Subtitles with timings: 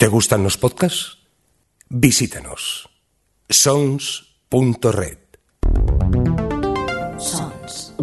[0.00, 1.18] ¿Te gustan los podcasts?
[1.90, 2.88] Visítanos.
[3.50, 5.18] sons.red.
[7.18, 7.94] Sons.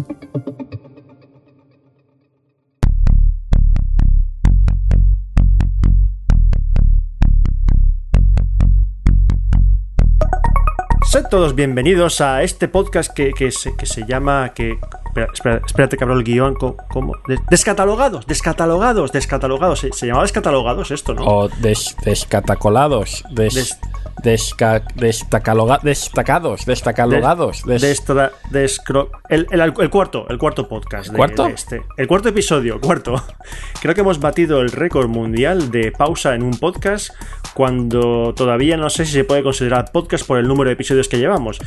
[11.10, 14.54] Sed todos bienvenidos a este podcast que, que se, que se llama.
[14.54, 14.78] Que,
[15.08, 16.54] espera, espera, espérate que abro el guion.
[16.54, 17.16] ¿Cómo?
[17.26, 19.80] De- descatalogados, descatalogados, descatalogados.
[19.80, 21.24] Se, se llamaba descatalogados esto, ¿no?
[21.24, 23.24] O des- descatacolados.
[23.30, 23.78] Des, Des-
[24.22, 26.64] desca- destacaloga- destacados.
[26.66, 27.62] Destacalogados.
[27.64, 31.10] des- Destra- descro- el, el- el cuarto, el cuarto podcast.
[31.10, 31.44] de- ¿Cuarto?
[31.44, 31.82] de este.
[31.96, 33.14] El cuarto episodio, cuarto.
[33.80, 37.10] Creo que hemos batido el récord mundial de pausa en un podcast
[37.54, 41.18] cuando todavía no sé si se puede considerar podcast por el número de episodios que
[41.18, 41.58] llevamos.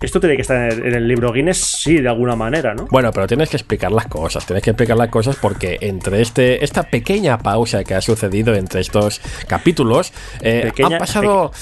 [0.00, 2.86] Esto tiene que estar en el, libro Guinness, sí, de alguna manera, ¿no?
[2.90, 4.46] Bueno, pero tienes que explicar las cosas.
[4.46, 8.80] Tienes que explicar las cosas porque entre este esta pequeña pausa que ha sucedido entre
[8.80, 11.52] estos capítulos, eh, Pequeña- han pasado.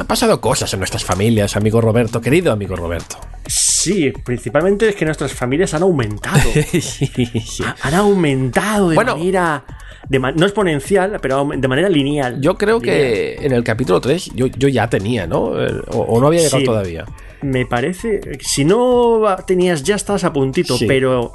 [0.00, 3.16] Han pasado cosas en nuestras familias, amigo Roberto, querido amigo Roberto.
[3.46, 6.38] Sí, principalmente es que nuestras familias han aumentado.
[6.54, 7.62] Sí, sí.
[7.82, 9.16] han aumentado de Bueno.
[9.18, 9.64] manera.
[10.08, 12.40] de no exponencial, pero de manera lineal.
[12.40, 15.62] Yo creo que en el capítulo 3 yo, yo ya tenía, ¿no?
[15.62, 16.64] Eh, O, o no había llegado Sí.
[16.64, 17.04] todavía.
[17.42, 18.20] Me parece.
[18.40, 20.86] Si no tenías, ya estabas a puntito, Sí.
[20.86, 21.32] pero.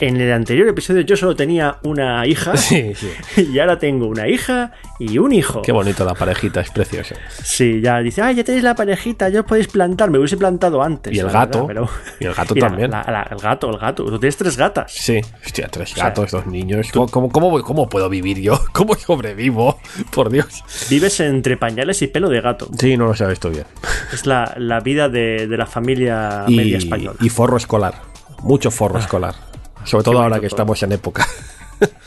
[0.00, 3.10] En el anterior episodio yo solo tenía una hija Sí, sí.
[3.52, 5.60] y ahora tengo una hija y un hijo.
[5.60, 7.14] Qué bonito la parejita, es precioso.
[7.42, 10.10] Sí, ya dice, ah, ya tenéis la parejita, ya os podéis plantar.
[10.10, 11.12] Me hubiese plantado antes.
[11.14, 11.66] Y el gato.
[11.66, 12.90] verdad, pero- Y el gato también.
[12.90, 14.04] la- la- el gato, el gato.
[14.06, 14.90] Tú tienes tres gatas.
[14.92, 16.88] Sí, hostia, tres sea, gatos, dos niños.
[16.92, 18.58] ¿Cómo, cómo, cómo, cómo puedo vivir yo?
[18.72, 19.78] ¿Cómo sobrevivo?
[20.14, 20.64] Por Dios.
[20.88, 22.68] Vives entre pañales y pelo de gato.
[22.78, 23.64] Sí, no lo sabes tú bien.
[24.14, 27.16] Es la, la vida de, de la familia media Y, española.
[27.20, 27.94] y forro escolar.
[28.42, 29.34] Mucho forro escolar.
[29.84, 30.56] Sobre todo ahora que todo.
[30.56, 31.26] estamos en época.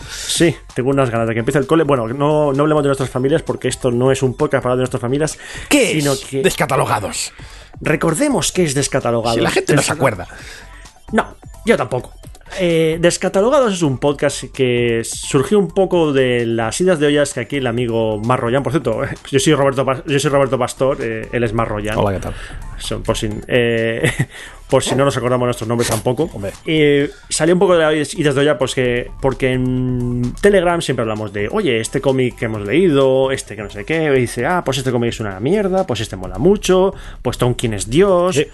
[0.07, 1.83] Sí, tengo unas ganas de que empiece el cole.
[1.83, 4.79] Bueno, no, no hablemos de nuestras familias porque esto no es un podcast para de
[4.81, 5.39] nuestras familias.
[5.67, 6.19] ¿Qué sino es?
[6.25, 7.33] que Descatalogados.
[7.81, 9.33] recordemos que es descatalogado.
[9.35, 10.27] Si la gente no se acuerda.
[11.11, 11.35] No,
[11.66, 12.13] yo tampoco.
[12.59, 17.41] Eh, Descatalogados es un podcast que surgió un poco de las idas de ollas que
[17.41, 21.44] aquí el amigo Marroyan, por cierto, yo soy Roberto, yo soy Roberto Pastor, eh, él
[21.44, 21.97] es Marroyan.
[21.97, 22.34] Hola, ¿qué tal?
[23.03, 24.12] Por, si, eh,
[24.69, 26.30] por si no nos acordamos nuestros nombres tampoco.
[26.66, 31.02] Eh, salió un poco de las idas de olla pues que, porque en Telegram siempre
[31.02, 34.46] hablamos de, oye, este cómic que hemos leído, este que no sé qué, y dice,
[34.46, 38.35] ah, pues este cómic es una mierda, pues este mola mucho, pues Tonkin es Dios.
[38.35, 38.47] Sí.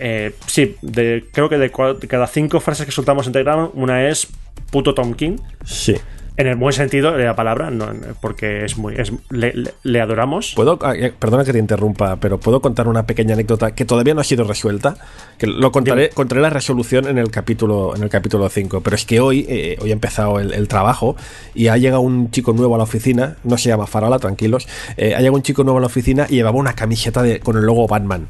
[0.00, 1.68] Eh, sí, de- creo que de,
[2.00, 4.28] de cada cinco frases que soltamos en Telegram, una es
[4.70, 5.40] puto Tonkin.
[5.64, 5.96] Sí.
[6.36, 7.88] En el buen sentido de la palabra, no,
[8.22, 8.94] porque es muy.
[8.94, 10.52] Es, le, le- le adoramos.
[10.54, 14.20] ¿Puedo, ah, perdona que te interrumpa, pero puedo contar una pequeña anécdota que todavía no
[14.20, 14.94] ha sido resuelta.
[15.36, 16.14] Que lo contaré, Dime.
[16.14, 18.82] contaré la resolución en el capítulo en el capítulo 5.
[18.82, 21.16] Pero es que hoy, eh, hoy ha empezado el, el trabajo
[21.56, 23.34] y ha llegado un chico nuevo a la oficina.
[23.42, 24.68] No se llama Farala, tranquilos.
[24.96, 27.56] eh, ha llegado un chico nuevo a la oficina y llevaba una camiseta de- con
[27.56, 28.28] el logo Batman.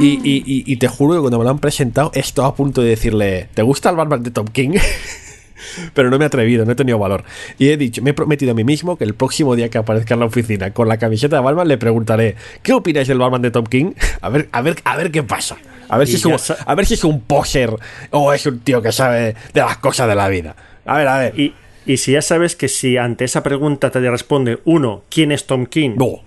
[0.00, 2.54] Y, y- y- y te juro que cuando me lo han presentado, he estado a
[2.54, 4.70] punto de decirle: ¿Te gusta el Batman de Tom King?
[5.94, 7.24] Pero no me he atrevido, no he tenido valor.
[7.58, 10.14] Y he dicho, me he prometido a mí mismo que el próximo día que aparezca
[10.14, 13.50] en la oficina con la camiseta de Batman le preguntaré, ¿qué opináis del Batman de
[13.50, 13.92] Tom King?
[14.20, 15.56] A ver, a ver, a ver qué pasa.
[15.88, 16.32] A ver, si es un,
[16.66, 17.70] a ver si es un poser
[18.10, 20.54] o es un tío que sabe de las cosas de la vida.
[20.86, 21.38] A ver, a ver.
[21.40, 21.54] Y,
[21.86, 25.66] y si ya sabes que si ante esa pregunta te responde, uno, ¿quién es Tom
[25.66, 25.92] King?
[25.96, 26.20] No.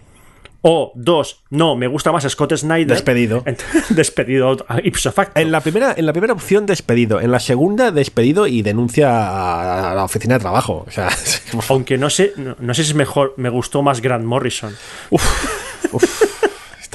[0.62, 2.88] O dos, no, me gusta más Scott Snyder.
[2.88, 3.44] Despedido.
[3.90, 5.40] despedido ipso facto.
[5.40, 7.22] En la, primera, en la primera opción, despedido.
[7.22, 10.86] En la segunda, despedido y denuncia a, la oficina de trabajo.
[10.88, 11.10] O sea,
[11.70, 14.76] Aunque no sé, no, no sé si es mejor, me gustó más Grant Morrison.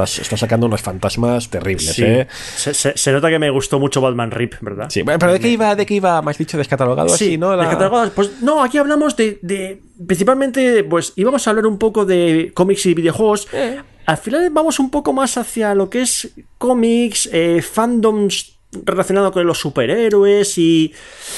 [0.05, 2.03] Estás, estás sacando unos fantasmas terribles, Sí.
[2.05, 2.27] ¿eh?
[2.57, 4.89] Se, se- se nota que me gustó mucho Batman Rip, ¿verdad?
[4.91, 7.39] Sí, bueno, pero ¿de qué iba, de qué iba, me has dicho, descatalogado Sí, así,
[7.39, 7.55] no?
[7.57, 8.11] La- descatalogados.
[8.11, 12.87] Pues no, aquí hablamos de, de- Principalmente, pues íbamos a hablar un poco de cómics
[12.87, 13.47] y videojuegos.
[13.53, 13.81] Eh.
[14.07, 19.47] Al final vamos un poco más hacia lo que es cómics, eh, fandoms relacionado con
[19.47, 20.93] los superhéroes y.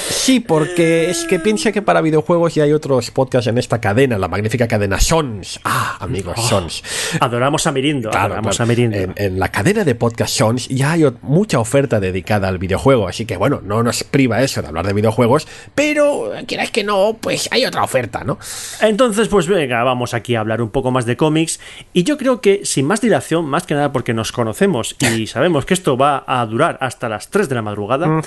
[0.08, 4.18] Sí, porque es que piensa que para videojuegos ya hay otros podcasts en esta cadena,
[4.18, 5.60] la magnífica cadena Sons.
[5.64, 6.82] Ah, amigos, Sons.
[7.20, 8.10] Adoramos a Mirindo.
[8.10, 8.68] Claro, adoramos claro.
[8.68, 8.96] a Mirindo.
[8.96, 13.26] En, en la cadena de podcast Sons ya hay mucha oferta dedicada al videojuego, así
[13.26, 17.48] que bueno, no nos priva eso de hablar de videojuegos, pero quieras que no, pues
[17.50, 18.38] hay otra oferta, ¿no?
[18.80, 21.60] Entonces, pues venga, vamos aquí a hablar un poco más de cómics.
[21.92, 25.64] Y yo creo que sin más dilación, más que nada porque nos conocemos y sabemos
[25.64, 28.22] que esto va a durar hasta las 3 de la madrugada, Mm.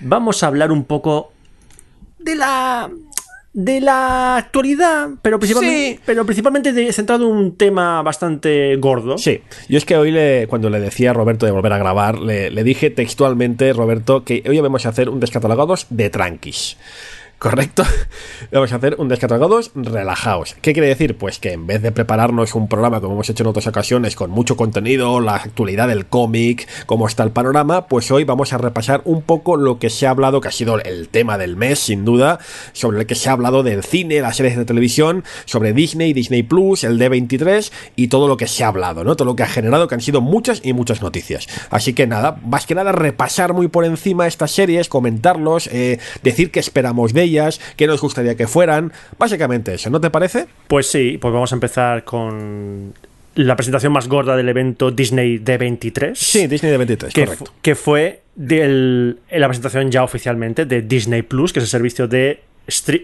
[0.00, 1.32] vamos a hablar un poco
[2.18, 2.90] de la
[3.58, 6.00] de la actualidad, pero principalmente, Sí.
[6.04, 9.16] pero principalmente de- centrado en un tema bastante gordo.
[9.16, 9.40] Sí,
[9.70, 12.50] yo es que hoy le, cuando le decía a Roberto de volver a grabar, le,
[12.50, 16.76] le dije textualmente, Roberto, que hoy vamos a hacer un descatalogados de tranquis.
[17.38, 17.84] ¿Correcto?
[18.52, 20.56] Vamos a hacer un descargados relajados.
[20.62, 21.16] ¿Qué quiere decir?
[21.16, 24.30] Pues que en vez de prepararnos un programa como hemos hecho en otras ocasiones con
[24.30, 29.02] mucho contenido, la actualidad del cómic, cómo está el panorama, pues hoy vamos a repasar
[29.04, 32.04] un poco lo que se ha hablado, que ha sido el tema del mes, sin
[32.04, 32.38] duda,
[32.72, 36.42] sobre el que se ha hablado del cine, las series de televisión, sobre Disney, Disney
[36.42, 39.16] Plus, el D23 y todo lo que se ha hablado, ¿no?
[39.16, 41.46] Todo lo que ha generado, que han sido muchas y muchas noticias.
[41.70, 46.50] Así que nada, más que nada repasar muy por encima estas series, comentarlos, eh, decir
[46.50, 48.92] qué esperamos de ellas, qué nos gustaría que fueran.
[49.18, 50.46] Básicamente eso, ¿no te parece?
[50.68, 52.94] Pues sí, pues vamos a empezar con
[53.34, 56.14] la presentación más gorda del evento Disney D23.
[56.14, 57.52] Sí, Disney D23, que, correcto.
[57.60, 62.40] que fue del, la presentación ya oficialmente de Disney Plus, que es el servicio de.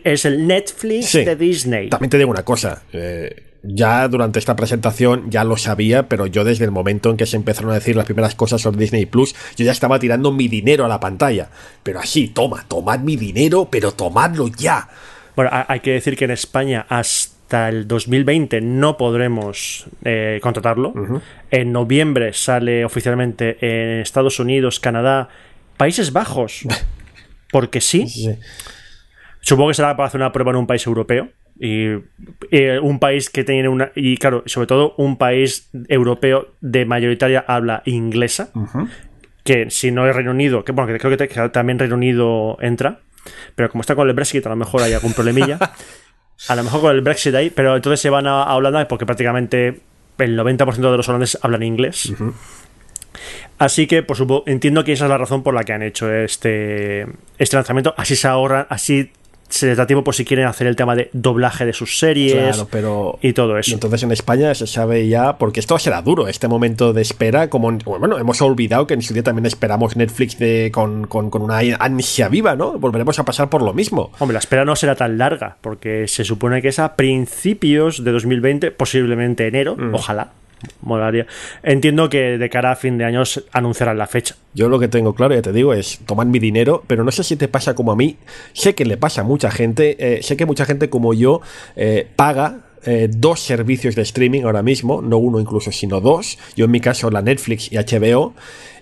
[0.04, 1.24] Es el Netflix Sí.
[1.24, 1.88] de Disney.
[1.88, 2.82] También te digo una cosa.
[2.92, 7.26] eh, ya durante esta presentación ya lo sabía, pero yo desde el momento en que
[7.26, 10.48] se empezaron a decir las primeras cosas sobre Disney Plus, yo ya estaba tirando mi
[10.48, 11.48] dinero a la pantalla.
[11.82, 14.88] Pero así, toma, tomad mi dinero, pero tomadlo ya.
[15.36, 20.92] Bueno, ha- hay que decir que en España hasta el 2020 no podremos eh, contratarlo.
[21.50, 25.28] En noviembre sale oficialmente en Estados Unidos, Canadá,
[25.76, 26.62] Países Bajos.
[27.52, 28.08] Porque sí.
[28.08, 28.30] Sí.
[29.40, 31.28] Supongo que será para hacer una prueba en un país europeo.
[31.58, 31.86] Y
[32.50, 33.92] eh, un país que tiene una.
[33.94, 38.50] Y claro, sobre todo un país europeo de mayoritaria habla inglesa.
[39.44, 43.00] Que si no es Reino Unido, que bueno, que creo que, también Reino Unido entra.
[43.54, 45.58] Pero como está con el Brexit, a lo mejor hay algún problemilla.
[46.48, 49.06] a lo mejor con el Brexit ahí, pero entonces se van a, a Holanda porque
[49.06, 49.80] prácticamente
[50.18, 52.12] el 90% de los holandeses hablan inglés.
[53.58, 56.12] Así que, por supuesto, entiendo que esa es la razón por la que han hecho
[56.12, 57.06] este,
[57.38, 57.94] este lanzamiento.
[57.96, 59.12] Así se ahorran, así
[59.52, 62.32] se les da tiempo por si quieren hacer el tema de doblaje de sus series
[62.56, 63.18] Claro, pero.
[63.22, 63.72] y todo eso.
[63.74, 67.70] Entonces en España se sabe ya, porque esto será duro, este momento de espera, como
[67.84, 71.58] bueno, hemos olvidado que en su día también esperamos Netflix de, con, con, con una
[71.78, 72.78] ansia viva, ¿no?
[72.78, 74.10] Volveremos a pasar por lo mismo.
[74.18, 78.12] Hombre, la espera no será tan larga, porque se supone que es a principios de
[78.12, 79.94] 2020, posiblemente enero, Mm.
[79.94, 80.32] ojalá.
[80.82, 81.26] Molaría.
[81.62, 83.22] Entiendo que de cara a fin de año
[83.52, 84.36] anunciarán la fecha.
[84.54, 87.24] Yo lo que tengo claro, ya te digo, es tomar mi dinero, pero no sé
[87.24, 88.18] si te pasa como a mí.
[88.52, 91.40] Sé que le pasa a mucha gente, eh, sé que mucha gente como yo
[91.76, 96.38] eh, paga eh, dos servicios de streaming ahora mismo, no uno incluso, sino dos.
[96.56, 98.34] Yo en mi caso la Netflix y HBO.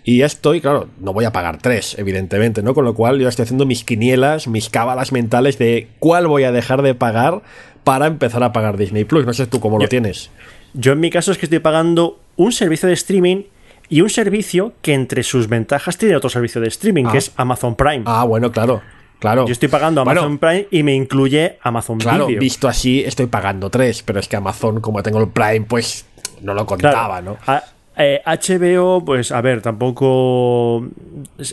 [0.03, 2.73] Y ya estoy, claro, no voy a pagar tres, evidentemente, ¿no?
[2.73, 6.53] Con lo cual yo estoy haciendo mis quinielas, mis cábalas mentales de cuál voy a
[6.53, 7.43] dejar de pagar
[7.85, 9.27] para empezar a pagar Disney Plus.
[9.27, 10.31] No sé tú cómo lo tienes.
[10.75, 13.43] Yo en mi caso es que estoy pagando un servicio de streaming
[13.89, 17.13] y un servicio que entre sus ventajas tiene otro servicio de streaming, Ah.
[17.13, 18.03] que es Amazon Prime.
[18.07, 18.81] Ah, bueno, claro,
[19.19, 19.47] claro.
[19.47, 22.41] Yo estoy pagando Bueno, Amazon Prime y me incluye Amazon Claro, Video.
[22.41, 26.07] visto así, estoy pagando tres, pero es que Amazon, como tengo el Prime, pues
[26.43, 27.37] no lo Claro, contaba, ¿no?
[27.47, 27.65] a-
[27.97, 30.87] eh, HBO, pues a ver, tampoco.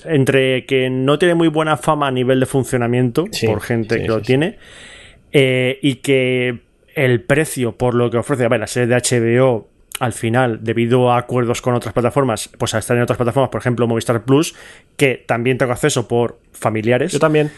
[0.05, 4.01] Entre que no tiene muy buena fama a nivel de funcionamiento, Sí, por gente sí,
[4.01, 4.57] que sí, lo tiene,
[5.33, 6.59] eh, y que
[6.97, 11.11] el precio por lo que ofrece, a ver, la serie de HBO, al final, debido
[11.11, 14.55] a acuerdos con otras plataformas, pues a estar en otras plataformas, por ejemplo, Movistar Plus,
[14.95, 17.11] que también tengo acceso por familiares.
[17.11, 17.51] Yo también.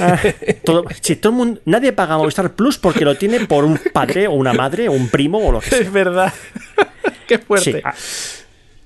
[0.00, 0.18] Ah,
[0.64, 4.26] todo, sí, todo el mundo, nadie paga Movistar Plus porque lo tiene por un padre
[4.26, 5.80] o una madre o un primo o lo que sea.
[5.80, 6.32] es verdad.
[7.26, 7.72] Qué fuerte.
[7.72, 7.94] Sí, ah,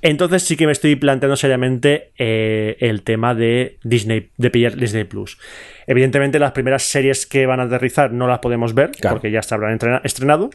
[0.03, 5.05] entonces sí que me estoy planteando seriamente eh, el tema de Disney, de pillar Disney
[5.05, 5.39] Plus.
[5.87, 9.17] Evidentemente, las primeras series que van a aterrizar no las podemos ver, Claro.
[9.17, 10.50] porque ya se habrán estrenado.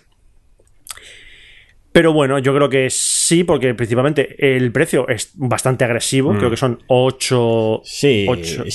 [1.92, 6.36] Pero bueno, yo creo que sí, porque principalmente el precio es bastante agresivo.
[6.36, 7.86] Creo que son 8, Mm.
[7.86, 8.26] Sí.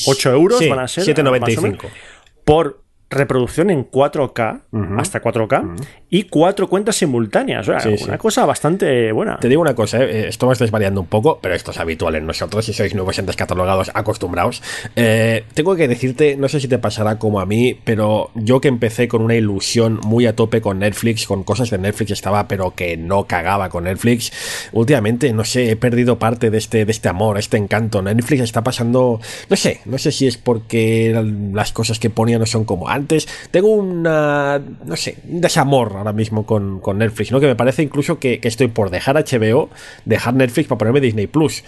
[0.07, 1.03] 8, euros Sí, van a ser.
[1.05, 1.41] 7,95.
[1.41, 1.99] más o menos,
[2.45, 4.61] Por reproducción en 4K,
[4.99, 5.77] hasta 4K,
[6.11, 7.67] y cuatro cuentas simultáneas.
[7.69, 8.19] O sea, Sí, una sí.
[8.19, 9.39] cosa bastante buena.
[9.39, 12.17] Te digo una cosa, eh, esto me está desvariando un poco, pero esto es habitual
[12.17, 14.63] en nosotros, si sois nuevos entes catalogados, acostumbrados.
[14.97, 18.69] Eh, tengo que decirte, no sé si te pasará como a mí, pero yo que
[18.69, 22.75] empecé con una ilusión muy a tope con Netflix, con cosas de Netflix estaba, pero
[22.75, 24.33] que no cagaba con Netflix,
[24.73, 28.03] últimamente, no sé, he perdido parte de este, de este amor, este encanto.
[28.03, 31.15] Netflix está pasando, no sé, no sé si es porque
[31.53, 33.29] las cosas que ponía no son como antes.
[33.51, 37.41] Tengo una, no sé, un desamor ahora mismo con, con Netflix, ¿no?
[37.41, 39.71] Que me parece incluso que, que estoy por dejar HBO,
[40.05, 41.65] dejar Netflix para ponerme Disney Plus.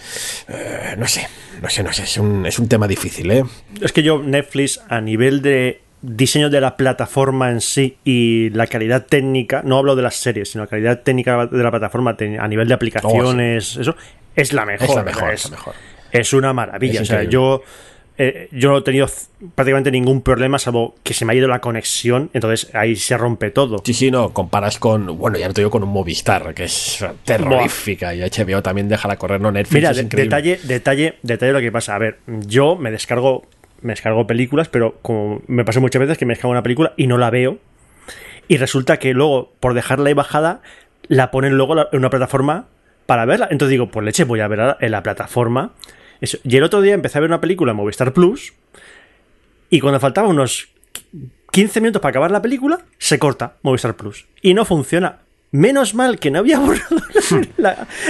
[0.47, 1.27] Eh, no sé,
[1.61, 3.43] no sé, no sé, es un, es un tema difícil, ¿eh?
[3.81, 8.67] Es que yo, Netflix, a nivel de diseño de la plataforma en sí y la
[8.67, 12.47] calidad técnica, no hablo de las series, sino la calidad técnica de la plataforma a
[12.47, 13.95] nivel de aplicaciones, eso,
[14.35, 14.89] es la mejor.
[14.89, 15.75] Es la mejor, es la mejor.
[16.11, 17.01] es una maravilla.
[17.01, 17.61] Es o sea, yo,
[18.17, 19.07] eh, yo no he tenido
[19.55, 23.49] prácticamente ningún problema, salvo que se me ha ido la conexión, entonces ahí se rompe
[23.51, 23.81] todo.
[23.83, 27.03] Sí, sí, no, comparas con, bueno, ya no te digo con un Movistar, que es
[27.25, 31.59] terrorífica, y HBO también dejará correr, no Netflix, Mira, es de- detalle, detalle, detalle lo
[31.61, 31.95] que pasa.
[31.95, 33.43] A ver, yo me descargo
[33.81, 37.07] me descargo películas, pero como me pasa muchas veces que me descargo una película y
[37.07, 37.57] no la veo,
[38.47, 40.61] y resulta que luego, por dejarla ahí bajada,
[41.07, 42.67] la ponen luego en una plataforma
[43.07, 43.47] para verla.
[43.49, 45.71] Entonces digo, pues leche, voy a verla en la plataforma.
[46.43, 48.53] Y el otro día empecé a ver una película en Movistar Plus,
[49.71, 50.67] y cuando faltaban unos
[51.51, 54.27] 15 minutos para acabar la película, se corta Movistar Plus.
[54.41, 55.19] Y no funciona.
[55.53, 57.01] Menos mal que no había borrado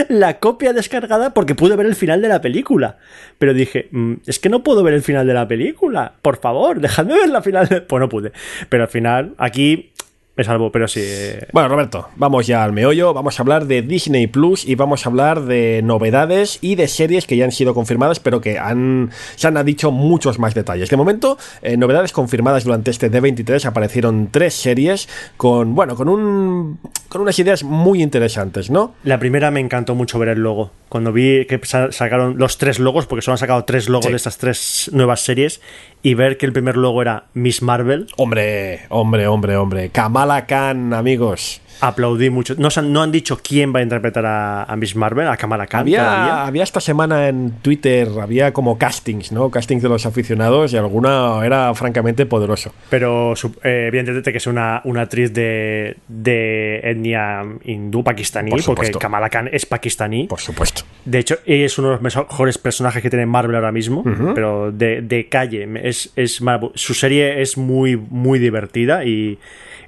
[0.09, 2.97] la, copia descargada porque pude ver el final de la película.
[3.39, 6.13] Pero dije, mm, es que no puedo ver el final de la película.
[6.21, 7.85] Por favor, dejadme ver la final.
[7.87, 8.31] Pues no pude.
[8.69, 9.91] Pero al final, aquí
[10.35, 11.03] me salvo, pero sí.
[11.51, 13.13] Bueno, Roberto, vamos ya al meollo.
[13.13, 17.27] Vamos a hablar de Disney Plus y vamos a hablar de novedades y de series
[17.27, 20.89] que ya han sido confirmadas, pero que han, se han dicho muchos más detalles.
[20.89, 26.79] De momento, eh, novedades confirmadas durante este D23 aparecieron tres series con, bueno, con un
[27.09, 28.95] con unas ideas muy interesantes, ¿no?
[29.03, 30.71] La primera me encantó mucho ver el logo.
[30.87, 34.11] Cuando vi que sacaron los tres logos, porque solo han sacado tres logos sí.
[34.11, 35.59] de estas tres nuevas series,
[36.03, 38.07] y ver que el primer logo era Miss Marvel.
[38.17, 39.89] Hombre, hombre, hombre, hombre.
[39.89, 41.61] Kamala Khan, amigos.
[41.79, 42.55] Aplaudí mucho.
[42.57, 45.81] No, no han dicho quién va a interpretar a, a Miss Marvel, a Kamala Khan.
[45.81, 49.49] Había, había, esta semana en Twitter, había como castings, ¿no?
[49.49, 52.73] Castings de los aficionados y alguna era francamente poderoso.
[52.89, 58.91] Pero eh, evidentemente que es una, una actriz de, de etnia hindú, pakistaní, Por porque.
[58.91, 60.27] Kamala Khan es pakistaní.
[60.27, 60.83] Por supuesto.
[61.05, 64.03] De hecho, ella es uno de los mejores personajes que tiene Marvel ahora mismo,
[64.35, 65.67] pero de, de calle.
[65.83, 66.41] Es, es
[66.75, 69.39] su serie es muy, muy divertida y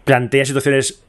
[0.04, 1.03] plantea situaciones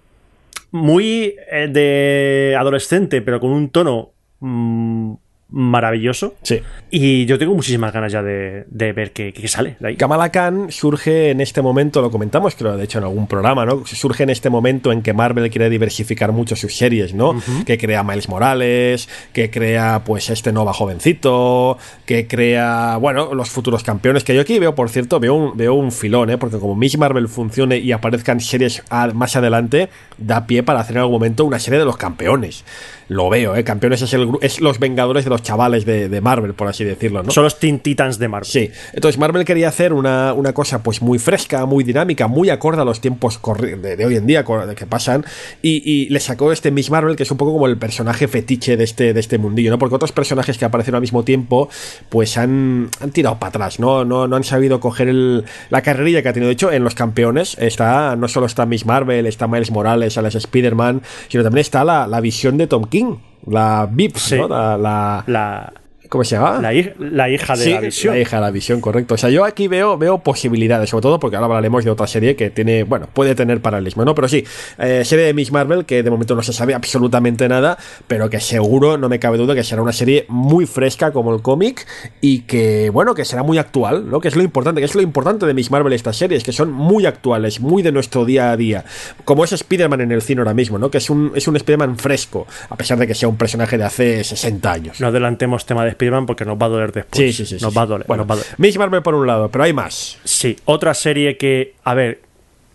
[0.75, 5.13] muy eh, de adolescente, pero con un tono mm,
[5.55, 6.35] maravilloso.
[6.43, 6.61] Sí.
[6.91, 9.97] Y yo tengo muchísimas ganas ya de, de ver qué, qué sale de ahí.
[9.97, 13.87] Kamala Khan surge en este momento, lo comentamos, creo, de hecho, en algún programa, ¿no?
[13.87, 17.41] Surge en este momento en que Marvel quiere diversificar mucho sus series, ¿no?
[17.65, 23.85] Que crea Miles Morales, que crea, pues, este Nova jovencito, que crea, bueno, los futuros
[23.85, 26.39] campeones, que yo aquí veo, por cierto, veo un, veo un filón, ¿eh?
[26.39, 28.83] Porque como Miss Marvel funcione y aparezcan series
[29.15, 32.65] más adelante, da pie para hacer en algún momento una serie de los campeones.
[33.09, 33.65] Lo veo, ¿eh?
[33.65, 37.23] Campeones es, el, es los vengadores de los chavales de, de Marvel, por así decirlo,
[37.23, 37.31] ¿no?
[37.31, 38.49] Son los Teen Titans de Marvel.
[38.49, 42.83] Sí, entonces Marvel quería hacer una, una cosa pues muy fresca, muy dinámica, muy acorde
[42.83, 44.45] a los tiempos de, de hoy en día
[44.77, 45.25] que pasan
[45.63, 48.77] y, y le sacó este Miss Marvel que es un poco como el personaje fetiche
[48.77, 49.79] de este, de este mundillo, ¿no?
[49.79, 51.69] Porque otros personajes que aparecieron al mismo tiempo
[52.09, 54.05] pues han, han tirado para atrás, ¿no?
[54.05, 56.49] No, no han sabido coger el- la carrerilla que ha tenido.
[56.49, 60.35] De hecho, en los campeones está no solo está Miss Marvel, está Miles Morales, Alex
[60.37, 64.37] Spider-Man, sino también está la, la visión de Tom King, la VIP, Sí.
[64.37, 64.47] ¿no?
[64.49, 65.73] La, la- La,
[66.15, 66.61] ¿Cómo se llama?
[66.63, 68.15] la, hij- la hija de Sí, la visión.
[68.15, 69.15] La hija de la visión, correcto.
[69.15, 72.37] O sea, yo aquí veo, veo posibilidades, sobre todo porque ahora hablaremos de otra serie
[72.37, 74.15] que tiene, bueno, puede tener paralelismo, ¿no?
[74.15, 74.45] Pero sí,
[74.79, 78.39] eh, serie de Miss Marvel que de momento no se sabe absolutamente nada, pero que
[78.39, 81.85] seguro, no me cabe duda, que será una serie muy fresca como el cómic
[82.21, 84.21] y que, bueno, que será muy actual, ¿no?
[84.21, 86.71] Que es lo importante, que es lo importante de Miss Marvel estas series, que son
[86.71, 88.85] muy actuales, muy de nuestro día a día.
[89.25, 90.93] Como es Spider-Man en el cine ahora mismo, ¿no?
[90.93, 93.83] Que es un, es un Spider-Man fresco, a pesar de que sea un personaje de
[93.85, 95.01] hace 60 años.
[95.01, 97.19] No adelantemos tema de Spider-Man porque nos va a doler después.
[97.19, 97.63] Sí, sí, sí.
[97.63, 97.77] Nos sí.
[97.79, 98.07] va a doler.
[98.07, 98.55] Bueno, nos va a doler.
[98.59, 100.19] Miss Marvel por un lado, pero hay más.
[100.25, 102.21] Sí, otra serie que, a ver,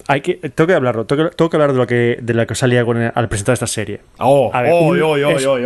[0.08, 2.48] hay que, tengo que hablarlo, tengo que, tengo que hablar de lo que, de lo
[2.48, 2.84] que salía
[3.14, 4.00] al presentar esta serie.
[4.18, 5.58] Oh, A ver, oh, un- oh, oh, es- oh.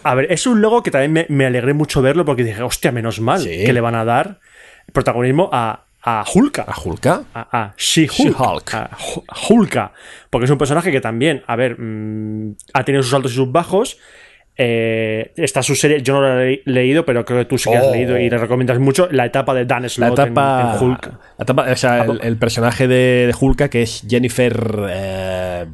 [0.04, 2.92] A ver, es un logo que también me, me alegré mucho verlo porque dije, hostia,
[2.92, 3.64] menos mal Sí.
[3.64, 4.38] que le van a dar
[4.92, 6.62] protagonismo a, a Hulka.
[6.66, 7.22] ¿A Hulka?
[7.34, 8.12] a, a She-Hulk.
[8.38, 8.74] She-Hulk.
[8.74, 9.92] a Hu- Hulka.
[10.30, 13.50] Porque es un personaje que también, a ver, mm, ha tenido sus altos y sus
[13.52, 13.98] bajos.
[14.56, 17.76] Eh, está su serie, yo no la he leído, pero creo que tú sí que
[17.76, 17.92] has Oh.
[17.92, 21.06] leído y le recomiendas mucho la etapa de Dan La Slott en- etapa, en, Hulk.
[21.38, 24.56] la etapa- o sea, el, el personaje de, de Hulka que es Jennifer.
[24.90, 25.66] Eh,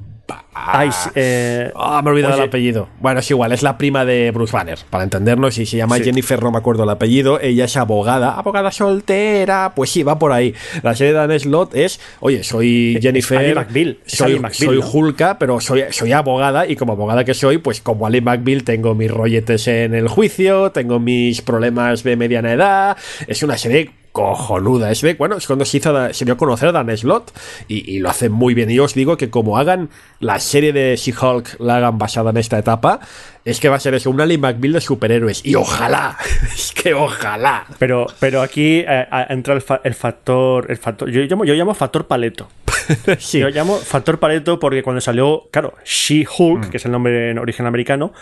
[0.90, 2.42] Sí, eh, Ah, me he olvidado oye.
[2.44, 2.88] el apellido.
[3.00, 5.56] Bueno, es igual, es la prima de Bruce Banner, para entendernos.
[5.58, 6.04] Y se llama Sí.
[6.04, 7.40] Jennifer, no me acuerdo el apellido.
[7.40, 9.72] Ella es abogada, abogada soltera.
[9.74, 10.54] Pues sí, va por ahí.
[10.82, 13.38] La serie de Dan Slott es, oye, soy Jennifer.
[13.38, 13.98] Ali McBeal.
[14.06, 14.90] Es Soy, Ali McBeal, soy ¿no?
[14.90, 16.66] Hulka, pero soy, soy abogada.
[16.66, 20.70] Y como abogada que soy, pues como Ali McBeal, tengo mis rolletes en el juicio,
[20.72, 22.96] tengo mis problemas de mediana edad.
[23.26, 24.90] Es una serie cojonuda.
[24.90, 27.30] Es de, bueno, es cuando se, hizo, se dio a conocer a Dan Slott
[27.68, 28.70] y, y lo hacen muy bien.
[28.70, 32.36] Y yo os digo que como hagan la serie de She-Hulk, la hagan basada en
[32.38, 33.00] esta etapa,
[33.44, 35.44] es que va a ser eso, un Ali McBeal de superhéroes.
[35.44, 36.16] Y ojalá,
[36.54, 37.66] es que ojalá.
[37.78, 41.74] Pero, pero aquí eh, entra el, fa- el factor, el factor yo, llamo, yo llamo
[41.74, 42.48] factor paleto.
[43.20, 43.38] Sí.
[43.38, 46.70] Yo llamo factor paleto porque cuando salió, claro, She-Hulk, Mm.
[46.70, 48.12] que es el nombre en origen americano,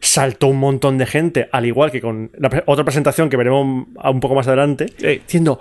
[0.00, 3.62] saltó un montón de gente, al igual que con la pre- otra presentación que veremos
[3.62, 5.06] un, poco más adelante, Sí.
[5.24, 5.58] diciendo,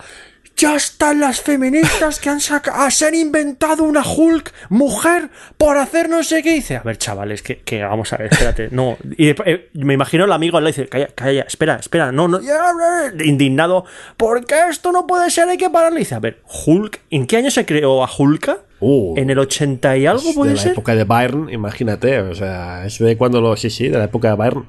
[0.58, 6.08] ya están las feministas que han sacado, se han inventado una Hulk mujer por hacer
[6.08, 6.52] no sé qué.
[6.52, 8.98] Y dice, a ver, chavales, que, que vamos a ver, espérate, no.
[9.18, 12.40] Y eh, me imagino el amigo le dice, calla, calla, espera, espera, no, no,
[13.24, 13.86] indignado,
[14.18, 16.00] porque esto no puede ser, hay que pararle.
[16.00, 18.60] Y dice, a ver, Hulk, ¿en qué año se creó a Hulka?
[18.88, 20.72] Uh, ¿En el 80 y algo puede de la ser?
[20.74, 23.56] época de Bayern, imagínate, o sea, es de cuando lo.
[23.56, 24.66] Sí, sí, de la época de Bayern.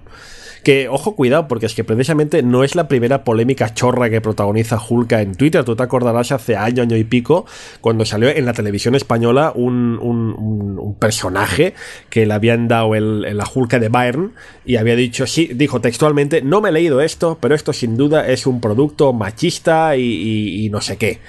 [0.64, 4.80] Que, ojo, cuidado, porque es que precisamente no es la primera polémica chorra que protagoniza
[4.82, 5.62] Hulka en Twitter.
[5.62, 7.46] Tú te acordarás hace año, año y pico,
[7.80, 11.74] cuando salió en la televisión española un, un- un- un personaje
[12.10, 14.32] que le habían dado el, el- la Hulka de Bayern
[14.64, 18.26] y había dicho, sí, dijo textualmente, no me he leído esto, pero esto sin duda
[18.26, 21.20] es un producto machista y, y- y no sé qué.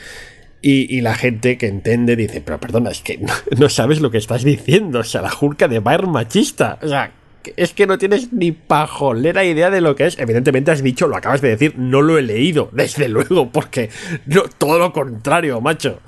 [0.70, 3.22] Y, la gente que entiende dice, pero perdona, es que
[3.58, 5.00] no, sabes lo que estás diciendo.
[5.00, 6.78] O sea, la Hulka de Bayern machista.
[6.82, 7.10] O sea,
[7.56, 10.20] es que no tienes ni pajolera idea de lo que es.
[10.20, 13.90] Evidentemente has dicho, lo acabas de decir, no lo he leído, desde luego, porque
[14.26, 16.02] no, todo lo contrario, macho.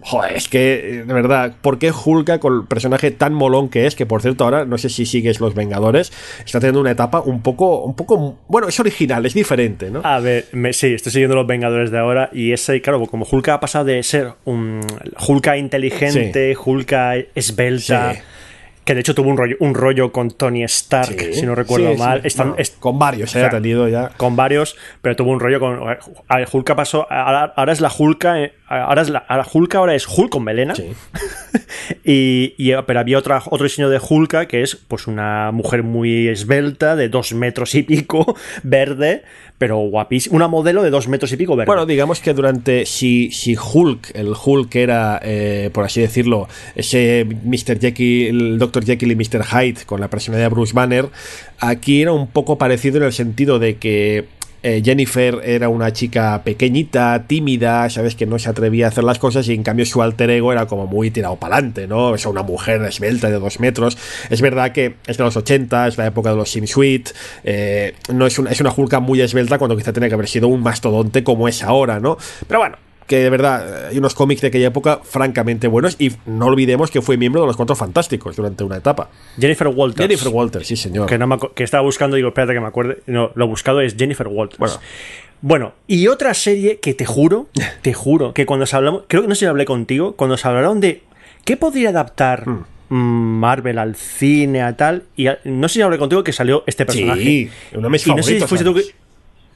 [0.00, 3.96] Joder, es que, de verdad, ¿por qué Hulka con el personaje tan molón que es?
[3.96, 6.12] Que por cierto, ahora no sé si sigues Los Vengadores,
[6.46, 10.00] está teniendo una etapa un poco, un poco, bueno, es original, es diferente, ¿no?
[10.04, 13.54] A ver, me- sí, estoy siguiendo los Vengadores de ahora y ese, claro, como Hulka
[13.54, 14.80] ha pasado de ser un
[15.26, 18.20] Hulka inteligente, Hulka esbelta, Sí.
[18.88, 21.34] Que de hecho tuvo un rollo, un rollo con Tony Stark, Sí.
[21.34, 22.00] si no recuerdo Sí, sí.
[22.02, 22.20] mal.
[22.24, 24.12] Están- est- con varios, se ha tenido ya.
[24.16, 25.78] con varios, pero tuvo un rollo con.
[26.26, 27.06] A ver, Hulka pasó.
[27.12, 28.42] Ahora, ahora es la Hulka.
[28.42, 30.74] eh, Ahora es la, ahora Hulka ahora es Hulk con melena.
[32.04, 36.96] Y- pero había otra, otro diseño de Hulka que es pues una mujer muy esbelta,
[36.96, 39.22] de dos metros y pico, verde,
[39.58, 40.36] pero guapísima.
[40.36, 41.66] Una modelo de dos metros y pico verde.
[41.66, 42.86] Bueno, digamos que durante.
[42.86, 47.78] Si, si Hulk, el Hulk era, eh, por así decirlo, ese Mr.
[47.80, 48.84] Jekyll, el Dr.
[48.84, 49.44] Jekyll y Mr.
[49.44, 51.08] Hyde con la personalidad de Bruce Banner,
[51.58, 54.37] aquí era un poco parecido en el sentido de que.
[54.62, 59.18] Eh, Jennifer era una chica pequeñita, tímida, sabes que no se atrevía a hacer las
[59.18, 62.14] cosas y en cambio su alter ego era como muy tirado para adelante, ¿no?
[62.14, 63.96] Es una mujer esbelta de dos metros.
[64.30, 67.12] Es verdad que es de los 80, es la época de los Sim Suite,
[67.44, 70.48] eh, no es una, es una Hulka muy esbelta cuando quizá tenía que haber sido
[70.48, 72.18] un mastodonte como es ahora, ¿no?
[72.46, 72.76] Pero bueno,
[73.08, 77.02] que de verdad hay unos cómics de aquella época francamente buenos y no olvidemos que
[77.02, 79.10] fue miembro de los Cuatro Fantásticos durante una etapa.
[79.40, 80.02] Jennifer Walters.
[80.06, 81.06] Jennifer Walters, sí señor.
[81.08, 82.98] que, no me acu- que estaba buscando, digo, espérate que me acuerde.
[83.06, 84.58] No, lo buscado es Jennifer Walters.
[84.58, 84.74] Bueno.
[85.40, 87.48] Bueno, y otra serie que te juro,
[87.82, 90.46] te juro, que cuando se hablamos, creo que no sé si hablé contigo, cuando se
[90.48, 91.02] hablaron de
[91.44, 95.96] qué podría adaptar mm, Marvel al cine, a tal, y a- no sé si hablé
[95.98, 97.22] contigo que salió este personaje.
[97.22, 98.82] Sí, uno de mis y no sé si tú que,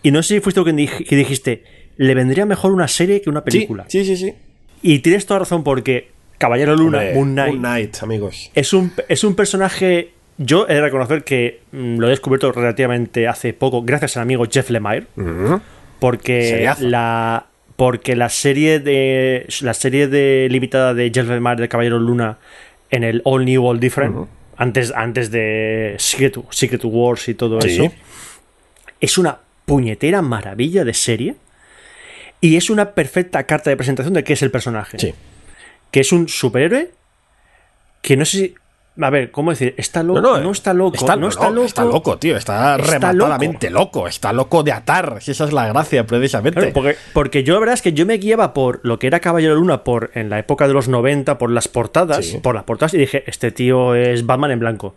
[0.04, 1.64] y no sé si fuiste tú que, que dijiste,
[1.96, 3.84] le vendría mejor una serie que una película.
[3.88, 4.34] sí, sí, sí.
[4.82, 8.50] Y tienes toda razón porque Caballero Luna, Hombre, Moon Knight, Moon Knight, amigos.
[8.54, 10.10] es un, es un personaje.
[10.38, 14.44] Yo he de reconocer que mm, lo he descubierto relativamente hace poco, gracias al amigo
[14.50, 15.06] Jeff Lemire,
[16.00, 16.88] porque Seriazo.
[16.88, 22.38] la porque la serie de la serie de limitada de Jeff Lemire de Caballero Luna
[22.90, 27.68] en el All New All Different antes antes de Secret, Secret Wars y todo Sí.
[27.84, 27.92] eso
[29.00, 31.34] es una puñetera maravilla de serie
[32.42, 35.14] y es una perfecta carta de presentación de qué es el personaje Sí.
[35.90, 36.90] que es un superhéroe
[38.02, 38.54] que no sé si.
[39.00, 39.74] A ver, ¿cómo decir?
[39.78, 40.20] Está loco.
[40.20, 40.96] No, está loco.
[40.96, 41.66] Está, no está no, loco.
[41.66, 42.36] Está loco, tío.
[42.36, 44.06] Está, Está rematadamente loco.
[44.06, 45.18] Está loco de atar.
[45.22, 46.58] Si esa es la gracia, precisamente.
[46.60, 49.20] Claro, porque, porque yo la verdad es que yo me guiaba por lo que era
[49.20, 52.38] Caballero Luna por en la época de los 90, por las portadas, Sí.
[52.38, 54.94] por las portadas, y dije, este tío es Batman en blanco.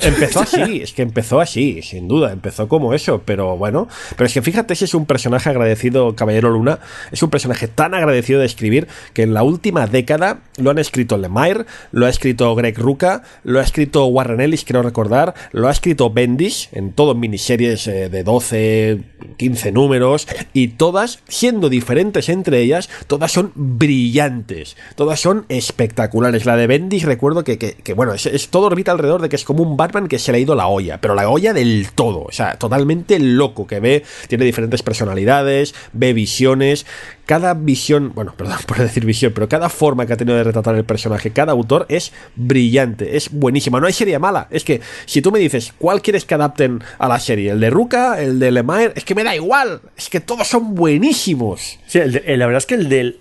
[0.00, 4.34] Empezó así, es que empezó así, sin duda, empezó como eso, pero bueno, pero es
[4.34, 6.78] que fíjate, ese es un personaje agradecido, Caballero Luna,
[7.10, 11.16] es un personaje tan agradecido de escribir que en la última década lo han escrito
[11.16, 15.70] Lemire, lo ha escrito Greg Ruca, lo ha escrito Warren Ellis, creo recordar, lo ha
[15.70, 19.00] escrito Bendis, en todo miniseries eh, de 12,
[19.36, 26.46] 15 números, y todas, siendo diferentes entre ellas, todas son brillantes, todas son espectaculares.
[26.46, 29.44] La de Bendis, recuerdo que, que- bueno, es, es todo orbita alrededor de que es
[29.44, 32.22] como un Batman que se le ha ido la olla, pero la olla del todo,
[32.22, 36.86] o sea, totalmente loco, que ve, tiene diferentes personalidades, ve visiones,
[37.30, 40.74] cada visión, bueno, perdón por decir visión, pero cada forma que ha tenido de retratar
[40.74, 45.22] el personaje, cada autor es brillante, es buenísima, no hay serie mala, es que si
[45.22, 47.52] tú me dices, ¿cuál quieres que adapten a la serie?
[47.52, 48.20] ¿El de Ruka?
[48.20, 48.92] ¿El de Lemire?
[48.96, 51.78] Es que me da igual, es que todos son buenísimos.
[51.86, 53.20] Sí, el de- eh, la verdad es que el del.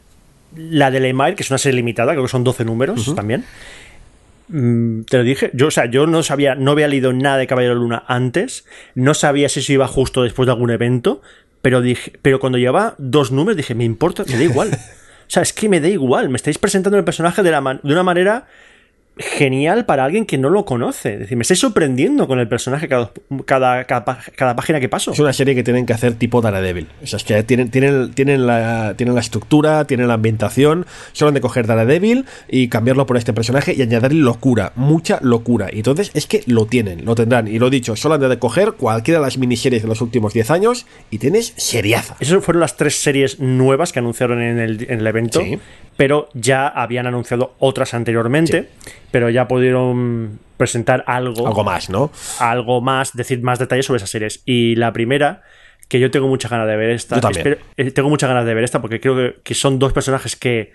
[0.56, 3.45] La de Lemire, que es una serie limitada, creo que son 12 números también.
[4.48, 7.45] Mm, Te lo dije, yo, o sea, yo no sabía, no había leído nada de
[7.45, 11.22] Caballero Luna antes, no sabía si eso iba justo después de algún evento,
[11.62, 14.69] pero dije, pero cuando llevaba dos números dije, me importa, me da igual.
[15.30, 17.80] O sea, es que me da igual, me estáis presentando el personaje de, la man-
[17.84, 18.48] de una manera
[19.20, 21.14] genial para alguien que no lo conoce.
[21.14, 23.12] Es decir, me estoy sorprendiendo con el personaje cada,
[23.46, 25.12] cada, cada, página que paso.
[25.12, 26.88] Es una serie que tienen que hacer tipo Daredevil.
[27.04, 30.86] O sea, es que tienen, tienen, tienen, la, tienen la estructura, tienen la ambientación.
[31.12, 35.68] Solo han de coger Daredevil y cambiarlo por este personaje y añadirle locura, mucha locura.
[35.72, 37.48] Y entonces es que lo tienen, lo tendrán.
[37.48, 40.34] Y lo he dicho, solo han de coger cualquiera de las miniseries de los últimos
[40.34, 42.16] 10 años y tienes seriaza.
[42.20, 45.42] Esas fueron las tres series nuevas que anunciaron en el, en el evento.
[45.42, 45.60] Sí
[46.00, 48.70] pero ya habían anunciado otras anteriormente,
[49.12, 51.48] pero ya pudieron presentar algo.
[51.48, 52.12] Algo más, ¿no?
[52.39, 54.41] Algo más, decir más detalles sobre esas series.
[54.45, 55.43] Y la primera,
[55.88, 57.19] que yo tengo muchas ganas de ver esta.
[57.78, 60.74] Eh, tengo muchas ganas de ver esta porque creo que son dos personajes que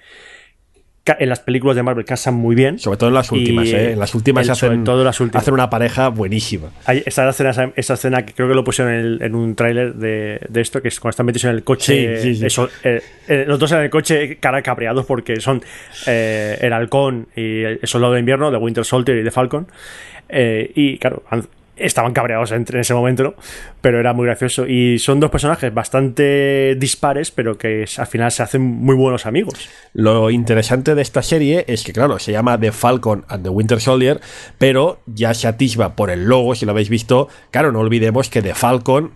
[1.07, 2.79] en las películas de Marvel casan muy bien.
[2.79, 3.93] Sobre todo en las últimas, ¿eh?
[3.93, 5.43] En las últimas, hacen, todo las últimas.
[5.43, 6.71] hacen una pareja buenísima.
[6.87, 10.81] Hay esa escena, esa escena que creo que lo pusieron en, un tráiler de, esto,
[10.81, 12.21] que es cuando están metidos en el coche.
[12.21, 15.63] Sí, sí, Eso, eh, eh, los dos en el coche, cara cabreados, porque son
[16.07, 19.67] el halcón y el soldado de invierno, de Winter Soldier y de Falcon.
[20.31, 21.23] y claro,
[21.77, 23.35] estaban cabreados en, ese momento,
[23.81, 24.67] pero era muy gracioso.
[24.67, 29.69] Y son dos personajes bastante dispares, pero que al final se hacen muy buenos amigos.
[29.93, 33.81] Lo interesante de esta serie es que, claro, se llama The Falcon and the Winter
[33.81, 34.21] Soldier,
[34.59, 37.29] pero ya se atisba por el logo, si lo habéis visto.
[37.51, 39.13] Claro, no olvidemos que The Falcon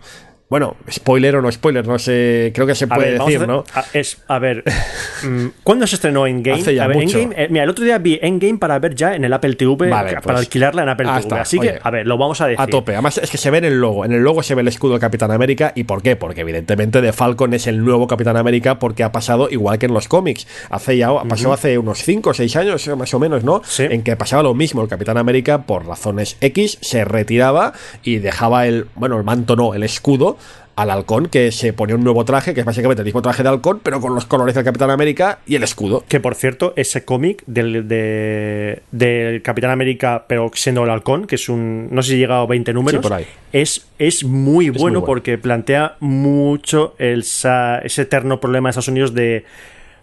[0.50, 3.64] bueno, spoiler o no spoiler, no sé, creo que se puede decir, ¿no?
[3.74, 4.64] A, es, a ver,
[5.22, 6.62] mm, ¿cuándo se estrenó Endgame?
[6.62, 7.18] Hace ya a ver, mucho.
[7.18, 10.22] Eh, mira, el otro día vi Endgame para ver ya en el Apple TV, para
[10.22, 11.40] pues, alquilarla en Apple TV.
[11.40, 12.62] Así que, a ver, lo vamos a decir.
[12.62, 12.92] A tope.
[12.92, 14.06] Además, es que se ve en el logo.
[14.06, 15.72] En el logo se ve el escudo de Capitán América.
[15.74, 16.16] ¿Y por qué?
[16.16, 19.92] Porque evidentemente The Falcon es el nuevo Capitán América porque ha pasado igual que en
[19.92, 20.46] los cómics.
[20.70, 23.60] Hace ya, pasó hace unos 5 o 6 años, más o menos, ¿no?
[23.66, 23.82] Sí.
[23.82, 24.80] En que pasaba lo mismo.
[24.80, 29.74] El Capitán América, por razones X, se retiraba y dejaba el, bueno, el manto no,
[29.74, 30.37] el escudo
[30.78, 33.48] al halcón, que se ponía un nuevo traje, que es básicamente el mismo traje de
[33.48, 36.04] halcón, pero con los colores del Capitán América y el escudo.
[36.06, 41.48] Que por cierto, ese cómic del, del Capitán América, pero siendo el halcón, que es
[41.48, 41.88] un.
[41.90, 43.02] No sé si ha llegado a 20 números.
[43.02, 43.26] por ahí.
[43.52, 49.44] Es, es muy, bueno porque plantea mucho el, ese eterno problema de Estados Unidos de,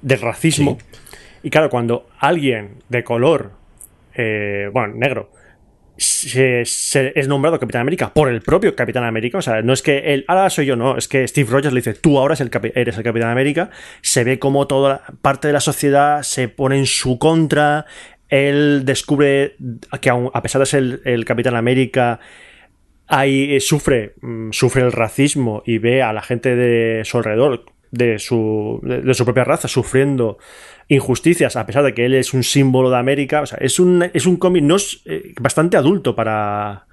[0.02, 0.78] del racismo.
[1.42, 3.52] Y claro, cuando alguien de color,
[4.14, 5.30] eh, bueno, negro,
[5.98, 9.38] es nombrado Capitán América por el propio Capitán América.
[9.38, 10.98] O sea, no es que él, ahora soy yo, no.
[10.98, 13.70] Es que Steve Rogers le dice, tú ahora eres el Capitán América.
[14.02, 17.86] Se ve como toda parte de la sociedad se pone en su contra.
[18.28, 19.56] Él descubre
[20.02, 22.20] que, a pesar de ser el, Capitán América,
[23.08, 27.66] ahí eh, sufre, mm, sufre el racismo y ve a la gente de su alrededor,
[27.92, 30.38] de su, de su propia raza, sufriendo
[30.88, 33.42] injusticias, a pesar de que él es un símbolo de América.
[33.42, 36.88] O sea, es un, es un cómic no es, eh, bastante adulto para,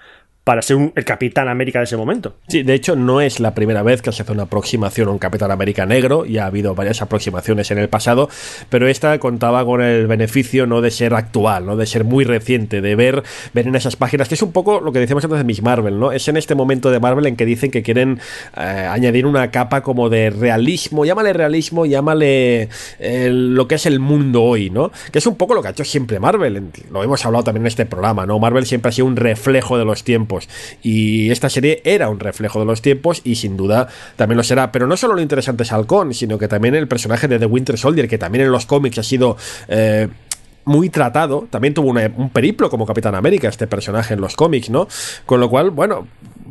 [0.45, 2.35] para ser el Capitán América de ese momento.
[2.49, 5.19] Sí, de hecho no es la primera vez que se hace una aproximación a un
[5.19, 8.29] Capitán América negro, ya ha habido varias aproximaciones en el pasado,
[8.69, 12.81] pero esta contaba con el beneficio no de ser actual, no de ser muy reciente,
[12.81, 13.23] de ver,
[13.55, 16.01] ver en esas páginas, que es un poco lo que decíamos antes de Miss Marvel,
[16.01, 16.11] ¿no?
[16.11, 18.19] Es en este momento de Marvel en que dicen que quieren
[18.57, 24.43] eh, añadir una capa como de realismo, llámale realismo, llámale lo que es el mundo
[24.43, 24.91] hoy, ¿no?
[25.13, 27.69] Que es un poco lo que ha hecho siempre Marvel, lo hemos hablado también en
[27.69, 28.41] este programa, ¿no?
[28.41, 30.32] Marvel siempre ha sido un reflejo de los tiempos
[30.83, 34.73] y esta serie era un reflejo de los tiempos y sin duda también lo será.
[34.73, 37.79] Pero no solo lo interesante es Halcón, sino que también el personaje de The Winter
[37.79, 39.37] Soldier, que también en los cómics ha sido...
[39.69, 40.09] Eh,
[40.65, 44.87] muy tratado, también tuvo un periplo como Capitán América, este personaje en los cómics, ¿no?
[45.27, 46.07] Con lo cual, bueno,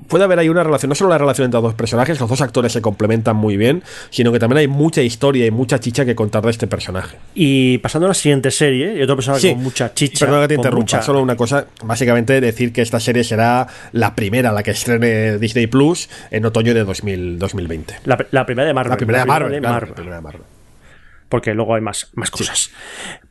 [0.08, 2.42] puede haber ahí una relación, no solo la relación entre los dos personajes, los dos
[2.42, 6.16] actores se complementan muy bien, sino que también hay mucha historia y mucha chicha que
[6.16, 7.18] contar de este personaje.
[7.34, 10.26] Y pasando a la siguiente serie, y otro personaje con mucha chicha.
[10.26, 14.52] Perdona que te interrumpa, solo una cosa, básicamente decir que esta serie será la primera,
[14.52, 17.96] la que estrene Disney Plus en otoño de 2020.
[18.06, 18.92] La, primera de Marvel.
[18.92, 19.62] La primera de Marvel.
[19.62, 20.42] La primera de Marvel
[21.32, 22.70] porque luego hay más, más cosas.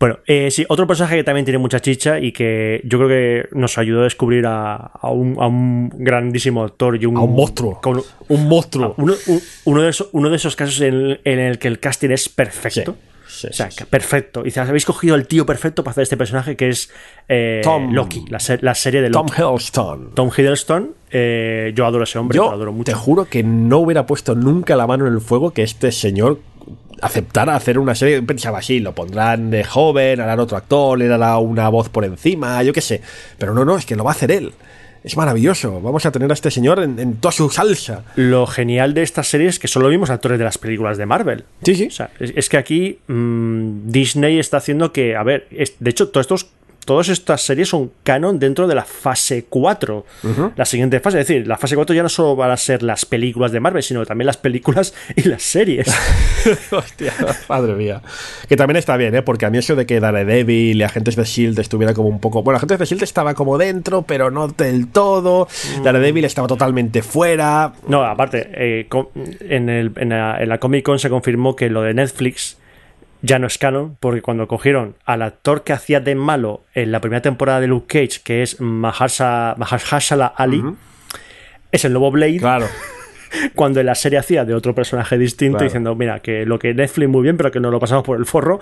[0.00, 3.48] Bueno, eh, sí, otro personaje que también tiene mucha chicha y que yo creo que
[3.52, 7.78] nos ayudó a descubrir a, un, grandísimo actor y un, a un monstruo.
[8.28, 8.94] un monstruo.
[8.96, 12.92] Uno, de esos, uno de esos casos en, el que el casting es perfecto.
[12.92, 14.44] o sea, perfecto.
[14.46, 16.90] Y habéis cogido el tío perfecto para hacer este personaje que es
[17.28, 17.60] eh,
[17.90, 18.40] Loki, la,
[18.74, 19.32] serie de Loki.
[19.36, 20.14] Tom Hiddleston.
[20.14, 20.94] Tom Hiddleston.
[21.10, 22.90] Eh, yo adoro a ese hombre, yo adoro mucho.
[22.90, 26.38] Te juro que no hubiera puesto nunca la mano en el fuego que este señor
[27.00, 31.38] aceptar hacer una serie, pensaba así, lo pondrán de joven, harán otro actor, le dará
[31.38, 33.00] una voz por encima, yo qué sé.
[33.38, 34.52] Pero no, no, es que lo va a hacer él.
[35.02, 35.80] Es maravilloso.
[35.80, 38.04] Vamos a tener a este señor en, toda su salsa.
[38.16, 41.44] Lo genial de esta serie es que solo vimos actores de las películas de Marvel.
[41.62, 41.88] Sí, sí.
[42.18, 46.50] es, que aquí mm, Disney está haciendo que, a ver, de hecho, todos estos
[46.84, 50.04] todas estas series son canon dentro de la fase 4.
[50.56, 53.04] La siguiente fase, es decir, la fase 4 ya no solo van a ser las
[53.04, 55.86] películas de Marvel, sino también las películas y las series.
[56.70, 57.12] Hostia,
[57.48, 58.02] madre mía.
[58.48, 59.22] Que también está bien, ¿eh?
[59.22, 61.60] Porque a mí eso de que Daredevil y Agentes de S.H.I.E.L.D.
[61.62, 62.42] estuviera como un poco...
[62.42, 63.04] Bueno, Agentes de S.H.I.E.L.D.
[63.04, 65.48] estaba como dentro, pero no del todo.
[65.78, 65.82] Mm.
[65.82, 67.72] Daredevil estaba totalmente fuera.
[67.88, 71.68] No, aparte, eh, co- en, el- en la, en la Comic Con se confirmó que
[71.70, 72.56] lo de Netflix
[73.22, 77.00] ya no es canon, porque cuando cogieron al actor que hacía de malo en la
[77.00, 80.62] primera temporada de Luke Cage, que es Mahershala, Mahershala Ali,
[81.72, 82.66] es el nuevo Blade, Claro.
[83.54, 85.64] cuando en la serie hacía de otro personaje distinto, Claro.
[85.68, 88.26] diciendo, mira, que lo que Netflix muy bien, pero que no lo pasamos por el
[88.26, 88.60] forro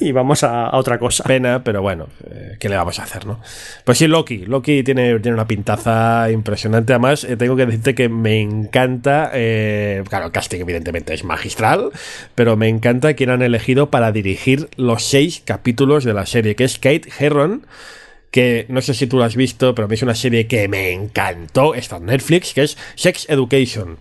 [0.00, 1.24] y vamos a, a otra cosa.
[1.24, 3.40] Pena, pero bueno, eh, ¿qué le vamos a hacer, no?
[3.84, 4.46] Pues sí, Loki.
[4.46, 6.92] Loki tiene, tiene una pintaza impresionante.
[6.92, 9.30] Además, eh, tengo que decirte que me encanta.
[9.34, 11.90] eh, claro, el casting, evidentemente, es magistral.
[12.34, 16.64] Pero me encanta quien han elegido para dirigir los seis capítulos de la serie, que
[16.64, 17.66] es Kate Herron.
[18.34, 21.72] Que no sé si tú lo has visto, pero es una serie que me encantó.
[21.72, 23.98] Está en Netflix, que es Sex Education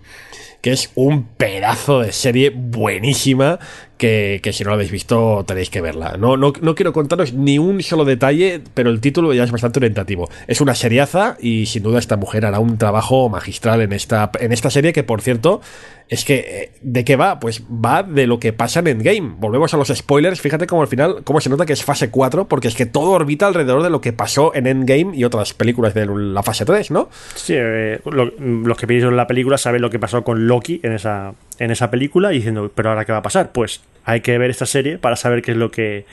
[0.63, 3.59] que es un pedazo de serie buenísima
[3.97, 6.15] que, que si no la habéis visto tenéis que verla.
[6.17, 9.79] No, no, no quiero contaros ni un solo detalle, pero el título ya es bastante
[9.79, 10.29] orientativo.
[10.47, 14.53] Es una seriaza y sin duda esta mujer hará un trabajo magistral en esta, en
[14.53, 15.59] esta serie que, por cierto,
[16.09, 17.39] es que eh, ¿de qué va?
[17.39, 19.35] Pues va de lo que pasa en Endgame.
[19.39, 20.41] Volvemos a los spoilers.
[20.41, 23.11] Fíjate cómo al final, cómo se nota que es fase 4, porque es que todo
[23.11, 26.91] orbita alrededor de lo que pasó en Endgame y otras películas de la fase 3,
[26.91, 27.09] ¿no?
[27.35, 30.91] Sí, eh, lo- los que vieron la película saben lo que pasó con Loki en
[30.93, 33.51] esa, en esa película y diciendo, pero ahora qué va a pasar?
[33.51, 36.05] Pues hay que ver esta serie para saber qué es lo que,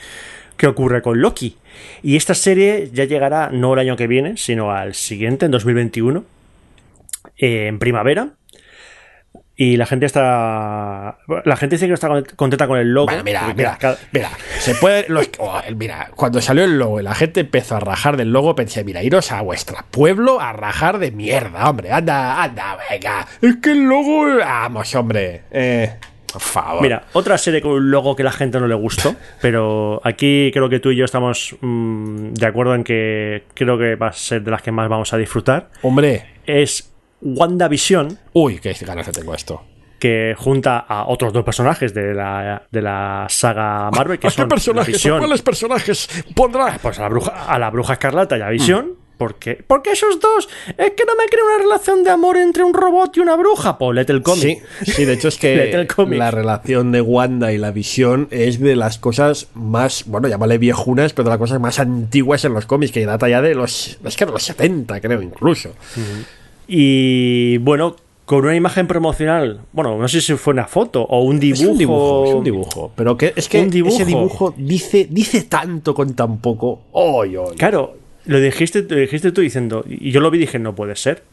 [0.56, 1.56] qué ocurre con Loki.
[2.02, 6.24] Y esta serie ya llegará no el año que viene, sino al siguiente, en 2021,
[7.38, 8.30] eh, en primavera.
[9.62, 11.18] Y la gente está.
[11.44, 13.08] La gente dice que no está con- contenta con el logo.
[13.08, 15.04] Bueno, mira, mira, cada- mira, se puede.
[15.08, 18.54] los- oh, mira, cuando salió el logo y la gente empezó a rajar del logo,
[18.54, 21.92] pensé, mira, iros a vuestro pueblo a rajar de mierda, hombre.
[21.92, 23.26] Anda, anda, venga.
[23.42, 24.34] Es que el logo.
[24.38, 25.42] Vamos, hombre.
[25.50, 25.94] Eh,
[26.32, 26.80] por favor.
[26.82, 30.70] Mira, otra serie con un logo que la gente no le gustó, pero aquí creo
[30.70, 34.42] que tú y yo estamos mm, de acuerdo en que creo que va a ser
[34.42, 35.68] de las que más vamos a disfrutar.
[35.82, 36.24] Hombre.
[36.46, 36.86] Es
[37.22, 39.62] WandaVision, Uy, qué ganas que tengo esto.
[39.98, 44.44] que junta a otros dos personajes de la, de la saga Marvel, que ¿A son
[44.46, 44.94] qué personajes?
[44.94, 46.78] Visión, ¿A cuáles personajes pondrá?
[46.80, 48.94] pues a la bruja, a la bruja escarlata y a Visión.
[49.18, 49.62] ¿Por qué?
[49.66, 53.14] Porque esos dos es que no me creo una relación de amor entre un robot
[53.18, 53.76] y una bruja.
[53.76, 54.64] Pues léete el cómic.
[54.82, 55.70] Sí, sí, de hecho es que
[56.08, 61.12] la relación de Wanda y la visión es de las cosas más, bueno, llámale viejunas,
[61.12, 64.16] pero de las cosas más antiguas en los cómics, que data ya de los, es
[64.16, 65.74] que de los 70, creo, incluso.
[66.72, 71.40] Y bueno, con una imagen promocional, bueno, no sé si fue una foto o un
[71.40, 71.62] dibujo.
[71.64, 72.92] Es un dibujo, es un dibujo.
[72.94, 73.96] Pero que es que Un dibujo.
[73.96, 76.82] ese dibujo dice, dice tanto con tan poco.
[76.92, 77.56] ¡Oy, oy!
[77.56, 80.94] Claro, lo dijiste, lo dijiste tú diciendo, y yo lo vi y dije, no puede
[80.94, 81.24] ser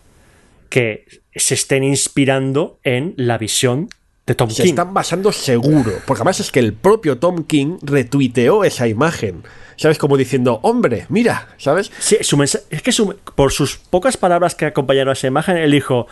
[0.69, 3.89] que se estén inspirando en la visión
[4.25, 4.69] de Tom Se King.
[4.69, 5.91] están basando seguro.
[6.07, 9.43] Porque además es que el propio Tom King retuiteó esa imagen.
[9.77, 9.97] ¿Sabes?
[9.97, 11.91] Como diciendo, hombre, mira, ¿sabes?
[11.99, 15.55] Sí, su mensa- es que su- por sus pocas palabras que acompañaron a esa imagen,
[15.55, 16.07] él dijo,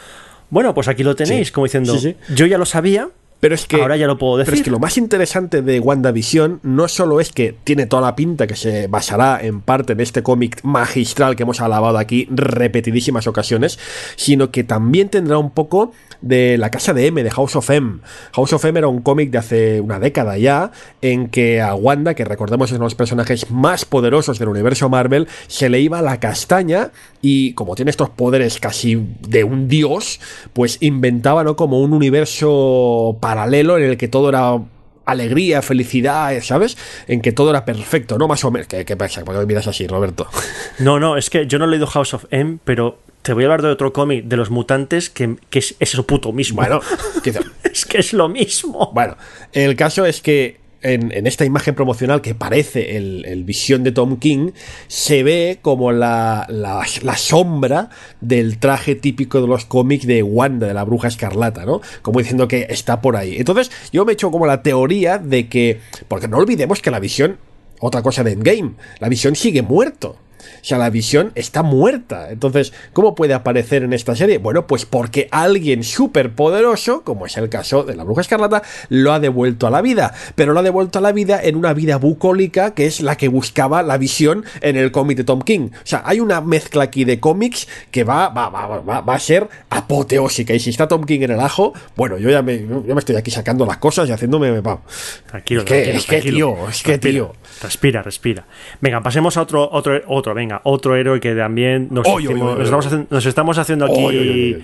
[0.49, 1.54] bueno, pues aquí lo tenéis, Sí.
[1.54, 3.82] como diciendo, Sí, yo ya lo sabía, Pero es que.
[3.82, 4.51] ahora ya lo puedo decir.
[4.51, 8.15] Pero es que lo más interesante de WandaVision no solo es que tiene toda la
[8.15, 13.28] pinta que se basará en parte en este cómic magistral que hemos alabado aquí repetidísimas
[13.28, 13.78] ocasiones,
[14.15, 15.91] sino que también tendrá un poco
[16.26, 18.00] de la casa de M, de House of M.
[18.34, 22.16] House of M era un cómic de hace una década ya, en que a Wanda,
[22.16, 26.02] que recordemos es uno de los personajes más poderosos del universo Marvel, se le iba
[26.02, 28.96] la castaña y como tiene estos poderes casi
[29.28, 30.20] de un dios,
[30.54, 31.56] pues inventaba ¿no?
[31.56, 34.60] como un universo paralelo en el que todo era
[35.06, 36.78] alegría, felicidad, ¿sabes?
[37.08, 38.28] En que todo era perfecto, ¿no?
[38.28, 38.68] Más o menos.
[38.68, 39.24] ¿Qué, qué pasa?
[39.24, 40.28] ¿Por qué me miras así, Roberto?
[40.80, 43.48] No, no, es que yo no he leído House of M, pero te voy a
[43.48, 46.58] hablar de otro cómic de los mutantes que, que es, es eso puto mismo.
[46.58, 46.80] Bueno,
[47.24, 48.91] quizá- es que es lo mismo.
[48.94, 49.15] Bueno,
[49.54, 54.52] el caso es que en, esta imagen promocional que parece el, visión de Tom King,
[54.88, 57.89] se ve como la, la, la sombra
[58.21, 61.82] del traje típico de los cómics de Wanda, de la bruja escarlata, ¿no?
[62.02, 63.38] Como diciendo que está por ahí.
[63.38, 65.80] Entonces, yo me he hecho como la teoría de que.
[66.08, 67.38] Porque no olvidemos que la visión.
[67.80, 68.76] Otra cosa de Endgame.
[69.00, 70.17] La visión sigue muerto.
[70.62, 72.29] O sea, la visión está muerta.
[72.31, 74.38] Entonces, ¿cómo puede aparecer en esta serie?
[74.38, 79.13] Bueno, pues porque alguien súper poderoso, como es el caso de la Bruja Escarlata, lo
[79.13, 80.13] ha devuelto a la vida.
[80.36, 83.27] Pero lo ha devuelto a la vida en una vida bucólica que es la que
[83.27, 85.69] buscaba la visión en el cómic de Tom King.
[85.73, 89.19] O sea, hay una mezcla aquí de cómics que va, va, va, va, va a
[89.19, 90.53] ser apoteósica.
[90.53, 93.15] Y si está Tom King en el ajo, bueno, yo ya me, yo me estoy
[93.15, 94.60] aquí sacando las cosas y haciéndome...
[94.62, 94.81] Va.
[95.27, 96.36] Tranquilo, Es que- tranquilo, es que, tranquilo.
[96.58, 97.34] tío, es que, Respira, tío.
[97.62, 98.45] Respira, respira.
[98.81, 102.52] Venga, pasemos a otro, otro, otro, venga, otro héroe que también nos, Oy, oy, hicimos-
[102.52, 104.58] oy, nos estamos, haciendo, nos estamos haciendo aquí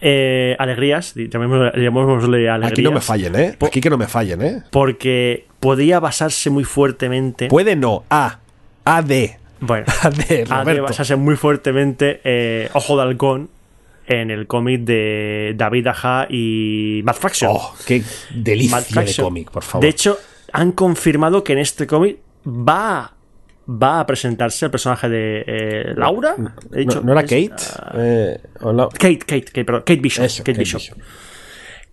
[0.00, 2.72] eh, alegrías, llamémosle, llamémosle alegrías.
[2.72, 3.56] Aquí no me fallen, ¿eh?
[3.64, 4.62] Aquí que no me fallen, ¿eh?
[4.70, 7.48] Porque podía basarse muy fuertemente.
[7.48, 8.04] Puede no.
[8.10, 8.40] A.
[8.84, 9.38] A, D.
[9.60, 13.48] bueno, A, D, ha de basarse muy fuertemente eh, Ojo de Halcón
[14.06, 17.50] en el cómic de David Aja y Matt Fraction.
[17.54, 18.02] Oh, qué
[18.34, 19.82] delicia de cómic, por favor.
[19.82, 20.18] De hecho,
[20.52, 23.14] han confirmado que en este cómic va,
[23.68, 26.36] va a presentarse el personaje de eh, Laura.
[26.72, 27.62] He dicho- ¿No, no era es- Kate?
[27.98, 28.88] Eh, o no.
[28.88, 30.24] Kate, Kate, Kate, perdón, Kate Bishop.
[30.24, 30.80] Eso, Kate Kate Bishop.
[30.80, 30.98] Bishop.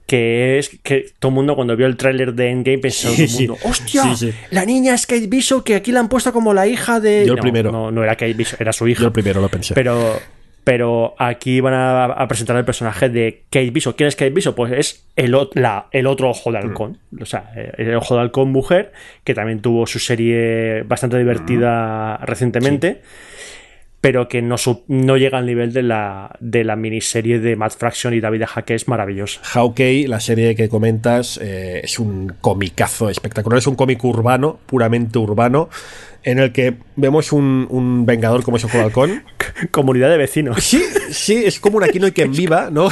[0.05, 3.23] Que es que todo el mundo cuando vio el tráiler de Endgame pensó Sí, todo
[3.23, 3.47] el sí.
[3.47, 4.03] mundo, ¡hostia!
[4.15, 4.33] Sí, sí.
[4.51, 7.23] La niña es Kate Bishop que aquí la han puesto como la hija de.
[7.25, 7.71] Yo el No, primero.
[7.71, 8.99] No, no era Kate Bishop, era su hija.
[9.01, 9.73] Yo el primero lo pensé.
[9.73, 10.19] Pero,
[10.63, 13.95] pero aquí van a, a presentar el personaje de Kate Bishop.
[13.97, 14.55] ¿Quién es Kate Bishop?
[14.55, 16.97] Pues es el, ot- la- el otro ojo de halcón.
[17.21, 22.17] O sea, eh, el ojo de halcón mujer, que también tuvo su serie bastante divertida
[22.23, 23.01] recientemente.
[24.03, 27.77] Pero que no, su- no llega al nivel de la, de la miniserie de Matt
[27.77, 29.39] Fraction y David que es maravillosa.
[29.43, 33.59] Hawkeye, la serie que comentas, eh, es un comicazo espectacular.
[33.59, 35.69] Es un cómic urbano, puramente urbano,
[36.21, 39.23] en el que vemos un, un vengador como es Ojo de Halcón.
[39.71, 40.61] Comunidad de vecinos.
[40.61, 42.89] Sí, sí, es como un Aquí no hay quien viva, ¿no?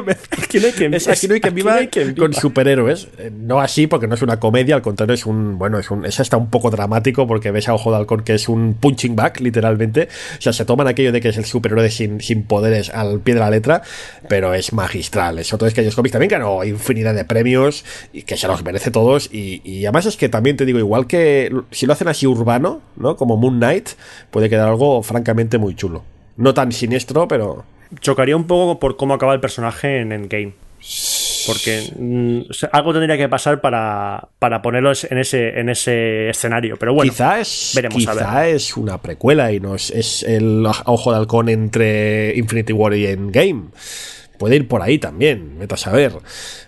[0.42, 3.08] Aquí no hay quien- es Aquí no hay quien viva no hay quien con superhéroes.
[3.18, 5.58] Eh, No así, porque no es una comedia, al contrario, es un.
[5.58, 6.04] Bueno, es un.
[6.04, 9.16] Es hasta un poco dramático, porque ves a Ojo de Halcón que es un punching
[9.16, 10.08] bag, literalmente.
[10.38, 13.34] O sea, se toman aquello de que es el superhéroe sin, sin poderes al pie
[13.34, 13.82] de la letra,
[14.28, 15.38] pero es magistral.
[15.38, 18.90] Es otro de aquellos cómics también ganó infinidad de premios y que se los merece
[18.90, 19.28] todos.
[19.32, 22.80] Y, y además es que también te digo, igual que si lo hacen así urbano,
[22.96, 23.16] ¿no?
[23.16, 23.90] Como Moon Knight,
[24.30, 26.04] puede quedar algo francamente muy chulo.
[26.36, 27.64] No tan siniestro, pero.
[28.00, 30.52] Chocaría un poco por cómo acaba el personaje en Endgame.
[31.46, 36.28] Porque mm, o sea, algo tendría que pasar para, para ponerlo en ese, en ese
[36.28, 36.76] escenario.
[36.76, 40.66] Pero bueno, quizá es, veremos a quizá es una precuela y no es, es el
[40.66, 43.66] ojo de halcón entre Infinity War y Endgame.
[44.38, 46.12] Puede ir por ahí también, vete a saber.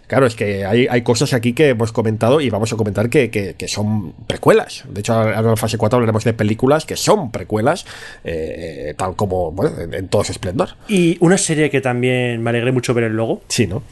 [0.09, 3.31] Claro, es que hay, hay cosas aquí que hemos comentado y vamos a comentar que,
[3.31, 4.85] que- que son precuelas.
[4.89, 7.87] De hecho, ahora en la fase 4 hablaremos de películas que son precuelas,
[8.25, 10.71] eh, tal como bueno, en, en todo su esplendor.
[10.89, 13.83] Y una serie que también me alegré mucho ver el logo, Sí, ¿no?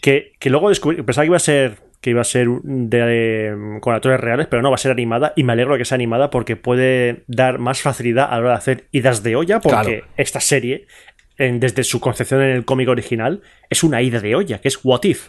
[0.00, 3.94] que, que luego descubrí, pensaba que iba a ser que iba a ser de, con
[3.94, 6.28] actores reales, pero no, va a ser animada y me alegro de que sea animada
[6.28, 10.06] porque puede dar más facilidad a la hora de hacer idas de olla porque Claro.
[10.18, 10.86] esta serie,
[11.38, 14.78] en- desde su concepción en el cómic original, es una ida de olla, que es
[14.84, 15.28] What If.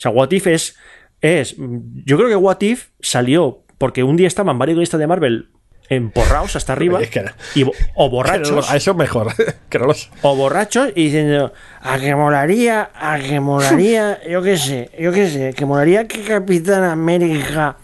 [0.00, 0.76] O sea, What If es,
[1.20, 1.54] es.
[1.58, 5.50] Yo creo que What If salió porque un día estaban varios guionistas de Marvel
[5.90, 9.34] emporrados hasta arriba Es que era- y bo- o borrachos A eso mejor,
[9.68, 14.56] que no los- o borrachos y diciendo a que molaría, a que molaría, yo qué
[14.56, 17.76] sé, yo qué sé, que molaría que Capitán América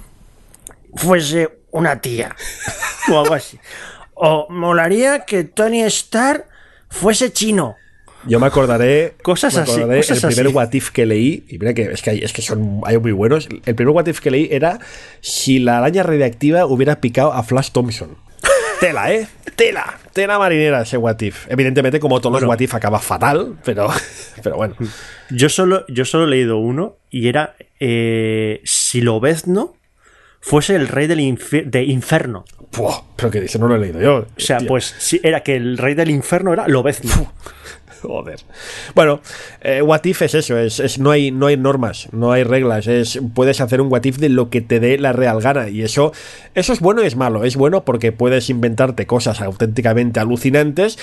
[0.95, 2.35] fuese una tía
[3.13, 3.59] o algo así.
[4.15, 6.47] O molaría que Tony Stark
[6.89, 7.77] fuese chino.
[8.27, 9.15] Yo me acordaré.
[9.23, 10.55] Cosas me así, cosas el primer así.
[10.55, 11.45] What If que leí.
[11.49, 13.49] Y mira que es que hay, es que son hay muy buenos.
[13.65, 14.79] El primer What If que leí era
[15.21, 18.17] si la araña radiactiva hubiera picado a Flash Thompson.
[18.81, 19.27] Tela, ¿eh?
[19.55, 19.99] Tela.
[20.12, 21.47] Tela marinera ese What If.
[21.49, 23.89] Evidentemente, como todos los What If, acaba fatal, pero,
[24.43, 24.75] pero bueno.
[25.31, 29.77] Yo solo, yo solo he leído uno y era eh, si Lobezno
[30.41, 32.45] fuese el rey del infi- de Inferno.
[33.17, 34.17] Pero que dice, no lo he leído yo.
[34.37, 37.33] O sea, pues sí, era que el rey del infierno era Lobezno.
[38.07, 38.40] Joder.
[38.95, 39.21] Bueno,
[39.61, 43.19] eh, What If es eso, es, no, hay, no hay normas, no hay reglas, es,
[43.35, 46.12] puedes hacer un What If de lo que te dé la real gana y eso,
[46.55, 50.99] eso es bueno y es malo, es bueno porque puedes inventarte cosas auténticamente alucinantes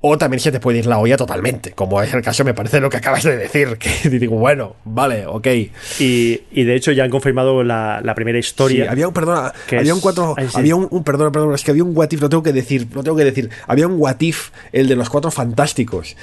[0.00, 2.78] o también se te puede ir la olla totalmente, como es el caso me parece
[2.80, 5.46] lo que acabas de decir, que digo, bueno, vale, ok.
[5.98, 8.90] Y, y de hecho ya han confirmado la, la primera Sí, historia.
[8.90, 10.56] había un, perdona, había es- un cuatro, Ay, sí.
[10.56, 12.86] había un, un- perdona, perdona, es que había un what if, lo tengo que decir,
[12.94, 16.16] lo tengo que decir, había un what if, el de los cuatro fantásticos,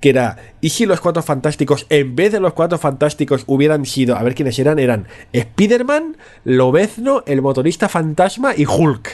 [0.00, 4.16] que era, ¿y si los cuatro fantásticos, en vez de los cuatro fantásticos, hubieran sido,
[4.16, 9.08] a ver quiénes eran, eran Spiderman, Lobezno, el motorista fantasma y Hulk?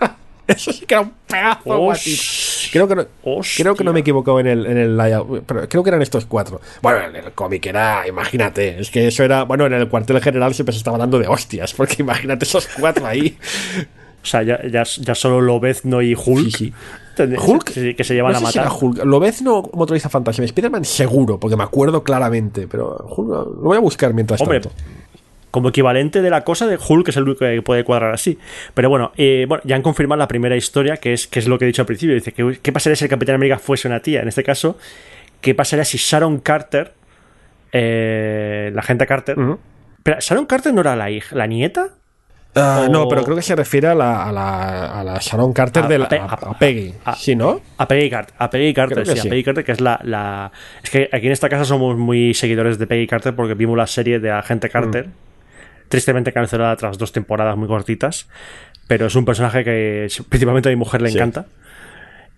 [0.48, 2.45] Eso sí que era un pedazo if.
[2.76, 3.62] Creo que no, Hostia.
[3.64, 6.02] creo que no me he equivocado en el, en el layout, pero creo que eran
[6.02, 6.60] estos cuatro.
[6.82, 10.54] Bueno, en el cómic era, imagínate, es que eso era, bueno, en el cuartel general
[10.54, 13.36] siempre se estaba hablando de hostias, porque imagínate esos cuatro ahí.
[14.26, 16.50] O sea, ya, ya, ya solo Lobezno y Hulk.
[16.50, 16.74] Sí, sí.
[17.16, 18.72] Hulk, que, se llevan no a sé si matar.
[18.72, 19.04] era Hulk.
[19.04, 20.44] Lobezno motoriza fantasma.
[20.44, 22.66] Spider-Man seguro, porque me acuerdo claramente.
[22.66, 24.76] Pero Hulk lo voy a buscar mientras Hombre, tanto.
[25.56, 28.38] Como equivalente de la cosa de Hulk, que es el único que puede cuadrar así.
[28.74, 31.58] Pero bueno, eh, bueno ya han confirmado la primera historia, que es, que es lo
[31.58, 32.14] que he dicho al principio.
[32.14, 34.20] Dice, ¿qué, ¿qué pasaría si el Capitán América fuese una tía?
[34.20, 34.76] En este caso,
[35.40, 36.92] ¿qué pasaría si Sharon Carter,
[37.72, 39.36] eh, la gente Carter...
[40.02, 41.88] Pero, ¿Sharon Carter no era la hija, la nieta?
[42.54, 45.52] Ah, o- No, pero creo que se refiere a la, a la, a la Sharon
[45.52, 46.94] Carter A- de la, a Pe- a- a- a Peggy.
[47.18, 47.60] sí, ¿no?
[47.76, 49.26] A Peggy Carter, a Peggy Carter, sí, sí.
[49.26, 50.52] a Peggy Carter, que es la, la-
[50.82, 53.86] Es que aquí en esta casa somos muy seguidores de Peggy Carter porque vimos la
[53.86, 55.08] serie de Agente Carter,
[55.88, 58.28] tristemente cancelada tras dos temporadas muy cortitas,
[58.88, 61.16] pero es un personaje que principalmente a mi mujer le Sí.
[61.18, 61.46] encanta.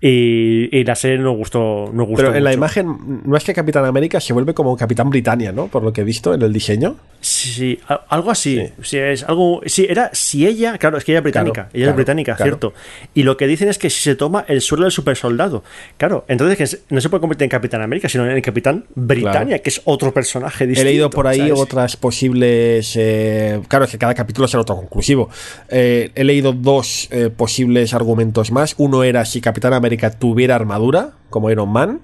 [0.00, 3.52] Y, y la serie nos gustó, nos gustó Pero en la imagen, no es que
[3.52, 5.66] Capitán América se vuelve como Capitán Britannia, ¿no?
[5.66, 6.94] Por lo que he visto en el diseño.
[7.20, 8.62] Sí, a- algo así.
[8.80, 9.60] Sí, es algo.
[9.66, 10.10] Sí, era.
[10.12, 10.78] Si ella.
[10.78, 11.52] Claro, es que ella es británica.
[11.52, 12.48] Claro, ella claro, es británica, claro.
[12.50, 12.74] cierto.
[13.12, 15.64] Y lo que dicen es que si se toma el suelo del supersoldado.
[15.96, 18.84] Claro, entonces que es- no se puede convertir en Capitán América, sino en el Capitán
[18.94, 20.88] Britannia, que es otro personaje He distinto.
[20.88, 21.54] leído por ahí ¿sabes?
[21.58, 22.94] otras posibles.
[22.96, 25.28] eh, claro, es que cada capítulo será autoconclusivo.
[25.70, 28.74] Eh, he leído dos eh, posibles argumentos más.
[28.78, 29.87] Uno era si Capitán América
[30.18, 32.00] tuviera armadura, como Iron Man.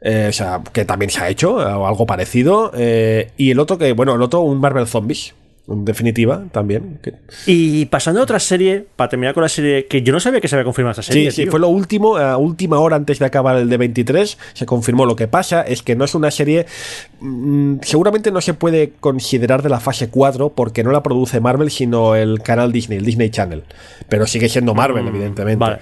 [0.00, 2.72] eh, o sea, que también se ha hecho, eh, o algo parecido.
[2.76, 5.34] eh, y el otro que, bueno, el otro, un Marvel Zombies.
[5.66, 6.98] En definitiva, también.
[7.46, 10.46] Y pasando a otra serie, para terminar con la serie, que yo no sabía que
[10.46, 11.30] se había confirmado esta serie.
[11.30, 11.50] Sí, sí, tío.
[11.52, 15.06] fue lo último, a última hora antes de acabar el de 23, se confirmó.
[15.06, 16.66] Lo que pasa es que no es una serie,
[17.20, 21.70] mm, seguramente no se puede considerar de la fase 4 porque no la produce Marvel,
[21.70, 23.62] sino el canal Disney, el Disney Channel.
[24.10, 25.60] Pero sigue siendo Marvel, Mm, evidentemente.
[25.60, 25.78] vale.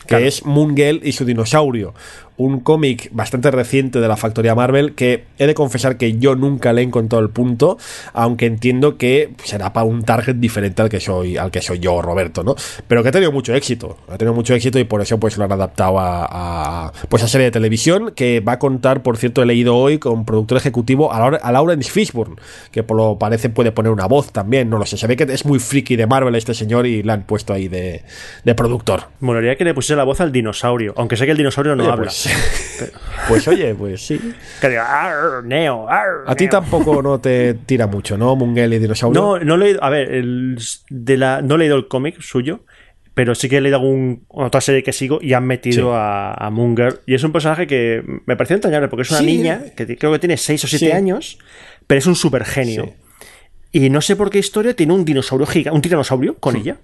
[0.00, 0.24] Que Claro.
[0.26, 1.94] es Moon Girl y su dinosaurio.
[2.40, 6.72] Un cómic bastante reciente de la factoría Marvel que he de confesar que yo nunca
[6.72, 7.76] le he encontrado el punto,
[8.14, 12.00] aunque entiendo que será para un target diferente al que soy, al que soy yo,
[12.00, 12.54] Roberto, ¿no?
[12.88, 13.98] Pero que ha tenido mucho éxito.
[14.08, 17.28] Ha tenido mucho éxito y por eso pues lo han adaptado a, a, pues a
[17.28, 21.12] serie de televisión que va a contar, por cierto, he leído hoy con productor ejecutivo
[21.12, 22.36] a, a Lawrence Fishburne,
[22.72, 24.96] que por lo parece puede poner una voz también, no lo sé.
[24.96, 27.68] Se ve que es muy friki de Marvel este señor y le han puesto ahí
[27.68, 28.02] de,
[28.44, 29.08] de productor.
[29.20, 31.92] Molaría que le pusiese la voz al dinosaurio, aunque sé que el dinosaurio no Oye,
[31.92, 32.04] habla.
[32.06, 32.29] Pues,
[33.28, 34.20] pues oye, pues sí.
[34.60, 36.50] Que "Arr, Neo, arr, A ti Neo".
[36.50, 38.34] tampoco no te tira mucho, ¿no?
[38.36, 39.20] Mungel y dinosaurio.
[39.20, 39.84] No, no he leído.
[39.84, 40.58] A ver, el-
[40.88, 42.64] de la, no he leído el cómic suyo,
[43.14, 45.96] pero sí que he leído algún, otra serie que sigo y han metido Sí.
[45.96, 47.00] a, a Munger.
[47.06, 49.26] Y es un personaje que me pareció entrañable porque es una Sí.
[49.26, 50.92] niña que creo que tiene 6 o 7 Sí.
[50.92, 51.38] años,
[51.86, 52.94] pero es un super genio.
[53.72, 56.78] Y no sé por qué historia tiene un dinosaurio gigante, un tiranosaurio con ella.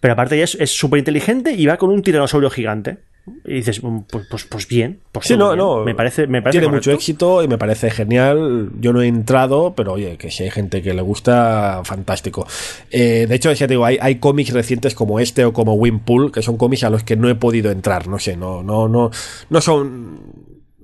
[0.00, 2.98] Pero aparte ella es súper inteligente y va con un tiranosaurio gigante.
[3.44, 4.98] Y dices, "Mm, pues, pues, pues bien.
[5.12, 5.58] Pues Sí, no, bien".
[5.58, 5.84] no.
[5.84, 8.70] Me parece, me parece Tiene mucho éxito y me parece genial.
[8.80, 12.46] Yo no he entrado, pero oye, que si hay gente que le gusta, fantástico.
[12.90, 16.32] Eh, de hecho, ya te digo, hay, hay cómics recientes como este o como Winpool,
[16.32, 18.08] que son cómics a los que no he podido entrar.
[18.08, 19.10] No sé, no, no, no,
[19.50, 20.18] no son,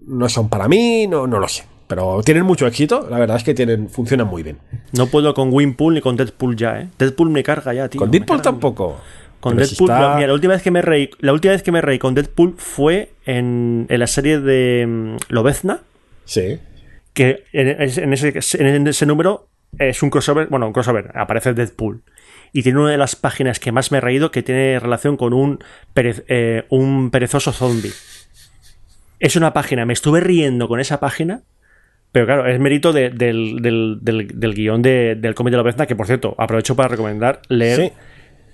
[0.06, 1.64] no son para mí, no, no lo sé.
[1.88, 4.58] Pero tienen mucho éxito, la verdad es que tienen, funcionan muy bien.
[4.92, 6.88] No puedo con Winpool ni con Deadpool ya, ¿eh?
[6.98, 7.98] Deadpool me carga ya, tío.
[7.98, 8.42] Con Deadpool carga.
[8.42, 8.96] tampoco.
[9.40, 11.52] Con Pero si Deadpool, está- la, mira, la última vez que me reí, la última
[11.52, 15.80] vez que me reí con Deadpool fue en, en la serie de mm, Lobezna,
[16.24, 16.58] Sí.
[17.14, 22.02] que en, en ese, en ese número es un crossover, bueno, un crossover, aparece Deadpool.
[22.52, 25.32] Y tiene una de las páginas que más me he reído que tiene relación con
[25.34, 25.58] un,
[25.94, 27.92] perez- eh, un perezoso zombie.
[29.20, 31.42] Es una página, me estuve riendo con esa página,
[32.12, 35.86] pero claro, es mérito de- del, del, del, del guion de- del cómic de Lobezna,
[35.86, 37.92] que por cierto, aprovecho para recomendar leer Sí.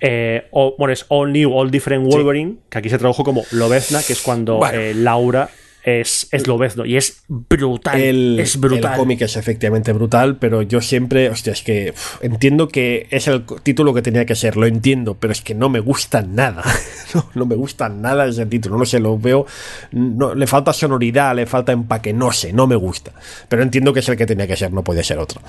[0.01, 4.01] Eh, o- bueno, es All New, All Different Wolverine, que aquí se tradujo como Lobezna,
[4.03, 4.79] que es cuando Bueno.
[4.79, 5.49] eh, Laura
[5.85, 6.85] es, es Lobezno.
[6.85, 8.01] Y es brutal.
[8.01, 8.93] El, es brutal.
[8.93, 13.27] el cómic es efectivamente brutal, pero yo siempre, hostia, es que uf, entiendo que es
[13.27, 16.63] el título que tenía que ser, lo entiendo, pero es que no me gusta nada.
[17.13, 19.45] No, no me gusta nada ese título, no sé, lo veo,
[19.91, 23.13] no, le falta sonoridad, le falta empaque, no sé, no me gusta.
[23.47, 25.39] Pero entiendo que es el que tenía que ser, no puede ser otro.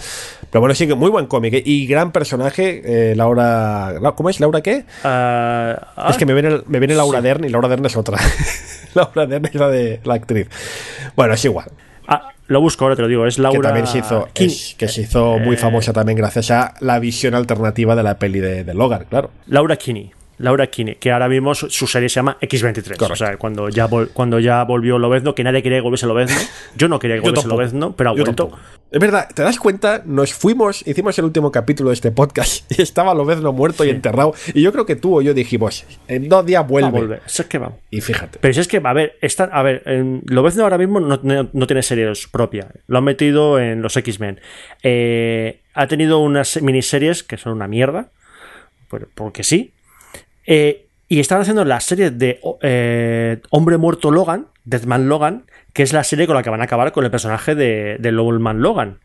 [0.48, 1.62] Pero bueno, sí que muy buen cómic ¿eh?
[1.64, 4.38] y gran personaje, eh, Laura, ¿cómo es?
[4.38, 4.84] ¿Laura qué?
[5.02, 8.18] Ah, ah, Es que me viene, me viene Laura Dern y Laura Dern es otra.
[8.94, 10.48] Laura Dern es la de la actriz.
[11.14, 11.70] Bueno, es igual.
[12.08, 13.26] ah, lo busco ahora, te lo digo.
[13.26, 13.58] Es Laura.
[13.58, 16.98] que también se hizo, es- que se hizo muy Eh, famosa también gracias a la
[17.00, 19.30] visión alternativa de la peli de, de Logan, claro.
[19.46, 20.12] Laura Kinney.
[20.38, 22.82] Laura Kinney, que ahora mismo su, serie se llama X23.
[22.96, 23.12] Correcto.
[23.12, 26.36] O sea, cuando ya, vol- cuando ya volvió Lobezno, que nadie quería que volviese Lobezno.
[26.76, 27.48] Yo no quería que volviese.
[27.48, 28.50] Lobezno, pero ha vuelto.
[28.90, 30.02] Es verdad, ¿te das cuenta?
[30.04, 34.34] Nos fuimos, hicimos el último capítulo de este podcast y estaba Lobezno muerto y enterrado.
[34.54, 36.90] Y yo creo que tú o yo dijimos, en dos días vuelve.
[36.90, 37.22] volver.
[37.26, 37.72] Si es que va.
[37.90, 38.38] Y fíjate.
[38.40, 41.48] Pero si es que, a ver, está, a ver, en, Lobezno ahora mismo no, no-
[41.52, 42.68] no tiene series propia.
[42.86, 44.40] Lo han metido en los X-Men.
[44.82, 48.10] Eh, ha tenido unas miniseries que son una mierda.
[48.88, 49.72] por- porque sí.
[50.46, 55.92] Eh, y estaban haciendo la serie de eh, Hombre Muerto Logan, Deadman Logan, que es
[55.92, 58.60] la serie con la que van a acabar con el personaje de, de Old Man
[58.60, 58.98] Logan.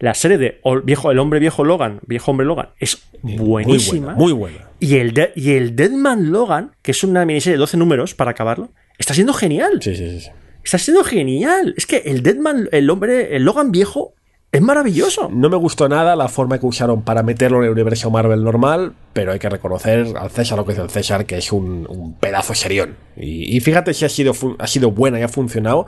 [0.00, 4.14] La serie de Ol- viejo, El Hombre Viejo Logan, Viejo Hombre Logan, es buenísima.
[4.14, 4.58] Muy buena.
[4.80, 8.32] Y el, de- y el Deadman Logan, que es una miniserie de 12 números para
[8.32, 9.80] acabarlo, está siendo genial.
[9.80, 10.30] Sí, sí, sí.
[10.62, 11.72] Está siendo genial.
[11.78, 14.12] Es que el Deadman, el hombre, el Logan viejo,
[14.56, 15.28] es maravilloso.
[15.32, 18.92] No me gustó nada la forma que usaron para meterlo en el universo Marvel normal,
[19.12, 22.14] pero hay que reconocer al César lo que es el César, que es un, un
[22.14, 22.96] pedazo serión.
[23.16, 25.86] Y, y fíjate si ha sido, ha sido buena y ha funcionado,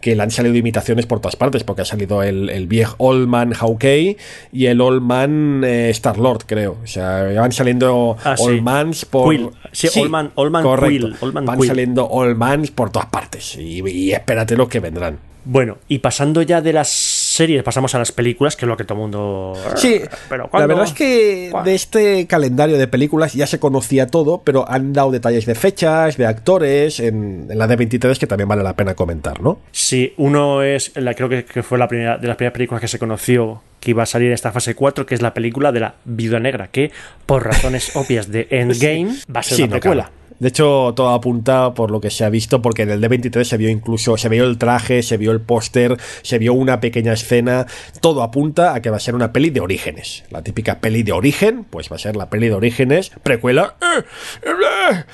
[0.00, 3.28] que le han salido imitaciones por todas partes, porque ha salido el, el viejo Old
[3.28, 4.16] Man Hawkeye
[4.52, 6.78] y el Old Man eh, Star-Lord, creo.
[6.82, 8.44] O sea, van saliendo Ah, sí.
[8.44, 9.30] Old Mans por...
[9.34, 9.50] Quill.
[9.72, 11.06] Sí, Old Man- Old Man correcto.
[11.08, 11.68] Quill, Old Man van Quill.
[11.68, 13.56] saliendo Old Mans por todas partes.
[13.56, 15.18] Y, y espérate lo que vendrán.
[15.44, 16.88] Bueno, y pasando ya de las
[17.30, 19.54] series, pasamos a las películas, que es lo que todo el mundo.
[19.76, 24.42] Sí, pero la verdad es que de este calendario de películas ya se conocía todo,
[24.42, 28.48] pero han dado detalles de fechas, de actores, en, en la de 23 que también
[28.48, 29.60] vale la pena comentar, ¿no?
[29.72, 32.88] Sí, uno es, la, creo que, que fue la primera de las primeras películas que
[32.88, 35.80] se conoció que iba a salir en esta fase 4, que es la película de
[35.80, 36.90] la Viuda Negra, que
[37.26, 40.10] por razones obvias de Endgame va a ser Sí, una precuela.
[40.40, 43.58] De hecho, todo apunta por lo que se ha visto, porque en el D23 se
[43.58, 47.66] vio incluso, se vio el traje, se vio el póster, se vio una pequeña escena,
[48.00, 50.24] todo apunta a que va a ser una peli de orígenes.
[50.30, 55.04] La típica peli de origen, pues va a ser la peli de orígenes, precuela, eh,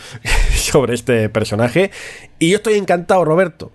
[0.55, 1.91] sobre este personaje.
[2.39, 3.72] Y yo estoy encantado, Roberto.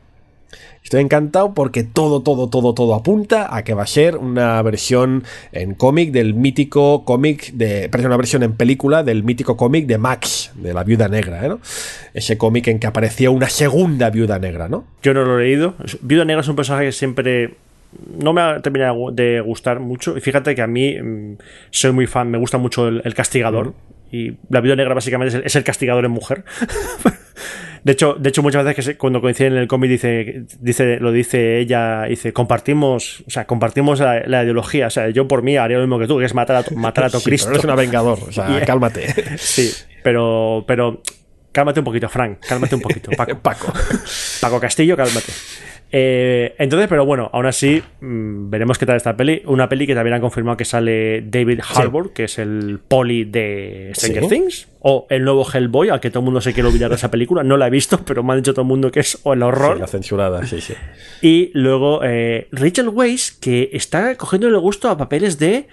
[0.84, 5.24] Estoy encantado porque todo, todo, todo, todo apunta a que va a ser una versión
[5.52, 7.88] en cómic del mítico cómic de.
[7.90, 11.50] Perdón, una versión en película del mítico cómic de Max, de la viuda negra, ¿eh,
[11.50, 11.60] ¿no?
[12.14, 14.86] Ese cómic en que aparecía una segunda viuda negra, ¿no?
[15.04, 15.76] Yo no lo he leído.
[16.02, 17.56] Viuda Negra es un personaje que siempre
[18.20, 20.18] no me ha terminado de gustar mucho.
[20.18, 21.38] Y fíjate que a mí mm,
[21.70, 23.74] soy muy fan, me gusta mucho el, el castigador.
[24.12, 26.44] Y la Viuda Negra básicamente es el, es el castigador en mujer.
[27.84, 31.12] De hecho, de hecho, muchas veces que cuando coinciden en el cómic dice, dice, lo
[31.12, 34.86] dice ella, dice, compartimos, o sea, compartimos la, la ideología.
[34.86, 37.06] O sea, yo por mí haría lo mismo que tú, que es matar a, matar
[37.06, 37.48] a todo Sí, Cristo.
[37.48, 38.66] pero eres una vengador, o sea, Yeah.
[38.66, 39.38] cálmate.
[39.40, 39.72] Sí,
[40.04, 41.02] pero, pero
[41.52, 43.40] cálmate un poquito, Frank, cálmate un poquito, Paco.
[43.40, 43.74] Paco.
[44.42, 45.32] Paco Castillo, cálmate.
[45.92, 49.42] Eh, entonces, pero bueno, aún así, mm, veremos qué tal esta peli.
[49.46, 53.92] Una peli que también han confirmado que sale David Harbour, que es el poli de
[53.96, 54.30] Stranger Sí.
[54.30, 57.12] Things, o el nuevo Hellboy, al que todo el mundo se quiere olvidar de esa
[57.12, 57.44] película.
[57.44, 59.76] No la he visto, pero me han dicho todo el mundo que es el horror.
[59.76, 60.74] Sí, la censurada, sí, sí.
[61.22, 65.68] Y luego eh, Rachel Weisz, que está cogiendo el gusto a papeles de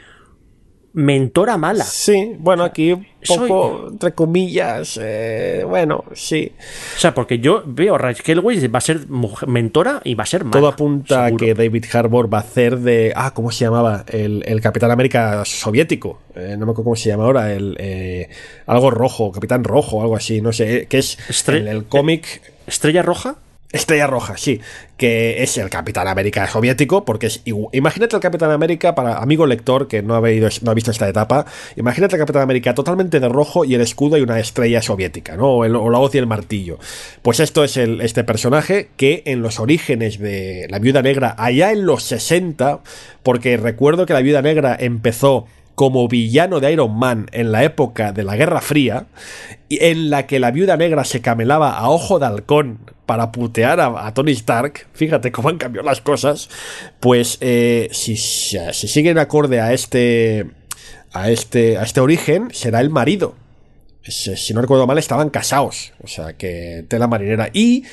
[0.98, 1.84] mentora mala.
[1.84, 6.52] Sí, bueno, aquí un Soy- poco, entre comillas, eh, bueno, sí.
[6.96, 10.24] O sea, porque yo veo a Rachel Weisz va a ser mujer- mentora y va
[10.24, 10.52] a ser mala.
[10.58, 13.12] Todo apunta a que David Harbour va a hacer de.
[13.14, 14.04] Ah, ¿cómo se llamaba?
[14.08, 16.20] El, el Capitán América soviético.
[16.34, 17.52] Eh, no me acuerdo cómo se llama ahora.
[17.52, 18.28] El, eh,
[18.66, 20.78] algo rojo, Capitán Rojo, algo así, no sé.
[20.82, 22.42] eh, Que es Estre- el cómic.
[22.66, 23.36] Estrella Roja.
[23.70, 24.60] Estrella Roja, sí,
[24.96, 29.88] que es el Capitán América soviético, porque es imagínate el Capitán América para amigo lector
[29.88, 31.44] que no ha, veído- no ha visto esta etapa,
[31.76, 35.48] imagínate el Capitán América totalmente de rojo y el escudo y una estrella soviética, ¿no?
[35.48, 36.78] O, el- la hoz y el martillo.
[37.20, 41.84] Pues esto es este personaje que en los orígenes de la Viuda Negra, allá en
[41.84, 42.80] los 60,
[43.22, 48.12] porque recuerdo que la Viuda Negra empezó como villano de Iron Man en la época
[48.12, 49.04] de la Guerra Fría,
[49.68, 54.12] en la que la viuda negra se camelaba a ojo de halcón para putear a,
[54.12, 56.50] Tony Stark, fíjate cómo han cambiado las cosas,
[57.00, 60.50] pues eh, si, si si siguen acorde a este,
[61.14, 63.34] a este, a este origen, será el marido.
[64.02, 67.48] Si, si no recuerdo mal, estaban casados, o sea que tela marinera.
[67.54, 67.84] Y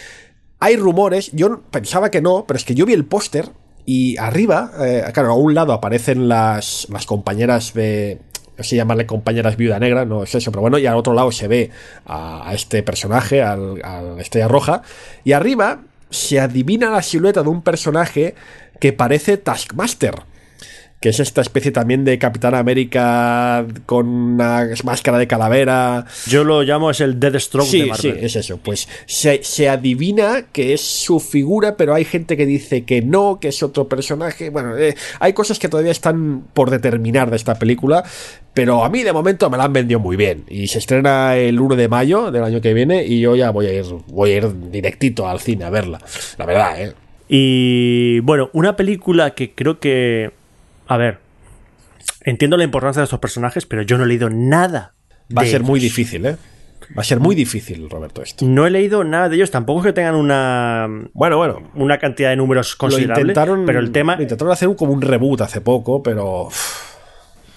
[0.59, 3.51] hay rumores, yo pensaba que no, pero es que yo vi el póster
[3.85, 8.19] y arriba, eh, claro, a un lado aparecen las, las compañeras de.
[8.57, 11.31] No sé llamarle compañeras viuda negra, no es eso, pero bueno, y al otro lado
[11.31, 11.71] se ve
[12.05, 14.81] a, este personaje, al, a la estrella roja,
[15.23, 15.79] y arriba
[16.09, 18.35] se adivina la silueta de un personaje
[18.79, 20.23] que parece Taskmaster
[21.05, 26.07] que es esta especie también de Capitán América con una máscara de calavera.
[26.25, 28.25] Yo lo llamo es el Deathstroke de Sí, sí, Marvel.
[28.25, 28.57] es eso.
[28.57, 33.39] Pues se, se adivina que es su figura, pero hay gente que dice que no,
[33.39, 34.49] que es otro personaje.
[34.49, 38.03] Bueno, eh, hay cosas que todavía están por determinar de esta película,
[38.55, 40.43] pero a mí de momento me la han vendido muy bien.
[40.49, 43.67] Y se estrena el 1 de mayo del año que viene y yo ya voy
[43.67, 45.99] a ir, voy a ir directito al cine a verla.
[46.39, 46.93] La verdad, ¿eh?
[47.27, 50.31] Y bueno, una película que creo que.
[50.87, 51.19] A ver.
[52.21, 54.93] Entiendo la importancia de estos personajes, pero yo no he leído nada.
[55.35, 56.37] Va a ser muy difícil, ¿eh?
[56.95, 58.45] Va a ser muy difícil, Roberto, esto.
[58.45, 59.49] No he leído nada de ellos.
[59.49, 60.87] Tampoco es que tengan una.
[61.13, 61.71] Bueno, bueno.
[61.73, 63.21] Una cantidad de números Lo considerable.
[63.21, 64.15] intentaron, pero el tema.
[64.15, 66.49] lo intentaron hacer un- como un reboot hace poco, pero.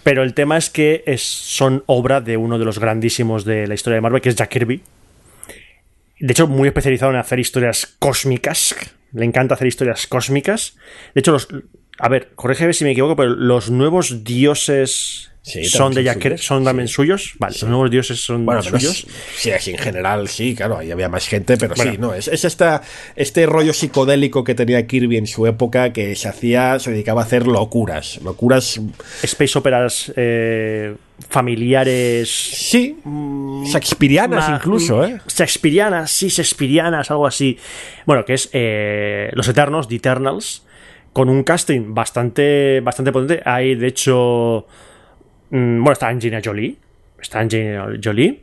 [0.02, 3.74] Pero el tema es que es, son obra de uno de los grandísimos de la
[3.74, 4.82] historia de Marvel, que es Jack Kirby.
[6.20, 8.74] De hecho, muy especializado en hacer historias cósmicas.
[9.12, 10.76] Le encanta hacer historias cósmicas.
[11.14, 11.48] De hecho, los.
[11.98, 16.44] A ver, corrígeme si me equivoco, pero los nuevos dioses Sí, son de Jack suyos,
[16.44, 17.32] ¿Son también suyos?
[17.38, 18.84] Vale, los nuevos dioses son Bueno, suyos.
[18.84, 19.06] es-
[19.38, 21.92] sí, así en general sí, claro, ahí había más gente, pero Bueno.
[21.92, 22.82] sí, no, es, es esta,
[23.16, 27.24] este rollo psicodélico que tenía Kirby en su época que se hacía, se dedicaba a
[27.24, 28.78] hacer locuras, locuras,
[29.22, 30.94] Space operas eh,
[31.30, 32.28] familiares.
[32.30, 32.98] sí,
[33.64, 35.18] shakespearianas ma- incluso, ¿eh?
[35.28, 37.58] Shakespearianas, sí, Shakespearianas, algo así.
[38.06, 40.62] Bueno, que es eh, Los Eternos, The Eternals,
[41.12, 43.42] con un casting bastante, bastante potente.
[43.44, 44.66] Hay, de hecho,
[45.50, 46.76] mm, bueno, está Angelina Jolie,
[47.20, 48.42] está Angelina Jolie,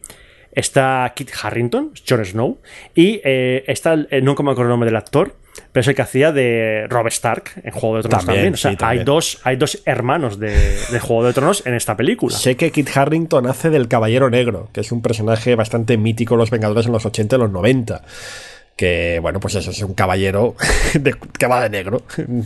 [0.52, 2.58] está Kit Harrington, Jon Snow,
[2.94, 5.36] y eh, está, el- eh, no me acuerdo el nombre del actor,
[5.72, 8.54] pero es el que hacía de Rob Stark en Juego de Tronos También, también.
[8.54, 9.00] O sea, sí, también.
[9.00, 10.52] Hay, dos, hay dos hermanos de,
[10.92, 12.36] de Juego de Tronos en esta película.
[12.36, 16.40] Sé que Kit Harrington hace del Caballero Negro, que es un personaje bastante mítico en
[16.40, 18.02] los Vengadores en los 80 y los 90.
[18.76, 20.56] Que, bueno, pues eso es un caballero
[20.94, 22.02] de- que va de negro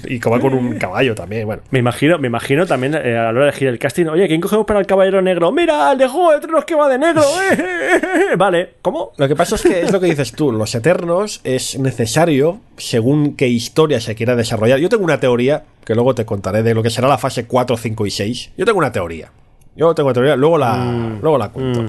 [0.06, 1.64] y que va con un caballo también, bueno.
[1.72, 4.40] Me imagino, me imagino también eh, a la hora de elegir el casting, oye, ¿quién
[4.40, 5.52] cogemos para el caballero negro?
[5.52, 7.22] Mira, el de Juego de Tronos que va de negro.
[7.22, 8.02] eh, eh, eh,
[8.34, 8.36] eh".
[8.38, 9.12] Vale, ¿cómo?
[9.18, 13.36] Lo que pasa es que es lo que dices tú, los eternos es necesario según
[13.36, 14.78] qué historia se quiera desarrollar.
[14.78, 17.76] Yo tengo una teoría, que luego te contaré de lo que será la fase 4,
[17.76, 18.52] 5 y 6.
[18.56, 19.32] Yo tengo una teoría.
[19.76, 21.86] Yo tengo teoría, luego la, luego la cuento.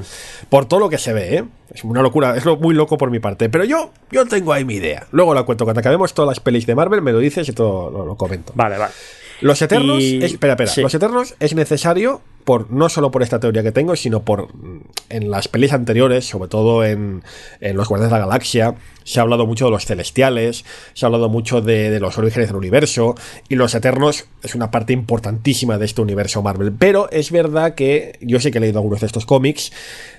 [0.49, 1.45] Por todo lo que se ve, ¿eh?
[1.73, 3.49] Es una locura, es lo muy loco por mi parte.
[3.49, 5.07] Pero yo, yo tengo ahí mi idea.
[5.13, 5.65] Luego la cuento.
[5.65, 8.53] Cuando acabemos todas las pelis de Marvel, me lo dices y todo lo, lo comento.
[8.55, 8.93] Vale, vale.
[9.41, 10.81] Los Eternos, Y- es- espera, espera, sí.
[10.83, 14.81] los Eternos es necesario por no solo por esta teoría que tengo, sino por mm,
[15.11, 17.23] en las pelis anteriores, sobre todo en,
[17.61, 18.75] en los Guardianes de la Galaxia,
[19.05, 20.65] se ha hablado mucho de los celestiales,
[20.95, 23.15] se ha hablado mucho de, de los orígenes del universo,
[23.49, 26.73] y los Eternos es una parte importantísima de este universo Marvel.
[26.73, 29.71] Pero es verdad que yo sé que he leído algunos de estos cómics,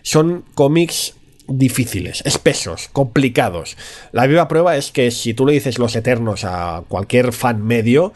[0.03, 1.15] son cómics
[1.47, 3.75] difíciles, espesos, complicados.
[4.11, 8.13] La viva prueba es que si tú le dices los eternos a cualquier fan medio,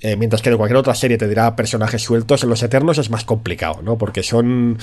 [0.00, 3.10] eh, mientras que de cualquier otra serie te dirá personajes sueltos, en los eternos es
[3.10, 3.96] más complicado, ¿no?
[3.96, 4.78] Porque son...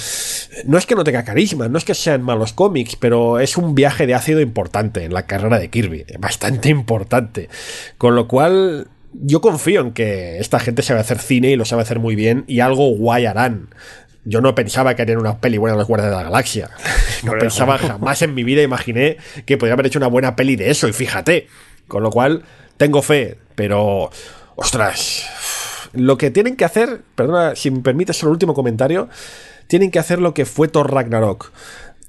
[0.66, 3.76] No es que no tenga carisma, no es que sean malos cómics, pero es un
[3.76, 7.50] viaje de ácido importante en la carrera de Kirby, bastante importante.
[7.98, 8.88] Con lo cual...
[9.16, 12.46] Yo confío en que esta gente sabe hacer cine y lo sabe hacer muy bien
[12.48, 13.70] y algo guay harán.
[14.26, 16.70] Yo no pensaba que harían una peli buena de los Guardianes de la Galaxia.
[17.24, 20.72] No pensaba jamás en mi vida, imaginé que podría haber hecho una buena peli de
[20.72, 21.48] eso, y fíjate.
[21.88, 22.44] Con lo cual,
[22.76, 24.10] tengo fe, pero.
[24.56, 25.26] Ostras.
[25.94, 29.10] Lo que tienen que hacer, perdona, si me permites el último comentario,
[29.68, 31.52] tienen que hacer lo que fue Thor Ragnarok.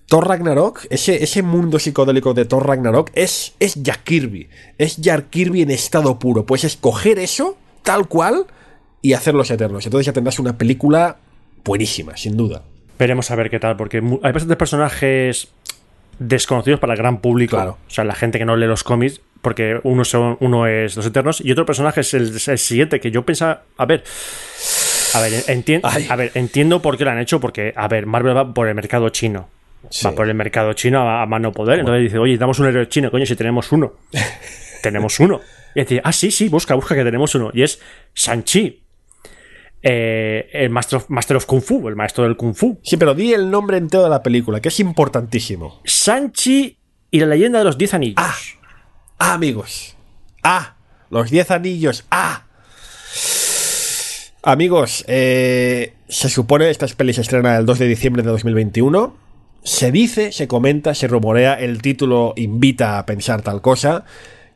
[0.06, 4.48] Thor Ragnarok, ese, ese mundo psicodélico de Thor Ragnarok, es, es Jack Kirby.
[4.78, 6.44] Es Jack Kirby en estado puro.
[6.46, 8.46] Pues escoger eso, tal cual,
[9.00, 9.84] y hacer los eternos.
[9.84, 11.16] Entonces ya tendrás una película
[11.64, 12.62] buenísima, sin duda.
[12.98, 15.48] Veremos a ver qué tal, porque hay bastantes personajes
[16.18, 17.56] desconocidos para el gran público.
[17.56, 17.78] Claro.
[17.86, 21.04] O sea, la gente que no lee los cómics, porque uno, son, uno es Los
[21.04, 23.62] Eternos y otro personaje es el, el siguiente, que yo pensaba.
[23.76, 24.02] A ver.
[25.12, 25.44] A ver,
[25.84, 26.06] Ay.
[26.08, 28.74] a ver, entiendo por qué lo han hecho, porque, a ver, Marvel va por el
[28.74, 29.48] mercado chino.
[29.90, 30.04] Sí.
[30.06, 31.80] Va por el mercado chino a, a mano poder.
[31.80, 33.92] Entonces dice, oye, damos un héroe chino, coño, si tenemos uno.
[34.82, 35.42] tenemos uno.
[35.74, 37.50] Y dice, ah, sí, sí, busca, busca que tenemos uno.
[37.52, 37.80] Y es
[38.14, 38.82] Shang-Chi.
[39.82, 42.80] Eh, el Master of, Master of Kung Fu, el maestro del Kung Fu.
[42.82, 45.82] Sí, pero di el nombre entero de la película, que es importantísimo.
[45.84, 46.78] Sanchi
[47.10, 48.16] y la leyenda de los Diez Anillos.
[48.16, 48.34] Ah,
[49.18, 49.96] ah, amigos.
[50.42, 50.74] Ah,
[51.10, 52.04] los 10 anillos.
[52.10, 52.44] Ah.
[54.42, 59.16] Amigos, eh, se supone esta peli se estrena el 2 de diciembre de 2021.
[59.62, 64.04] Se dice, se comenta, se rumorea, el título invita a pensar tal cosa,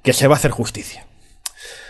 [0.02, 1.06] que se va a hacer justicia.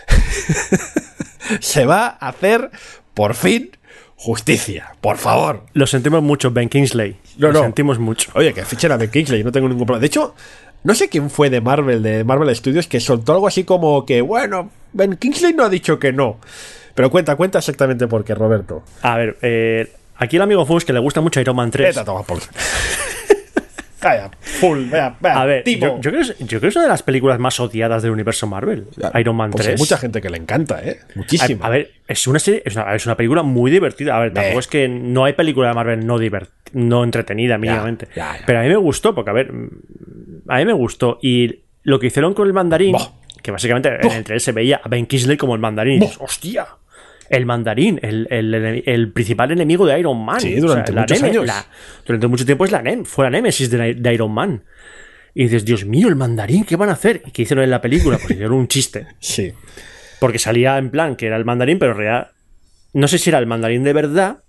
[1.59, 2.71] se va a hacer,
[3.13, 3.71] por fin,
[4.15, 4.95] justicia.
[5.01, 5.65] Por favor.
[5.73, 7.17] Lo sentimos mucho, Ben Kingsley.
[7.37, 7.61] No, Lo no.
[7.63, 8.31] sentimos mucho.
[8.35, 9.99] Oye, que fichen a Ben Kingsley, no tengo ningún problema.
[10.01, 10.35] De hecho,
[10.83, 14.21] no sé quién fue de Marvel, de Marvel Studios, que soltó algo así como que,
[14.21, 16.39] bueno, Ben Kingsley no ha dicho que no.
[16.95, 18.83] Pero cuenta, cuenta exactamente por qué, Roberto.
[19.01, 21.87] A ver, eh, aquí el amigo Fus que le gusta mucho Iron Man 3.
[21.89, 22.39] Vete a tomar por...
[23.99, 25.85] Calla, full, vea, vea, A ver, tipo.
[25.85, 28.01] yo, yo creo, que es- yo creo que es una de las películas más odiadas
[28.01, 28.87] del universo Marvel.
[29.19, 29.75] Iron Man Pues 3.
[29.75, 30.99] hay mucha gente que le encanta, ¿eh?
[31.01, 31.65] A, Muchísima.
[31.65, 34.15] a ver, es una serie, es una, es una película muy divertida.
[34.15, 38.07] A ver, tampoco es que no hay película de Marvel no divert, no entretenida mínimamente.
[38.15, 38.45] ya, ya.
[38.45, 39.51] Pero a mí me gustó, porque a ver,
[40.47, 41.19] a mí me gustó.
[41.21, 42.95] Y lo que hicieron con el mandarín,
[43.41, 45.95] que básicamente en el trailer se veía a Ben Kingsley como el mandarín.
[45.95, 46.67] y dices, ¡Hostia!
[47.29, 48.27] El mandarín, el,
[48.85, 50.39] el- principal enemigo de Iron Man.
[50.39, 51.45] Sí, durante muchos años.
[51.45, 51.65] la-
[52.05, 54.63] durante mucho tiempo es la nem, fue la némesis de, de Iron Man.
[55.35, 57.21] Y dices, Dios mío, el mandarín, ¿qué van a hacer?
[57.25, 58.17] ¿Y qué hicieron en la película?
[58.17, 59.05] Pues hicieron un chiste.
[59.19, 59.53] Sí.
[60.19, 62.31] Porque salía en plan que era el mandarín, pero en realidad
[62.93, 64.39] no sé si era el mandarín de verdad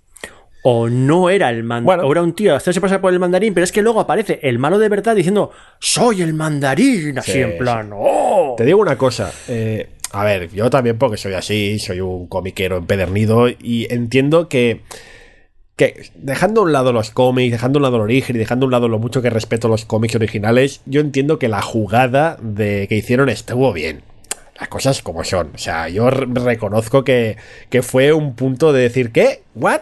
[0.63, 2.03] o no era el mandarín, Bueno.
[2.09, 4.59] o era un tío hacerse pasar por el mandarín, pero es que luego aparece el
[4.59, 8.55] malo de verdad diciendo, soy el mandarín, así Sí, en plan, ¡oh!
[8.59, 12.77] Te digo una cosa, eh, a ver, yo también porque soy así, soy un comiquero
[12.77, 14.81] empedernido y entiendo que,
[15.77, 18.65] que dejando a un lado los cómics, dejando a un lado el origen y dejando
[18.65, 22.37] a un lado lo mucho que respeto los cómics originales, yo entiendo que la jugada
[22.43, 24.03] de que hicieron estuvo bien.
[24.61, 25.53] Las cosas como son.
[25.55, 27.39] O sea, yo re- reconozco que,
[27.71, 29.43] que fue un punto de decir, ¿qué?
[29.55, 29.81] ¿What?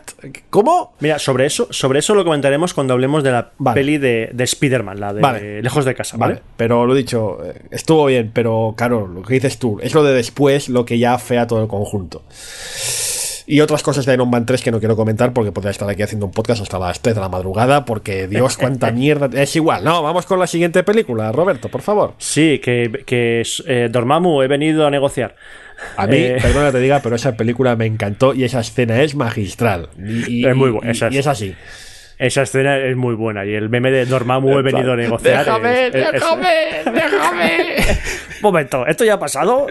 [0.51, 0.95] ¿Cómo?
[1.01, 3.75] Mira, sobre eso, sobre eso lo comentaremos cuando hablemos de la Vale.
[3.75, 5.63] peli de, de Spider-Man, la de Vale.
[5.63, 6.35] Lejos de casa, ¿vale?
[6.35, 10.05] Vale, pero lo dicho, eh, estuvo bien, pero claro, lo que dices tú, es lo
[10.05, 12.23] de después lo que ya afea todo el conjunto.
[13.51, 16.03] Y otras cosas de Iron Man 3 que no quiero comentar porque podría estar aquí
[16.03, 19.29] haciendo un podcast hasta las 3 de la madrugada porque Dios, cuánta mierda.
[19.41, 22.15] Es igual, no, vamos con la siguiente película, Roberto, por favor.
[22.19, 25.35] Sí, que, que eh, Dormammu, he venido a negociar.
[25.97, 29.01] A mí, Eh, perdona que te diga, pero esa película me encantó y esa escena
[29.03, 29.89] es magistral.
[29.99, 31.55] Y, y- Es muy buena, y- es así.
[32.19, 35.45] Esa escena es muy buena y el meme de Dormammu, he venido a negociar.
[35.45, 36.49] Déjame, es- es- es- déjame,
[36.93, 37.77] déjame.
[38.43, 39.69] momento, ¿esto ya ha pasado?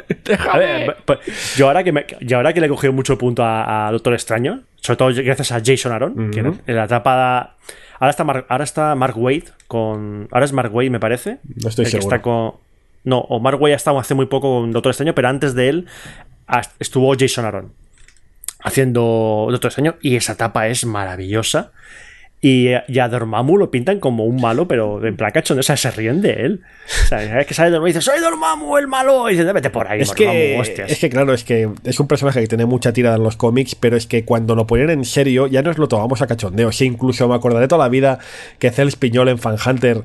[0.49, 1.19] A ver, pues,
[1.57, 4.13] yo, ahora que me- yo ahora que le he cogido mucho punto a, a Doctor
[4.13, 7.55] Extraño, sobre todo gracias a Jason Aaron, que en la etapa...
[7.99, 10.27] Ahora está, Mark, ahora está Mark Wade con...
[10.31, 11.39] Ahora es Mark Wade, me parece.
[11.61, 12.15] No estoy el que seguro.
[12.15, 12.53] está con...
[13.03, 15.69] No, o Mark Wade ha estado hace muy poco con Doctor Extraño, pero antes de
[15.69, 15.87] él
[16.79, 17.73] estuvo Jason Aaron
[18.63, 21.71] haciendo Doctor Extraño y esa etapa es maravillosa.
[22.39, 25.75] Y, y a Dormammu lo pintan como un malo, pero en plan cachondeo, o sea,
[25.75, 26.61] se ríen de él.
[27.05, 29.27] O sea, es que sale Dormammu y dice, soy Dormammu, el malo.
[29.29, 30.91] Y dice, vete por ahí, Es Dormammu, que, hostias.
[30.91, 33.73] es que, claro, es que es un personaje que tiene mucha tirada en los cómics,
[33.73, 36.71] pero es que cuando lo ponen en serio ya nos lo tomamos a cachondeo.
[36.71, 38.19] Sí, incluso me acordaré toda la vida
[38.59, 40.03] que Cel Piñol en Fan Hunter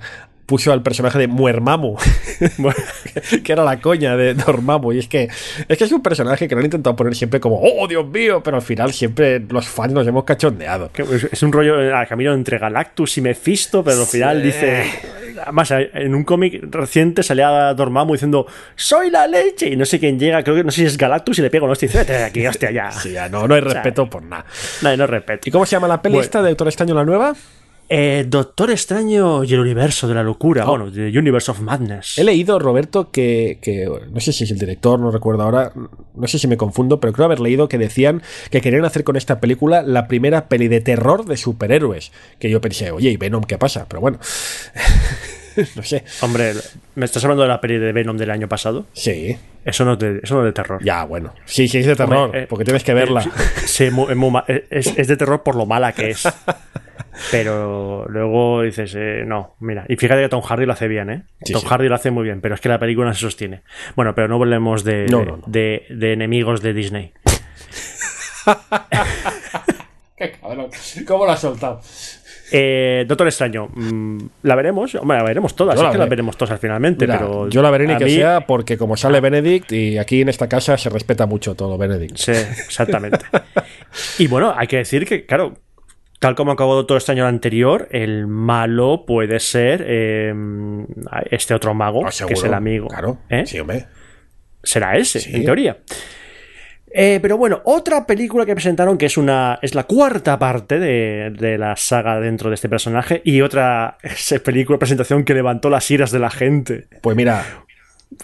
[0.52, 1.96] puso al personaje de Muermamu,
[3.42, 4.92] que era la coña de Dormammu.
[4.92, 5.30] Y es que,
[5.66, 8.42] es que es un personaje que lo han intentado poner siempre como, oh, Dios mío,
[8.44, 10.90] pero al final siempre los fans nos hemos cachondeado.
[10.92, 14.84] Que es- un rollo eh, al camino entre Galactus y Mephisto, pero al final dice.
[15.42, 18.46] Además, en un cómic reciente salía Dormammu diciendo
[18.76, 19.70] ¡Soy la leche!
[19.70, 21.86] Y no sé quién llega, creo que no sé si es Galactus y le hostia
[21.86, 22.90] y dice ¡Vete de aquí, hostia, ya!
[22.92, 24.44] Sí, ya no, no hay respeto por nada.
[24.82, 25.48] Nadie no respeto.
[25.48, 26.24] ¿Y cómo se llama la peli Bueno.
[26.24, 27.34] esta de Doctor Extraño la nueva?
[27.94, 30.64] Eh, Doctor Extraño y el universo de la locura.
[30.64, 32.16] Bueno, The Universe of Madness.
[32.16, 35.72] He leído, Roberto, que, que no sé si es el director, no recuerdo ahora,
[36.14, 39.16] no sé si me confundo, pero creo haber leído que decían que querían hacer con
[39.16, 42.12] esta película la primera peli de terror de superhéroes.
[42.38, 43.84] Que yo pensé, oye, ¿y Venom qué pasa?
[43.86, 44.18] Pero bueno,
[45.76, 46.02] no sé.
[46.22, 46.54] Hombre,
[46.94, 48.86] ¿me estás hablando de la peli de Venom del año pasado?
[48.94, 49.36] Sí,
[49.66, 50.82] Eso no es de, eso no es de terror.
[50.82, 51.34] ya, bueno.
[51.44, 53.22] Sí, sí, es de terror, Hombre, eh, porque tienes que verla.
[53.66, 53.90] Sí,
[54.70, 56.26] es de terror por lo mala que es.
[57.30, 59.84] Pero luego dices, eh, no, mira.
[59.88, 61.22] Y fíjate que Tom Hardy lo hace bien, ¿eh?
[61.44, 61.68] Sí, Tom sí.
[61.68, 63.62] Hardy lo hace muy bien, pero es que la película no se sostiene.
[63.96, 65.42] Bueno, pero no hablemos de, No, no, no.
[65.46, 67.12] de, de enemigos de Disney.
[70.16, 70.68] Qué cabrón.
[71.06, 71.80] ¿Cómo lo has soltado?
[72.54, 74.94] Eh, Doctor Extraño, mm, ¿la veremos?
[74.96, 77.62] Hombre, la veremos todas, Yo es la que la veremos todas finalmente, Mira, pero yo
[77.62, 80.76] la veré ni que mí- sea porque como sale Benedict y aquí en esta casa
[80.76, 82.16] se respeta mucho todo Benedict.
[82.18, 83.20] Sí, exactamente.
[84.18, 85.54] y bueno, hay que decir que, claro,
[86.22, 90.32] tal como acabó Doctor Extraño el anterior, el malo puede ser eh,
[91.30, 92.86] este otro mago, Ah, que es el amigo.
[92.88, 93.42] Claro, ¿Eh?
[93.44, 93.84] sí, hombre.
[94.62, 95.34] Será ese, Sí.
[95.34, 95.78] en teoría.
[96.94, 101.30] Eh, pero bueno, otra película que presentaron que es una es la cuarta parte de,
[101.36, 103.96] de la saga dentro de este personaje y otra
[104.44, 106.86] película presentación que levantó las iras de la gente.
[107.00, 107.44] Pues mira,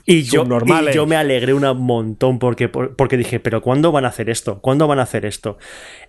[0.05, 4.05] Y yo, y yo me alegré un montón porque, por- porque dije, pero ¿cuándo van
[4.05, 4.61] a hacer esto?
[4.61, 5.57] ¿Cuándo van a hacer esto?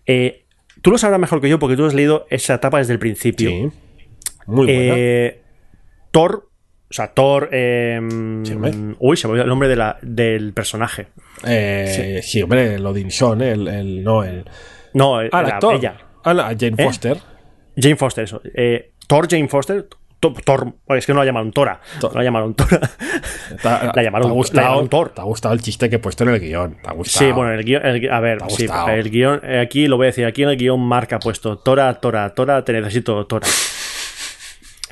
[0.06, 0.46] Eh,
[0.82, 3.50] tú lo sabrás mejor que yo porque tú has leído esa etapa desde el principio.
[3.50, 3.70] sí.
[4.48, 4.94] Muy buena.
[4.98, 5.42] Eh,
[6.12, 6.50] Thor,
[6.90, 7.50] o sea, Thor...
[7.52, 8.00] eh,
[8.44, 8.56] Sí,
[9.00, 11.08] uy, se me olvidó el nombre de la- del personaje.
[11.46, 12.42] Eh, sí.
[12.42, 14.46] hombre, el Odinson, el, el no, el.
[14.96, 15.76] No, eh, Ah, el la- actor.
[15.76, 15.98] ella.
[16.24, 16.84] Ah, la Jane ¿Eh?
[16.84, 17.18] Foster.
[17.78, 18.42] Jane Foster, eso.
[18.56, 19.88] Eh, Thor, Jane Foster...
[20.20, 21.80] To- Thor, es que no la llamaron Tora.
[22.00, 22.12] Thor.
[22.14, 22.80] No la llamaron Tora.
[23.62, 25.10] Ta- La llamaron- te ha gustado, la llamaron Thor.
[25.10, 26.76] Te ha gustado el chiste que he puesto en el guion.
[26.82, 27.26] Te ha gustado.
[27.26, 30.26] Sí, bueno, el guion, el a ver, sí, el guion, aquí lo voy a decir,
[30.26, 33.48] aquí en el guion marca ha puesto Tora, Tora, Tora, te necesito Tora,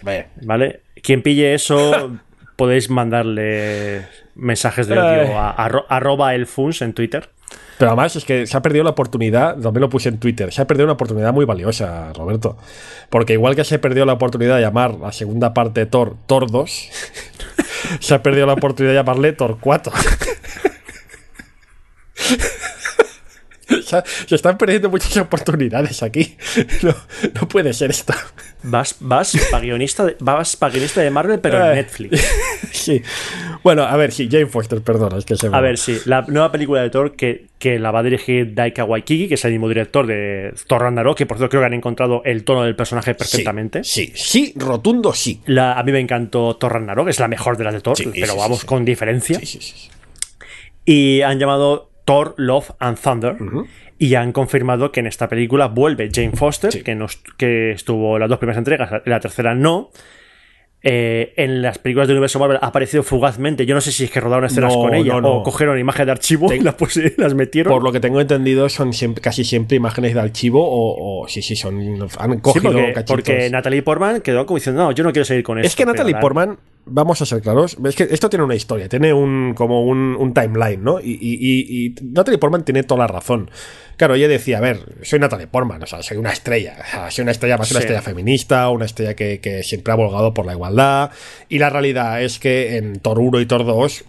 [0.04, 0.28] Ve.
[0.44, 0.82] ¿vale?
[1.02, 2.18] Quien pille eso,
[2.56, 5.52] podéis mandarle mensajes de odio a,
[5.90, 7.30] arroba elfuns en Twitter.
[7.78, 10.62] Pero además es que se ha perdido la oportunidad, también lo puse en Twitter, se
[10.62, 12.58] ha perdido una oportunidad muy valiosa, Roberto.
[13.10, 16.50] Porque igual que se perdió la oportunidad de llamar la segunda parte de Thor Thor
[16.50, 16.90] 2,
[18.00, 19.94] se ha perdido la oportunidad de llamarle Thor 4.
[23.84, 26.36] Sea, se están perdiendo muchas oportunidades aquí.
[26.84, 26.96] No,
[27.34, 28.14] no puede ser esto.
[28.64, 31.76] Vas, vas para guionista, de, vas pa' guionista de Marvel, pero en.
[31.76, 32.26] Netflix.
[32.72, 33.02] Sí.
[33.64, 36.22] Bueno, a ver, sí, Jane Foster, perdona, es que se me A ver, sí, la
[36.28, 39.52] nueva película de Thor que, que la va a dirigir Daika Waikiki, que es el
[39.52, 42.76] mismo director de Thor Ragnarok, que por cierto creo que han encontrado el tono del
[42.76, 43.84] personaje perfectamente.
[43.84, 45.42] Sí, sí, sí, rotundo sí.
[45.48, 48.10] La- a mí me encantó Thor Ragnarok, es la mejor de las de Thor, Sí,
[48.14, 49.40] pero sí, vamos con diferencia.
[49.40, 49.90] Sí, sí, sí.
[50.86, 53.36] Y han llamado Thor, Love and Thunder.
[54.00, 56.82] Y han confirmado que en esta película vuelve Jane Foster, Sí.
[56.84, 59.90] que, nos, que estuvo las dos primeras entregas, en la tercera no.
[60.84, 63.66] Eh, en las películas del universo Marvel ha aparecido fugazmente.
[63.66, 65.30] Yo no sé si es que rodaron escenas No, con ella no, no.
[65.38, 66.60] o cogieron imagen de archivo y
[67.18, 67.74] las, metieron.
[67.74, 71.42] Por lo que tengo entendido, son siempre, casi siempre imágenes de archivo o, o sí,
[71.42, 71.78] sí, son.
[72.20, 73.10] Han Sí, cogido porque, cachitos.
[73.16, 75.68] porque Natalie Portman quedó como diciendo, no, yo no quiero seguir con esto.
[75.68, 76.58] Es que Natalie Portman,
[76.88, 80.34] vamos a ser claros, es que esto tiene una historia, tiene un como un, un
[80.34, 81.00] timeline, ¿no?
[81.00, 83.50] Y, y- Natalie Portman tiene toda la razón.
[83.98, 87.12] Claro, ella decía, a ver, soy Natalie Portman, o sea, soy una estrella, o sea,
[87.12, 90.46] soy una estrella más una estrella feminista, una estrella que, que siempre ha abogado por
[90.46, 91.12] la igualdad,
[91.50, 94.06] y la realidad es que en Thor 1 y Thor 2,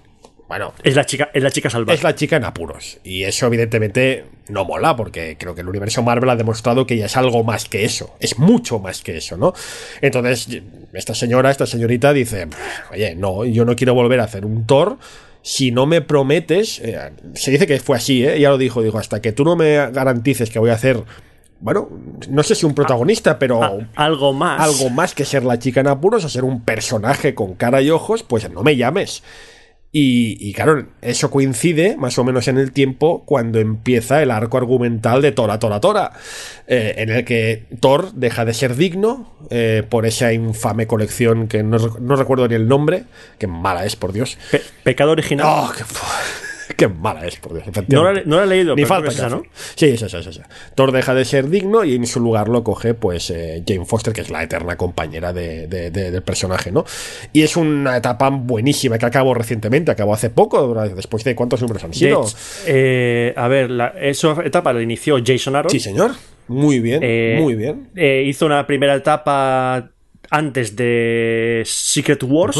[0.48, 1.96] bueno, Es la chica, es la chica salvaje.
[1.98, 2.98] es la chica en apuros.
[3.04, 7.06] Y eso, evidentemente, no mola, porque creo que el universo Marvel ha demostrado que ella
[7.06, 8.14] es algo más que eso.
[8.20, 9.52] Es mucho más que eso, ¿no?
[10.00, 10.48] Entonces,
[10.92, 12.48] esta señora, esta señorita dice:
[12.92, 14.98] Oye, no, yo no quiero volver a hacer un Thor.
[15.42, 16.98] Si no me prometes, eh,
[17.34, 18.36] se dice que fue así, ¿eh?
[18.36, 21.02] Ella lo dijo, digo, hasta que tú no me garantices que voy a hacer,
[21.60, 21.88] bueno,
[22.28, 24.60] no sé si un protagonista, pero Ah, algo más.
[24.60, 27.88] algo más que ser la chica en apuros o ser un personaje con cara y
[27.90, 29.22] ojos, pues no me llames.
[29.90, 34.58] Y, y claro, eso coincide más o menos en el tiempo cuando empieza el arco
[34.58, 36.12] argumental de Tora, Tora, Tora,
[36.66, 41.62] eh, en el que Thor deja de ser digno eh, por esa infame colección que
[41.62, 43.04] no, no recuerdo ni el nombre,
[43.38, 44.36] que mala es, por Dios.
[44.50, 45.46] Pe- pecado original.
[45.48, 45.84] ¡Oh, qué,
[46.78, 47.66] qué mala es, por Dios!
[47.88, 49.42] no, la, no la he leído, Ni pero falta esa, ¿no?
[49.74, 50.48] Sí, es esa, es esa.
[50.76, 54.12] Thor deja de ser digno y en su lugar lo coge, pues, eh, Jane Foster,
[54.12, 56.84] que es la eterna compañera de- de- de- del personaje, ¿no?
[57.32, 61.82] Y es una etapa buenísima que acabó recientemente, acabó hace poco, después de cuántos números
[61.84, 62.24] han sido.
[62.66, 65.70] eh, a ver, la, esa etapa la inició Jason Aaron.
[65.70, 66.12] Sí, señor.
[66.46, 67.90] Muy bien, Eh, muy bien.
[68.26, 69.90] hizo una primera etapa
[70.30, 72.56] antes de Secret Wars.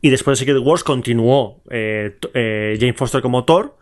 [0.00, 3.76] Y después de Secret Wars continuó eh, eh, Jane Foster como Thor.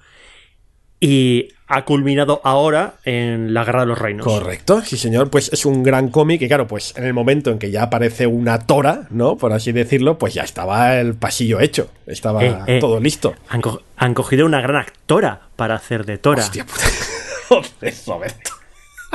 [0.98, 4.24] Y ha culminado ahora en la Guerra de los Reinos.
[4.24, 7.58] Correcto, sí señor, pues es un gran cómic y claro, pues en el momento en
[7.58, 9.36] que ya aparece una tora, ¿no?
[9.36, 12.78] Por así decirlo, pues ya estaba el pasillo hecho, estaba Eh, eh.
[12.80, 13.34] todo listo.
[13.50, 16.40] Han, co- han cogido una gran actora para hacer de Tora.
[16.42, 16.84] Hostia puta.
[17.48, 18.50] Joder, Roberto.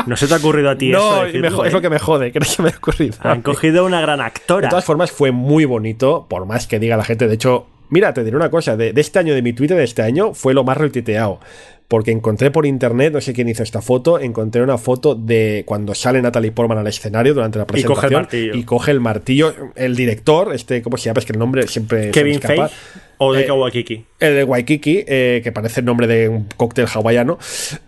[0.07, 1.23] ¿No se te ha ocurrido a ti eso?
[1.23, 3.15] No, y me jo- es lo que me jode, que no se me ha ocurrido.
[3.21, 4.67] Han cogido una gran actora.
[4.67, 7.27] De todas formas, fue muy bonito, por más que diga la gente.
[7.27, 9.83] De hecho, mira, te diré una cosa: de, de este año, de mi Twitter de
[9.83, 11.39] este año, fue lo más retuiteado.
[11.87, 15.93] Porque encontré por internet, no sé quién hizo esta foto, encontré una foto de cuando
[15.93, 18.21] sale Natalie Portman al escenario durante la coge el presentación.
[18.21, 18.55] martillo.
[18.55, 19.53] y coge el martillo.
[19.75, 21.19] El director, este, ¿cómo se llama?
[21.19, 21.99] Es que el nombre siempre.
[22.03, 22.69] se me Kevin escapa.
[22.69, 22.75] Feige
[23.23, 24.05] o de Eh, Kawakiki.
[24.19, 27.37] El de Waikiki, eh, que parece el nombre de un cóctel hawaiano.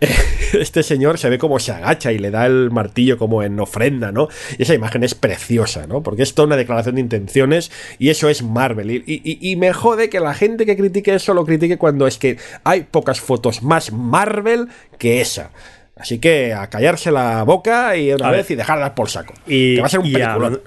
[0.52, 4.12] Este señor se ve como se agacha y le da el martillo como en ofrenda,
[4.12, 4.28] ¿no?
[4.56, 6.02] Y esa imagen es preciosa, ¿no?
[6.04, 8.90] Porque es toda una declaración de intenciones y eso es Marvel.
[8.92, 12.18] Y, y- y me jode que la gente que critique eso lo critique cuando es
[12.18, 14.68] que hay pocas fotos más Marvel
[14.98, 15.50] que esa.
[15.96, 18.52] Así que a callarse la boca y una A vez ver.
[18.52, 19.34] y dejar de dar por saco.
[19.46, 20.60] Y, que va a ser un peliculón.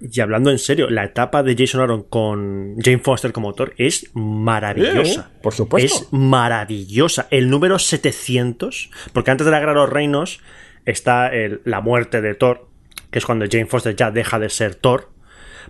[0.00, 4.10] Y hablando en serio, la etapa de Jason Aaron con Jane Foster como autor es
[4.14, 5.30] maravillosa.
[5.32, 5.94] Eh, por supuesto.
[5.96, 7.26] Es maravillosa.
[7.30, 10.40] El número 700, porque antes de la Guerra de los Reinos
[10.84, 12.68] está el- la muerte de Thor,
[13.10, 15.10] que es cuando Jane Foster ya deja de ser Thor.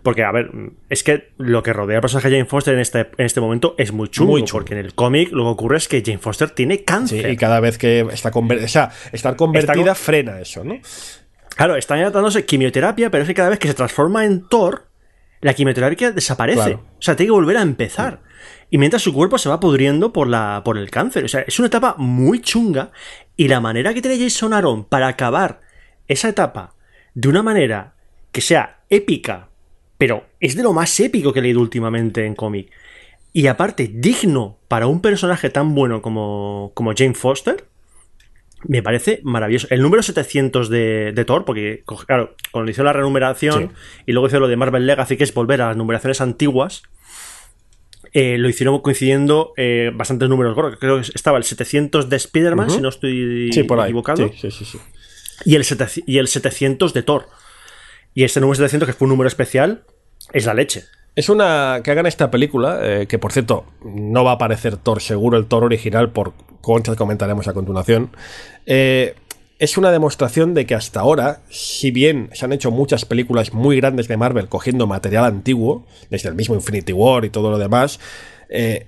[0.03, 0.51] Porque, a ver,
[0.91, 3.75] es que lo que rodea al personaje de Jane Foster en este, en este momento
[3.79, 4.59] es muy chungo, Muy chungo.
[4.61, 7.31] porque en el cómic lo que ocurre es que Jane Foster tiene Sí, cáncer.
[7.31, 10.79] y cada vez que está convertida, o sea, estar convertida con- frena eso, ¿no?
[11.57, 14.89] Claro, está tratándose quimioterapia, pero es que cada vez que se transforma en Thor,
[15.41, 16.61] la quimioterapia desaparece.
[16.61, 16.85] Claro.
[16.99, 18.21] O sea, tiene que volver a empezar.
[18.69, 21.25] Y mientras su cuerpo se va pudriendo por, la, por el cáncer.
[21.25, 22.91] O sea, es una etapa muy chunga.
[23.37, 25.63] Y la manera que tiene Jason Aaron para acabar
[26.09, 26.75] esa etapa
[27.15, 27.95] de una manera
[28.33, 29.49] que sea épica,
[29.97, 32.71] pero es de lo más épico que he leído últimamente en cómic.
[33.33, 37.67] Y aparte, digno para un personaje tan bueno como, como Jane Foster,
[38.65, 39.67] me parece maravilloso.
[39.71, 43.73] El número 700 de, de Thor, porque, claro, cuando hizo la renumeración
[44.07, 46.83] y luego hizo lo de Marvel Legacy, que es volver a las numeraciones antiguas,
[48.13, 50.79] eh, lo hicieron coincidiendo eh, bastantes números gordos.
[50.81, 53.87] Creo que estaba el 700 de Spider-Man, si no estoy Sí, por ahí.
[53.91, 54.79] equivocado, Sí, sí, sí, sí.
[55.45, 57.29] y, el 700 y el 700 de Thor.
[58.15, 59.85] Y este número 700, que fue un número especial,
[60.33, 60.85] es la leche.
[61.15, 61.81] Es una.
[61.85, 65.47] que hagan esta película, eh, que por cierto, no va a aparecer Thor seguro, el
[65.47, 68.11] Thor original, por contra comentaremos a continuación,
[68.67, 69.15] eh,
[69.59, 73.77] es una demostración de que hasta ahora, si bien se han hecho muchas películas muy
[73.77, 77.99] grandes de Marvel cogiendo material antiguo, desde el mismo Infinity War y todo lo demás,
[78.51, 78.87] eh,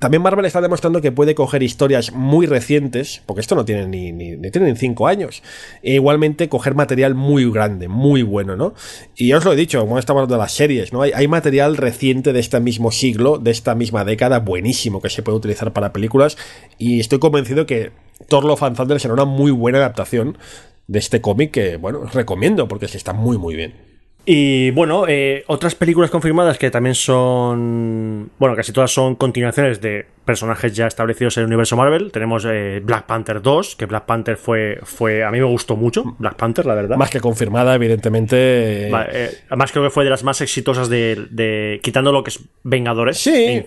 [0.00, 4.12] también Marvel está demostrando que puede coger historias muy recientes, porque esto no tiene ni,
[4.12, 5.42] ni, tiene ni cinco años,
[5.82, 8.72] e igualmente coger material muy grande, muy bueno, ¿no?
[9.14, 11.02] Y ya os lo he dicho, estamos hablando de las series, ¿no?
[11.02, 15.36] Hay, material reciente de este mismo siglo, de esta misma década, buenísimo, que se puede
[15.36, 16.38] utilizar para películas,
[16.78, 17.92] y estoy convencido que
[18.26, 20.38] Thor Love and será una muy buena adaptación
[20.86, 23.89] de este cómic que, bueno, recomiendo, porque está muy, muy bien.
[24.26, 28.30] Y bueno, eh, otras películas confirmadas que también son.
[28.38, 32.12] Bueno, casi todas son continuaciones de personajes ya establecidos en el universo Marvel.
[32.12, 35.24] Tenemos eh, Black Panther 2, que Black Panther fue, fue.
[35.24, 36.96] A mí me gustó mucho, Black Panther, la verdad.
[36.96, 38.88] Más que confirmada, evidentemente.
[38.88, 41.80] Eh, además, creo que fue de las más exitosas de.
[41.82, 43.18] quitando lo que es Vengadores.
[43.18, 43.64] Sí.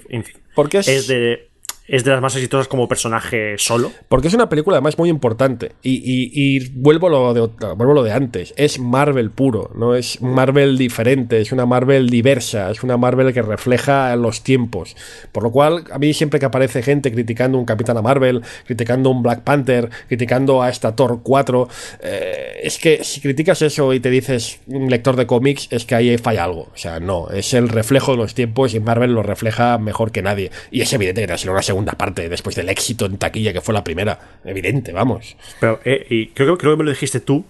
[0.56, 1.53] porque es de
[1.94, 3.92] es de las más exitosas como personaje solo.
[4.10, 5.74] Porque es una película además muy importante.
[5.84, 7.42] Y, vuelvo, lo de,
[7.76, 8.52] vuelvo lo de antes.
[8.58, 13.44] Es Marvel puro, no es Marvel diferente, es una Marvel diversa, es una Marvel que
[13.44, 14.96] refleja los tiempos.
[15.32, 19.22] Por lo cual, a mí siempre que aparece gente criticando un Capitana Marvel, criticando un
[19.22, 21.68] Black Panther, criticando a esta Thor 4,
[22.02, 25.94] eh, es que si criticas eso y te dices un lector de cómics, es que
[25.94, 26.70] ahí falla algo.
[26.74, 30.24] O sea, no, es el reflejo de los tiempos y Marvel lo refleja mejor que
[30.24, 30.50] nadie.
[30.72, 33.74] Y es evidente que si no segunda parte después del éxito en taquilla que fue
[33.74, 34.20] la primera.
[34.46, 35.36] Evidente, vamos.
[35.60, 37.46] Pero, eh, y creo, creo que me lo dijiste tú,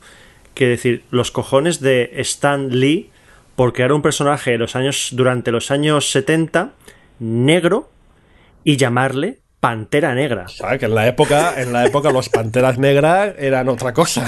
[0.53, 3.11] que decir, los cojones de Stan Lee
[3.55, 6.71] porque era un personaje los años, durante los años 70
[7.19, 7.91] negro
[8.63, 10.47] y llamarle Pantera Negra.
[10.47, 10.79] ¿Sabes?
[10.79, 14.25] Que en la época, en la época los Panteras Negras eran otra cosa.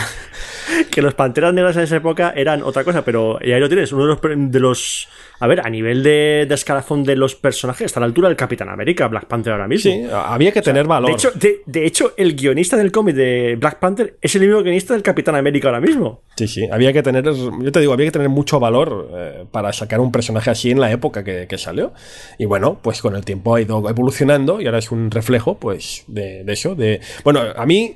[0.91, 3.91] que los Panteras Negras en esa época eran otra cosa, pero y ahí lo tienes,
[3.91, 5.07] uno de los, de los
[5.39, 8.69] a ver, a nivel de, escalafón de los personajes, está a la altura del Capitán
[8.69, 9.91] América, Black Panther ahora mismo.
[9.91, 11.09] Sí, había que tener valor.
[11.09, 11.31] De hecho,
[11.65, 15.35] de, hecho, el guionista del cómic de Black Panther es el mismo guionista del Capitán
[15.35, 16.21] América ahora mismo.
[16.37, 19.73] Sí, sí, había que tener, yo te digo, había que tener mucho valor eh, para
[19.73, 21.93] sacar un personaje así en la época que, salió.
[22.37, 26.03] Y bueno, pues con el tiempo ha ido evolucionando y ahora es un reflejo, pues,
[26.07, 26.75] de, de eso.
[26.75, 27.95] De, bueno, a mí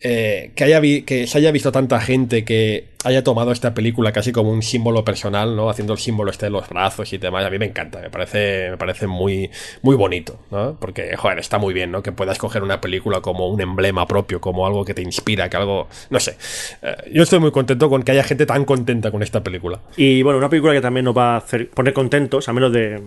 [0.00, 4.32] eh, que, haya que se haya visto tanta gente que haya tomado esta película casi
[4.32, 5.70] como un símbolo personal, ¿no?
[5.70, 7.44] Haciendo el símbolo este de los brazos y demás.
[7.44, 9.50] A mí me encanta, me parece, me parece muy,
[9.82, 10.76] muy bonito, ¿no?
[10.80, 12.02] Porque, joder, está muy bien, ¿no?
[12.02, 15.56] Que puedas coger una película como un emblema propio, como algo que te inspira, que
[15.56, 16.36] algo, no sé.
[16.82, 19.80] Eh, yo estoy muy contento con que haya gente tan contenta con esta película.
[19.96, 23.00] Y bueno, una película que también nos va a hacer poner contentos, a menos de,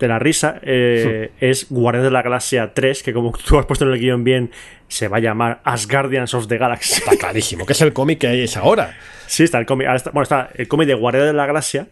[0.00, 3.84] de la risa, eh, es Guardianes de la Galaxia 3, que como tú has puesto
[3.84, 4.50] en el guion bien,
[4.88, 6.94] se va a llamar Asgardians of the Galaxy.
[6.94, 8.96] Está clarísimo, que es el cómic que es ahora.
[9.26, 9.88] Sí, está el cómic.
[10.12, 11.88] bueno, está el cómic de Guardia de la Galaxia,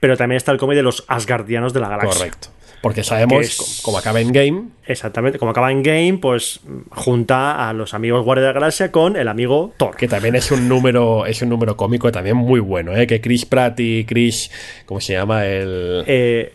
[0.00, 2.18] pero también está el cómic de los Asgardianos de la Galaxia.
[2.18, 2.48] Correcto.
[2.82, 4.64] Porque sabemos cómo acaba en game.
[4.86, 6.60] Exactamente, como acaba en game, pues
[6.90, 9.96] junta a los amigos Guardia de la Galaxia con el amigo Thor.
[9.96, 13.06] Que también es un número, es un número cómico también muy bueno, ¿eh?
[13.06, 14.50] Que Chris Pratt y Chris.
[14.84, 15.46] ¿Cómo se llama?
[15.46, 16.02] El.
[16.08, 16.52] Eh,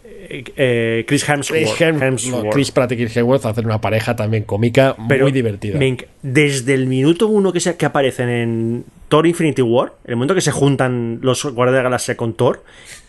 [0.57, 2.51] eh, Chris Hemsworth.
[2.51, 5.79] Chris, Pratt y Chris Hemsworth hacen una pareja también cómica muy divertida.
[6.21, 10.51] desde el minuto uno que, que aparecen en Thor Infinity War, el momento que se
[10.51, 12.63] juntan los Guardias de la Galaxia con Thor,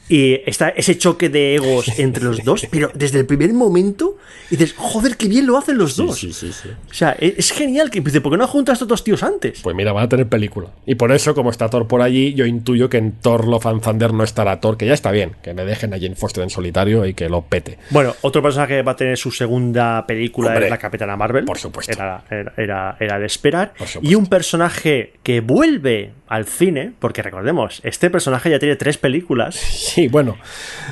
[0.09, 4.17] y está ese choque de egos entre los dos, pero desde el primer momento
[4.51, 6.19] dices, joder, qué bien lo hacen los dos.
[6.19, 8.89] Sí, sí, sí, o sea, e-, es, genial que ¿por qué no juntas a estos
[8.89, 9.61] dos tíos antes?
[9.63, 10.69] Pues mira, van a tener película.
[10.87, 13.83] Y por eso, como está Thor por allí, yo intuyo que en Thor Love and
[13.83, 16.51] Thunder no estará Thor, que ya está bien, que me dejen a Jane Foster en
[16.51, 17.79] solitario y que lo pete.
[17.91, 21.45] Bueno, otro personaje que va a tener su segunda película es la Capitana Marvel.
[21.45, 21.93] Por supuesto.
[21.93, 22.25] Era,
[22.57, 23.75] era, era de esperar.
[24.03, 29.57] Y un personaje que vuelve al cine, porque recordemos, este personaje ya tiene tres películas.
[29.99, 30.39] Sí, bueno.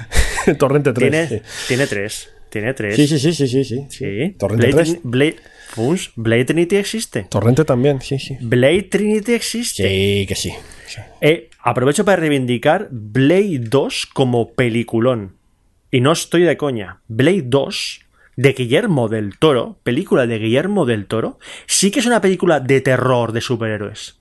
[0.59, 1.29] Torrente 3.
[1.29, 2.29] Tiene, tiene tres.
[2.51, 2.97] Tiene tres.
[2.97, 3.87] Sí, sí, sí, sí, sí.
[3.89, 4.35] sí.
[4.37, 5.01] Torrente Blade, 3.
[5.05, 5.37] Blade,
[6.17, 7.23] Blade Trinity existe.
[7.31, 8.37] Torrente también, sí, sí.
[8.41, 9.89] Blade Trinity existe.
[9.89, 10.53] Sí, que sí.
[11.21, 15.37] Eh, aprovecho para reivindicar Blade 2 como peliculón.
[15.93, 16.99] Y no estoy de coña.
[17.07, 18.01] Blade 2
[18.35, 22.81] de Guillermo del Toro, película de Guillermo del Toro, sí que es una película de
[22.81, 24.19] terror de superhéroes.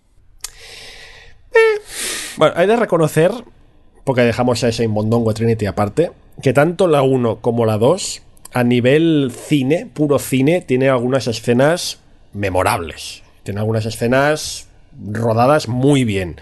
[1.51, 1.81] Eh,
[2.38, 3.31] bueno, hay de reconocer
[4.06, 8.22] porque dejamos a ese imbondongo Trinity aparte, que tanto la 1 como la 2,
[8.53, 11.99] a nivel cine, puro cine, tiene algunas escenas
[12.32, 13.24] memorables.
[13.43, 14.70] Tiene algunas escenas
[15.12, 16.39] rodadas muy bien.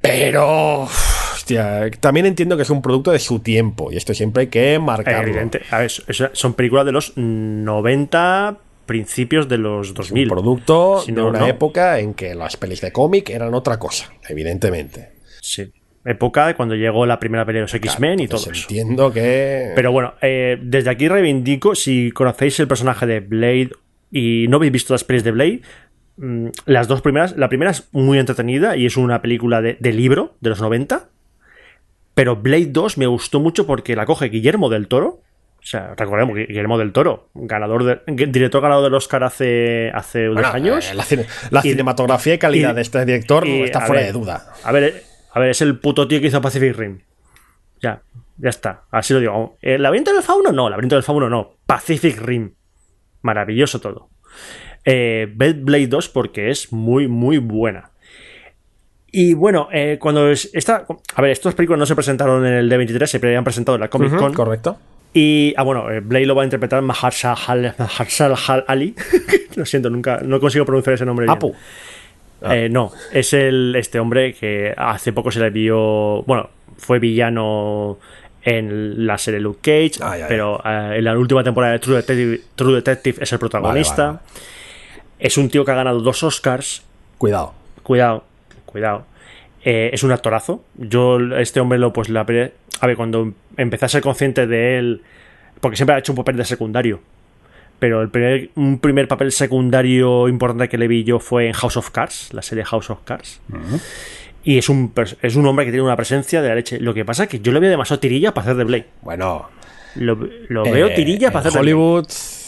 [0.00, 0.88] Pero.
[1.34, 4.78] Hostia, también entiendo que es un producto de su tiempo y esto siempre hay que
[4.78, 5.28] marcarlo.
[5.28, 5.62] Evidente.
[5.70, 10.24] A ver, son películas de los 90, principios de los 2000.
[10.24, 15.12] un producto de una época en que las pelis de cómic eran otra cosa, evidentemente.
[15.40, 15.72] Sí
[16.04, 18.62] época cuando llegó la primera pelea de los X-Men y todo eso.
[18.62, 19.72] Entiendo que.
[19.74, 23.70] Pero bueno, eh, desde aquí reivindico, si conocéis el personaje de Blade
[24.10, 25.60] y no habéis visto las pelis de Blade,
[26.16, 29.92] mm, las dos primeras, la primera es muy entretenida y es una película de, de
[29.92, 31.08] libro de los 90,
[32.14, 35.20] pero Blade 2 me gustó mucho porque la coge Guillermo del Toro.
[35.62, 40.40] O sea, recordemos Guillermo del Toro, ganador de, director ganador del Oscar hace, hace Bueno,
[40.40, 40.90] unos años.
[40.90, 44.00] eh, la, cine- la Y- cinematografía y calidad y- de este director y, está fuera
[44.02, 44.46] ver, de duda.
[44.64, 45.02] A ver,
[45.32, 47.00] a ver, es el puto tío que hizo Pacific Rim.
[47.82, 48.02] Ya,
[48.36, 48.82] ya está.
[48.90, 49.56] Así lo digo.
[49.62, 50.52] ¿El laberinto del fauno?
[50.52, 51.52] No, el laberinto del fauno no.
[51.66, 52.52] Pacific Rim.
[53.22, 54.08] Maravilloso todo.
[54.84, 57.90] Eh, Blade 2 porque es muy, muy buena.
[59.12, 60.86] Y bueno, eh, cuando es- esta.
[61.14, 63.88] A ver, estas películas no se presentaron en el D23, se habían presentado en la
[63.88, 64.32] Comic Con.
[64.32, 64.78] Correcto.
[65.12, 67.36] Y, ah, bueno, eh, Blade lo va a interpretar Mahershala
[68.68, 68.94] Ali.
[69.56, 71.56] lo siento, nunca, no consigo pronunciar ese nombre bien.
[72.42, 72.52] Apu.
[72.52, 76.22] Eh, no, es el, este hombre que hace poco se le vio.
[76.22, 77.98] Bueno, fue villano
[78.42, 80.28] en la serie Luke Cage, Ah, ya, ya.
[80.28, 84.06] pero eh, en la última temporada de True Detective, True Detective es el protagonista.
[84.06, 84.30] Vale, vale,
[85.18, 86.82] Es un tío que ha ganado dos Oscars.
[87.18, 87.52] Cuidado.
[87.82, 88.24] Cuidado,
[88.64, 89.04] cuidado.
[89.62, 90.64] Eh, es un actorazo.
[90.76, 92.20] Yo, este hombre, lo pues la.
[92.22, 95.02] A ver, cuando empecé a ser consciente de él.
[95.60, 97.00] Porque siempre ha hecho un papel de secundario.
[97.80, 101.76] Pero el primer, un primer papel secundario importante que le vi yo fue en House
[101.76, 103.40] of Cards, la serie House of Cards.
[104.44, 106.78] Y es un, es un hombre que tiene una presencia de la leche.
[106.78, 108.86] Lo que pasa es que yo le veo demasiado tirilla para hacer de Blade.
[109.02, 109.48] Bueno.
[109.96, 110.14] Lo,
[110.48, 111.74] lo veo eh, tirilla para hacer de Blade.
[111.74, 112.06] Hollywood,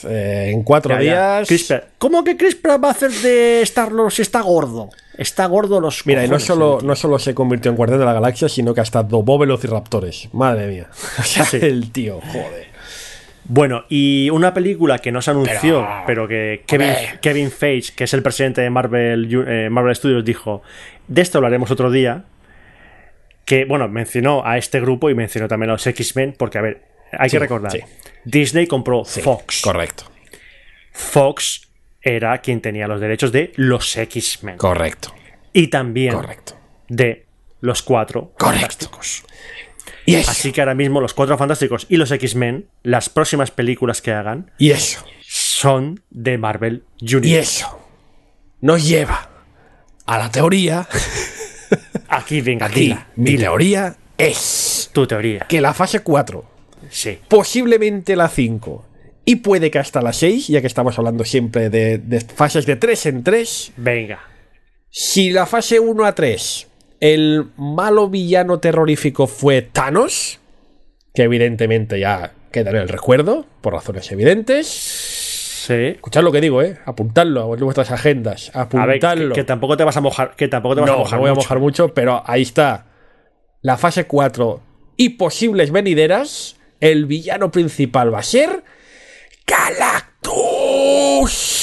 [0.09, 1.03] eh, en cuatro Ya, ya.
[1.39, 1.49] días.
[1.49, 1.85] Chris Pratt.
[1.99, 4.91] ¿Cómo que Chris Pratt va a hacer de Star-Lord si está gordo?
[5.18, 8.12] Está gordo los Mira, y no solo, no solo se convirtió en guardián de la
[8.14, 10.28] galaxia, sino que hasta dobó velociraptores.
[10.33, 10.87] Madre mía.
[11.18, 11.59] O sea, Sí.
[11.61, 12.72] el tío, joder.
[13.45, 16.90] Bueno, y una película que no se anunció, Pero- pero, que Kevin.
[17.20, 20.62] Kevin Feige, que es el presidente de Marvel, eh, Marvel Studios, dijo,
[21.09, 22.24] de esto hablaremos otro día,
[23.45, 26.82] que, bueno, mencionó a este grupo y mencionó también a los X-Men, porque, a ver,
[27.12, 27.80] hay Sí, que recordar, sí.
[28.24, 29.61] Disney compró Fox.
[29.62, 30.05] Correcto.
[30.93, 31.68] Fox
[32.01, 34.57] era quien tenía los derechos de los X-Men.
[34.57, 35.12] Correcto.
[35.53, 36.57] Y también Correcto.
[36.88, 37.26] de
[37.61, 38.61] los Cuatro Correcto.
[38.61, 39.24] Fantásticos.
[40.07, 40.30] Y eso.
[40.30, 44.50] Así que ahora mismo los Cuatro Fantásticos y los X-Men, las próximas películas que hagan,
[44.59, 45.05] Y eso.
[45.20, 47.28] son de Marvel Universe.
[47.28, 47.78] Y eso.
[48.61, 49.30] Nos lleva
[50.07, 50.86] a la teoría.
[52.09, 53.42] Aquí, venga, Aquí, dila, mi dila.
[53.44, 55.46] teoría es Tu teoría.
[55.48, 56.44] que la fase 4,
[56.90, 57.18] Sí.
[57.28, 58.84] posiblemente la 5,
[59.24, 62.76] y puede que hasta la 6, ya que estamos hablando siempre de, de fases de
[62.76, 64.20] 3 en 3, Venga.
[64.90, 66.68] Si la fase 1 a 3,
[67.03, 70.38] el malo villano terrorífico fue Thanos,
[71.12, 74.68] que evidentemente ya queda en el recuerdo, por razones evidentes.
[74.68, 75.74] Sí.
[75.74, 76.78] Escuchad lo que digo, ¿eh?
[76.84, 78.53] Apuntadlo en vuestras agendas.
[78.55, 79.34] A ver, Apuntadlo.
[79.34, 80.36] que, que tampoco te vas a mojar.
[80.36, 81.18] Que tampoco te vas a no, mojar.
[81.18, 82.86] no voy a mojar mucho, pero ahí está.
[83.62, 84.61] La fase 4
[84.96, 86.55] y posibles venideras.
[86.78, 88.62] El villano principal va a ser.
[89.44, 91.62] Galactus.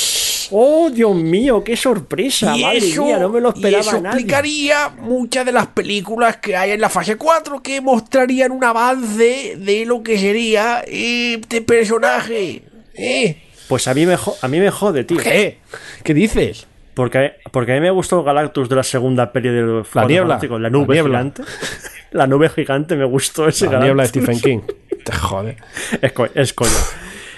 [0.52, 1.64] ¡Oh, Dios mío!
[1.64, 2.56] ¡Qué sorpresa!
[2.58, 3.20] Y ¡Madre eso, mía!
[3.20, 4.08] No me lo y esperaba eso nadie.
[4.22, 9.56] explicaría muchas de las películas que hay en la fase 4 que mostrarían un avance
[9.58, 12.64] de lo que sería eh, este personaje.
[12.96, 13.38] ¿Eh?
[13.68, 15.18] Pues a mí me, a mí me jode, tío.
[15.18, 15.60] ¿Qué?
[16.04, 16.66] ¿Qué dices?
[16.96, 20.40] Porque, porque a mí me gustó Galactus de la segunda peli de los Cuatro niebla.
[20.60, 21.20] La nube La niebla.
[21.20, 21.44] gigante.
[22.12, 24.24] la nube gigante me gustó ese La niebla de Galactus.
[24.38, 24.74] Stephen King.
[25.06, 25.58] Te jode.
[26.02, 26.72] Es, co- es coño.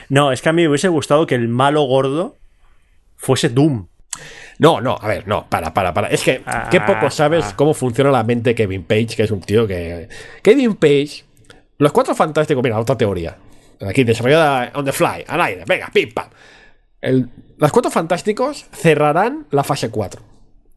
[0.10, 2.38] No, es que a mí me hubiese gustado que el malo gordo
[3.22, 3.88] fuese Doom.
[4.60, 6.08] No, no, a ver, no, para, para, para.
[6.10, 7.54] Es que, qué Ah, poco sabes ah.
[7.56, 10.10] cómo funciona la mente de Kevin Page, que es un tío que.
[10.44, 11.24] Kevin Page,
[11.78, 13.38] los cuatro fantásticos, mira, otra teoría.
[13.88, 16.28] Aquí desarrollada on the fly, al aire, venga, pim, pam.
[17.00, 20.22] El- los cuatro fantásticos cerrarán la fase 4.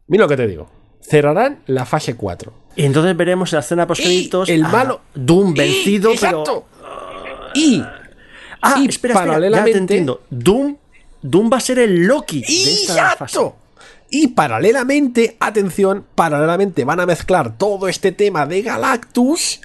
[0.06, 0.70] Mira lo que te digo.
[1.00, 2.52] Cerrarán la fase 4.
[2.76, 4.00] Y entonces veremos en la escena post
[4.48, 5.00] el a malo.
[5.14, 6.66] Doom Y- vencido, exacto.
[6.80, 7.50] pero.
[7.54, 7.82] Y.
[8.62, 10.22] Ah, y espera, espera, ya te paralelamente- entiendo.
[10.30, 10.76] Doom,
[11.24, 13.16] Doom va a ser el Loki de esta.
[14.10, 19.62] Y paralelamente, atención, paralelamente van a mezclar todo este tema de Galactus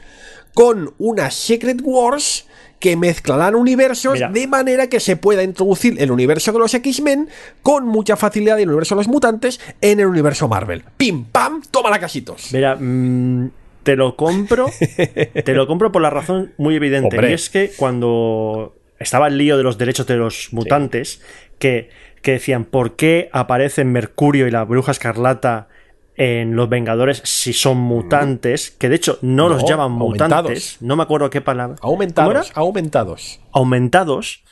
[0.53, 2.47] con unas Secret Wars
[2.79, 4.29] que mezclarán universos Mira.
[4.29, 7.27] de manera que se pueda introducir el universo de los X-Men
[7.61, 10.83] con mucha facilidad y el universo de los mutantes en el universo Marvel.
[10.95, 11.61] ¡Pim, pam!
[11.69, 12.53] ¡Toma la casitos!
[12.53, 13.51] Mira, mm,
[13.83, 14.67] te lo compro.
[15.43, 17.17] te lo compro por la razón muy evidente.
[17.17, 17.31] Hombre.
[17.31, 21.21] Y es que cuando estaba el lío de los derechos de los mutantes,
[21.59, 21.89] que,
[22.21, 25.67] que decían por qué aparecen Mercurio y la Bruja Escarlata
[26.15, 30.77] en los Vengadores si son mutantes, que de hecho no, No, los llaman mutantes, aumentados.
[30.81, 31.75] no me acuerdo qué palabra.
[31.79, 33.39] ¿Cómo Aumentados, aumentados.
[33.53, 34.43] Aumentados.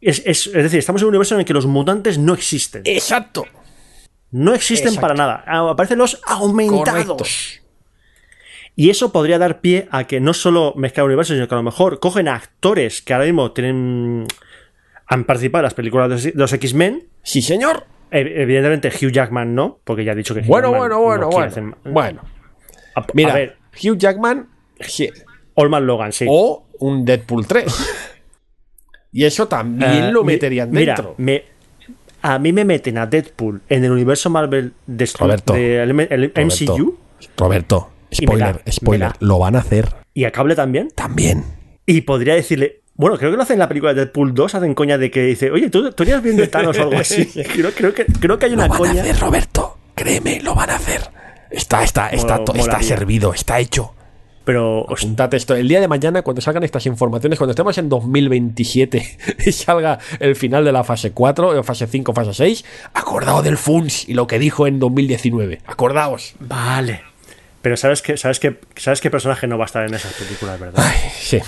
[0.00, 2.82] Es, es- es decir, estamos en un universo en el que los mutantes no existen.
[2.84, 3.46] ¡Exacto!
[4.30, 5.00] No existen Exacto.
[5.00, 5.44] para nada.
[5.46, 6.84] Ah, Aparecen los aumentados.
[7.06, 7.24] Correcto.
[8.76, 11.64] Y eso podría dar pie a que no solo mezclar universos, sino que a lo
[11.64, 14.26] mejor cogen a actores que ahora mismo tienen.
[15.08, 17.04] Han participado en las películas de los X-Men.
[17.22, 17.84] Sí, señor.
[18.10, 21.30] Evidentemente Hugh Jackman no, porque ya ha dicho que Hugh Bueno, Jackman bueno, bueno, no
[21.30, 21.46] bueno.
[21.50, 22.22] hacer- Bueno,
[22.94, 24.48] A- a mira, ver, Hugh Jackman
[25.54, 26.24] Olman Logan, sí.
[26.28, 27.64] o un Deadpool 3.
[29.12, 31.14] y eso también Eh, lo mi- meterían mira, dentro.
[31.18, 31.44] me-
[32.22, 36.98] a mí me meten a Deadpool en el universo Marvel de, Roberto, el Roberto, MCU
[37.36, 40.88] Roberto, spoiler, spoiler, lo van a hacer y a Cable también.
[40.94, 41.44] también.
[41.86, 42.80] Y podría decirle.
[42.98, 45.22] Bueno, creo que lo hacen en la película de Deadpool 2, hacen coña de que
[45.22, 47.24] dice, oye, ¿tú, tú eres bien de Thanos o algo así?
[47.54, 49.00] Creo, creo que, creo que hay una Lo van coña.
[49.00, 49.78] a hacer, Roberto.
[49.94, 51.02] Créeme, lo van a hacer.
[51.50, 53.94] Está, está, está, Mola- está servido, está hecho.
[54.44, 55.54] Pero, Apuntate esto.
[55.54, 60.34] El día de mañana, cuando salgan estas informaciones, cuando estemos en 2027 y salga el
[60.36, 62.64] final de la fase 4, o fase 5, fase 6,
[62.94, 65.60] acordaos del FUNS y lo que dijo en 2019.
[65.66, 66.34] Acordaos.
[66.40, 67.02] vale.
[67.62, 70.58] Pero ¿sabes qué, sabes, qué, ¿sabes qué personaje no va a estar en esas películas,
[70.60, 70.82] verdad?
[70.84, 71.38] Ay, sí.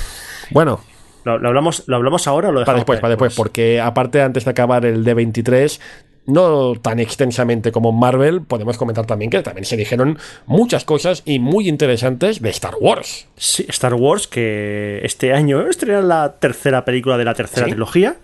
[0.51, 0.81] Bueno,
[1.25, 4.23] ¿Lo, lo hablamos, ¿Lo hablamos ahora o lo para dejamos después, para después, porque aparte,
[4.23, 5.79] antes de acabar el D23,
[6.27, 11.39] no tan extensamente como Marvel, podemos comentar también que también se dijeron muchas cosas y
[11.39, 13.27] muy interesantes de Star Wars.
[13.37, 17.71] Sí, Star Wars, que este año estrena la tercera película de la tercera Sí.
[17.73, 18.17] trilogía.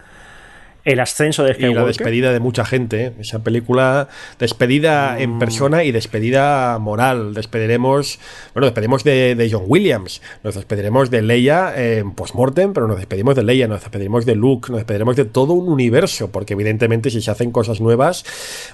[0.87, 1.87] El ascenso de Y la Skywalker.
[1.89, 3.05] despedida de mucha gente.
[3.07, 3.13] ¿eh?
[3.21, 4.09] Esa película,
[4.39, 7.35] despedida en persona y despedida moral.
[7.35, 8.19] Despediremos,
[8.55, 13.35] bueno, despedimos de, de John Williams, nos despediremos de Leia en postmortem, pero nos despedimos
[13.35, 17.21] de Leia, nos despediremos de Luke, nos despediremos de todo un universo, porque evidentemente si
[17.21, 18.25] se hacen cosas nuevas,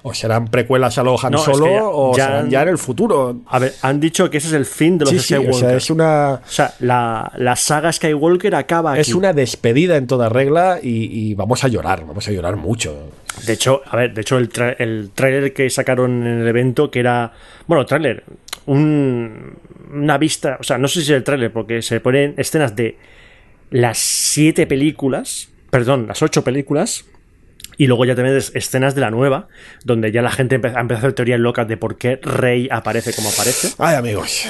[0.02, 2.50] o serán precuelas a lo Han No, es Solo, que ya- o ya serán han-
[2.50, 3.40] ya en el futuro.
[3.46, 5.68] A ver, han dicho que ese es el fin de los Sí, sí, o Skywalker.
[5.70, 6.32] sea, es una...
[6.34, 9.00] O sea, la, la saga Skywalker acaba aquí.
[9.00, 13.10] Es una despedida en toda regla y, y vamos a llorar, vamos a llorar mucho.
[13.46, 16.90] De hecho, a ver, de hecho, el, tra- el tráiler que sacaron en el evento,
[16.90, 17.32] que era.
[17.66, 18.24] Bueno, tráiler.
[18.66, 19.56] un-
[19.92, 20.56] una vista.
[20.60, 22.96] O sea, no sé si es el tráiler, porque se ponen escenas de
[23.70, 25.48] las siete películas.
[25.70, 27.04] Perdón, las ocho películas.
[27.78, 29.48] Y luego ya también es- escenas de la nueva,
[29.84, 33.12] donde ya la gente ha empezado a hacer teorías locas de por qué Rey aparece
[33.14, 33.72] como aparece.
[33.78, 34.46] Ay, amigos.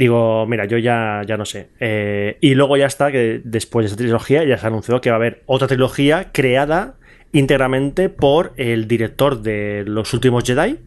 [0.00, 1.68] Digo, mira, yo ya, ya no sé.
[1.78, 5.16] Eh, y luego ya está, que después de esa trilogía ya se anunció que va
[5.16, 6.94] a haber otra trilogía creada
[7.32, 10.78] íntegramente por el director de Los Últimos Jedi,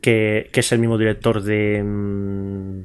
[0.00, 2.80] que, que es el mismo director de mm,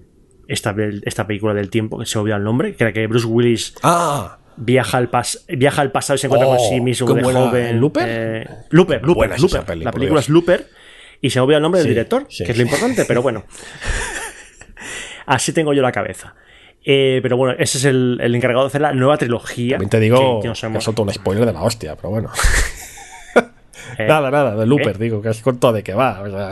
[0.48, 0.76] esta,
[1.06, 3.74] esta película del tiempo, que se me olvidó el nombre, que era que Bruce Willis
[3.82, 7.28] Ah, viaja al, pas viaja al pasado y se encuentra Oh, con sí mismo ¿cómo
[7.30, 7.80] de joven.
[7.80, 8.06] ¿Looper?
[8.08, 9.64] eh, Looper, Looper, Looper.
[9.66, 10.68] peli, La película es Looper
[11.20, 13.24] y se me olvida el nombre Sí, del director, sí, que es lo importante, pero
[13.24, 13.44] bueno.
[15.26, 16.36] Así tengo yo la cabeza.
[16.86, 19.72] Eh, pero bueno, ese es el, el encargado de hacer la nueva trilogía.
[19.78, 22.30] También te digo que- que un spoiler de la hostia, pero bueno.
[23.98, 26.22] Eh, nada, nada, de Looper, digo, que es con todo de que va.
[26.22, 26.52] o sea,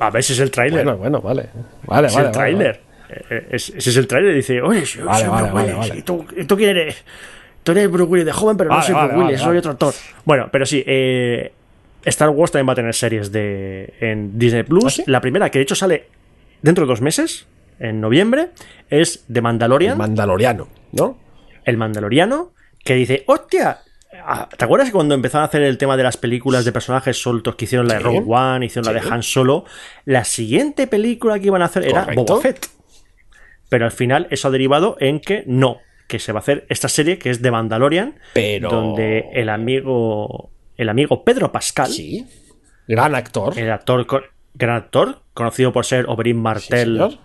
[0.00, 0.84] A ver si es el tráiler.
[0.84, 1.48] bueno, bueno, vale.
[1.86, 2.26] Vale, es vale.
[2.26, 2.80] el tráiler.
[3.30, 4.34] Eh, es- Ese es el tráiler.
[4.34, 5.76] Dice, oye, Vale, soy vale, Bruce vale, Willis.
[5.88, 6.00] vale.
[6.00, 7.04] ¿Y, tú, quién eres?
[7.62, 9.46] Tú eres Bruce Willis de joven, pero no Vale, soy vale, Bruce Willis, vale, soy
[9.46, 9.58] vale.
[9.60, 9.94] otro actor.
[10.24, 11.52] Bueno, pero sí, eh,
[12.04, 14.84] Star Wars también va a tener series de en Disney Plus.
[14.84, 15.04] ¿Ah, sí?
[15.06, 16.06] La primera, que de hecho sale
[16.60, 17.46] dentro de dos meses,
[17.78, 18.50] en noviembre,
[18.90, 19.92] es The Mandalorian.
[19.92, 21.18] El Mandaloriano, ¿no?
[21.64, 22.52] el Mandaloriano,
[22.84, 23.80] que dice, hostia,
[24.24, 27.20] ah, ¿te acuerdas que cuando empezaron a hacer el tema de las películas de personajes
[27.20, 28.04] soltos que hicieron la de Sí.
[28.06, 29.06] Rogue One, hicieron la Sí.
[29.08, 29.64] de Han Solo,
[30.06, 32.24] la siguiente película que iban a hacer era Correcto.
[32.24, 32.66] Boba Fett?
[33.68, 36.88] Pero al final eso ha derivado en que no, que se va a hacer esta
[36.88, 42.24] serie que es de Mandalorian, Pero- donde el amigo el amigo Pedro Pascal, Sí.
[42.86, 43.58] Gran actor.
[43.58, 44.06] el actor
[44.54, 47.18] gran actor, conocido por ser Oberyn Martell señor.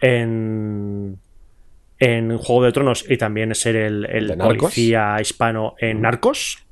[0.00, 1.18] En
[2.00, 6.64] en Juego de Tronos y también ser el, policía hispano en Narcos.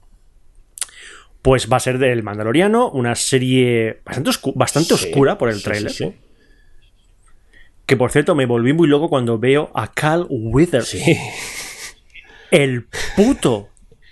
[1.42, 5.56] Pues va a ser del Mandaloriano, una serie bastante, oscu- bastante Sí, oscura por el
[5.60, 6.12] sí, sí.
[7.86, 10.96] Que por cierto, me volví muy loco cuando veo a Cal Withers.
[12.50, 12.86] El
[13.16, 13.68] puto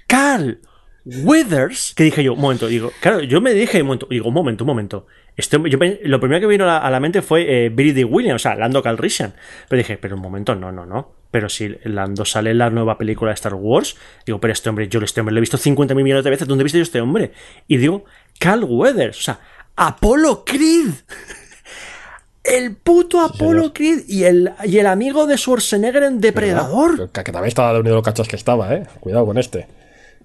[0.07, 0.61] Cal
[1.05, 1.93] Withers.
[1.97, 4.65] Que dije yo, un momento, digo, claro, yo me dije, un momento, digo, un momento,
[4.65, 5.07] un momento.
[5.37, 5.79] Hombre- yo
[6.09, 8.05] lo primero que vino a la, mente fue eh, Billy D.
[8.05, 9.35] Williams, o sea, Lando Calrissian.
[9.69, 11.13] Pero dije, pero un momento, no, no, no.
[11.31, 14.89] Pero si Lando sale en la nueva película de Star Wars, digo, pero este hombre,
[14.89, 16.83] yo este hombre lo he visto 50 mil millones de veces, ¿dónde he visto yo
[16.85, 17.33] este hombre?
[17.67, 18.05] Y digo,
[18.39, 19.41] Cal Weathers, o sea,
[19.75, 20.91] Apollo Creed.
[22.45, 27.11] El puto Apollo Creed y el, y el amigo de Schwarzenegger en Depredador.
[27.11, 28.87] Que, que también estaba de unido los cachos que estaba, ¿eh?
[29.01, 29.67] Cuidado con este.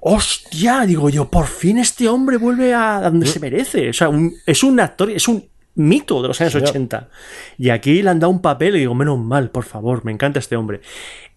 [0.01, 3.89] Hostia, digo yo, por fin este hombre vuelve a donde se merece.
[3.89, 5.43] O sea, un- es un actor, es un
[5.75, 6.69] mito de los años Señor.
[6.69, 7.09] 80.
[7.57, 10.39] Y aquí le han dado un papel y digo, menos mal, por favor, me encanta
[10.39, 10.81] este hombre.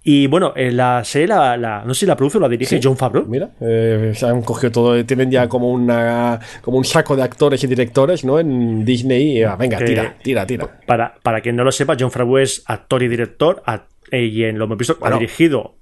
[0.04, 2.80] Y bueno, eh, la serie, la, la- no sé si la produce o la dirige
[2.82, 3.24] John Favreau.
[3.26, 7.62] Mira, eh, se han cogido todo, tienen ya como una como un saco de actores
[7.62, 8.40] y directores, ¿no?
[8.40, 9.38] En Disney.
[9.38, 10.80] y, ah, venga, Que- tira, tira, tira.
[10.86, 13.62] Para, para quien no lo sepa, John Favreau es actor y director
[14.10, 15.14] eh, y en lo hemos visto Bueno.
[15.16, 15.76] ha dirigido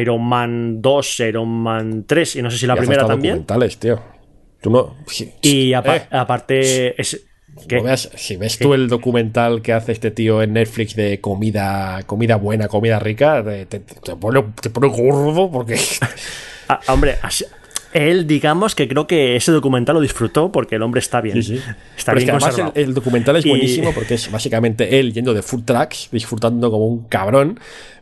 [0.00, 3.34] Iron Man 2, Iron Man 3 y no sé si la Y primera también.
[3.34, 4.00] documentales, tío.
[4.60, 4.96] Tú no.
[5.42, 7.24] Y apa- eh, aparte, es,
[7.68, 7.80] ¿qué?
[7.96, 12.68] si ves tú el documental que hace este tío en Netflix de comida, comida buena,
[12.68, 15.76] comida rica, te, te- te pone, te pone gordo porque.
[16.70, 17.46] Ah, hombre, así-
[17.94, 21.42] él, digamos que creo que ese documental lo disfrutó porque el hombre está bien.
[21.42, 21.62] Sí, sí.
[21.96, 25.00] Está Pero es bien que además el, el documental es Y- buenísimo porque es básicamente
[25.00, 27.58] él yendo de food trucks, disfrutando como un cabrón,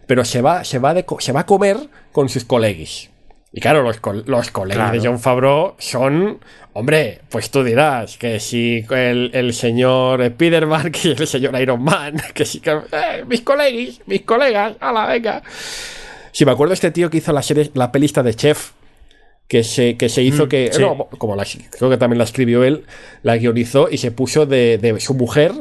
[0.06, 1.76] pero se va, se va, de, co- se va a comer
[2.12, 3.10] con sus coleguis.
[3.52, 5.00] Y claro, los, los colegas Claro.
[5.02, 6.40] de John Favreau son,
[6.74, 12.16] hombre, pues tú dirás que si el, el señor Spiderman, que el señor Iron Man,
[12.34, 12.70] que sí que...
[12.70, 15.42] eh, mis coleguis, mis colegas, a la venga.
[16.32, 18.72] Si me acuerdo este tío que hizo la serie, la pelista de Chef,
[19.48, 20.82] que se, que se hizo que, sí.
[20.82, 22.84] no, como la, creo que también la escribió él,
[23.22, 25.52] la guionizó y se puso de, de su mujer,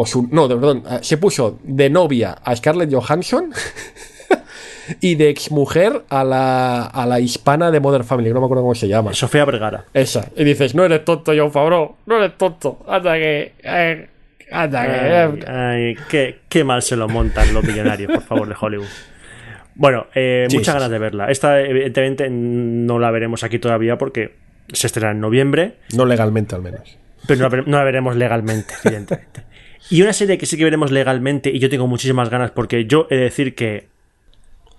[0.00, 3.50] o su, no, de, perdón, eh, se puso de novia a Scarlett Johansson
[5.00, 8.62] y de exmujer a la, a la hispana de Modern Family, que no me acuerdo
[8.62, 9.12] cómo se llama.
[9.12, 9.84] Sofía Vergara.
[9.92, 10.28] Esa.
[10.36, 13.52] Y dices, no eres tonto, John Favreau, no eres tonto, hasta que...
[13.62, 14.08] eh,
[14.50, 14.92] hasta que...
[14.92, 18.88] Ay, ay, qué, qué mal se lo montan los millonarios, por favor, de Hollywood.
[19.74, 21.30] Bueno, eh, muchas ganas de verla.
[21.30, 24.34] Esta, evidentemente, no la veremos aquí todavía porque
[24.72, 26.96] se estrena en noviembre, No legalmente al menos.
[27.26, 29.42] pero no no la veremos legalmente, evidentemente.
[29.88, 33.06] Y una serie que sí que veremos legalmente, y yo tengo muchísimas ganas porque yo
[33.10, 33.88] he de decir que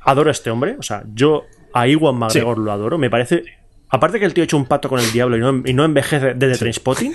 [0.02, 0.76] adoro a este hombre.
[0.80, 2.98] O sea, yo a Iwan McGregor lo adoro.
[2.98, 3.44] Me parece.
[3.90, 5.84] Aparte que el tío ha hecho un pato con el diablo y no, y no
[5.84, 7.14] envejece desde Trainspotting.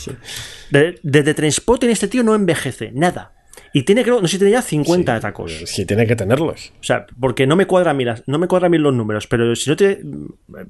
[0.70, 3.32] de- Desde Trainspotting este tío no envejece, nada.
[3.72, 5.52] Y tiene, creo, no sé si tiene ya 50 tacos.
[5.66, 6.72] Sí, tiene que tenerlos.
[6.80, 9.70] O sea, porque no me cuadran bien, no me cuadran bien los números, pero si
[9.70, 10.00] no te.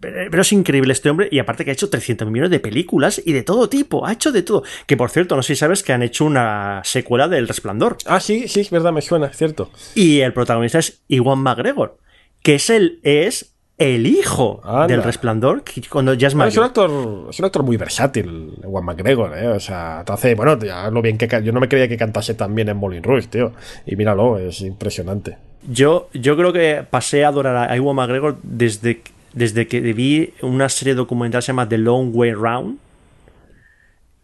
[0.00, 3.32] Pero es increíble este hombre, y aparte que ha hecho 300 millones de películas y
[3.32, 4.64] de todo tipo, ha hecho de todo.
[4.86, 7.96] Que por cierto, no sé si sabes que han hecho una secuela del Resplandor.
[8.04, 9.70] Ah, sí, sí, es verdad, me suena, es cierto.
[9.94, 11.98] Y el protagonista es Iwan McGregor,
[12.42, 13.49] que es el, es
[13.80, 14.88] el hijo Anda.
[14.88, 19.36] del Resplandor, cuando ya es es un actor, es un actor muy versátil, Juan McGregor,
[19.38, 19.48] ¿eh?
[19.48, 22.34] O sea, te hace, bueno, ya lo bien que yo no me creía que cantase
[22.34, 23.52] tan bien en Moulin Rouge, tío.
[23.86, 25.38] Y míralo, es impresionante.
[25.66, 29.00] Yo, yo creo que pasé a adorar a Iwan McGregor desde,
[29.32, 32.78] desde que vi una serie documental que se llama The Long Way Round,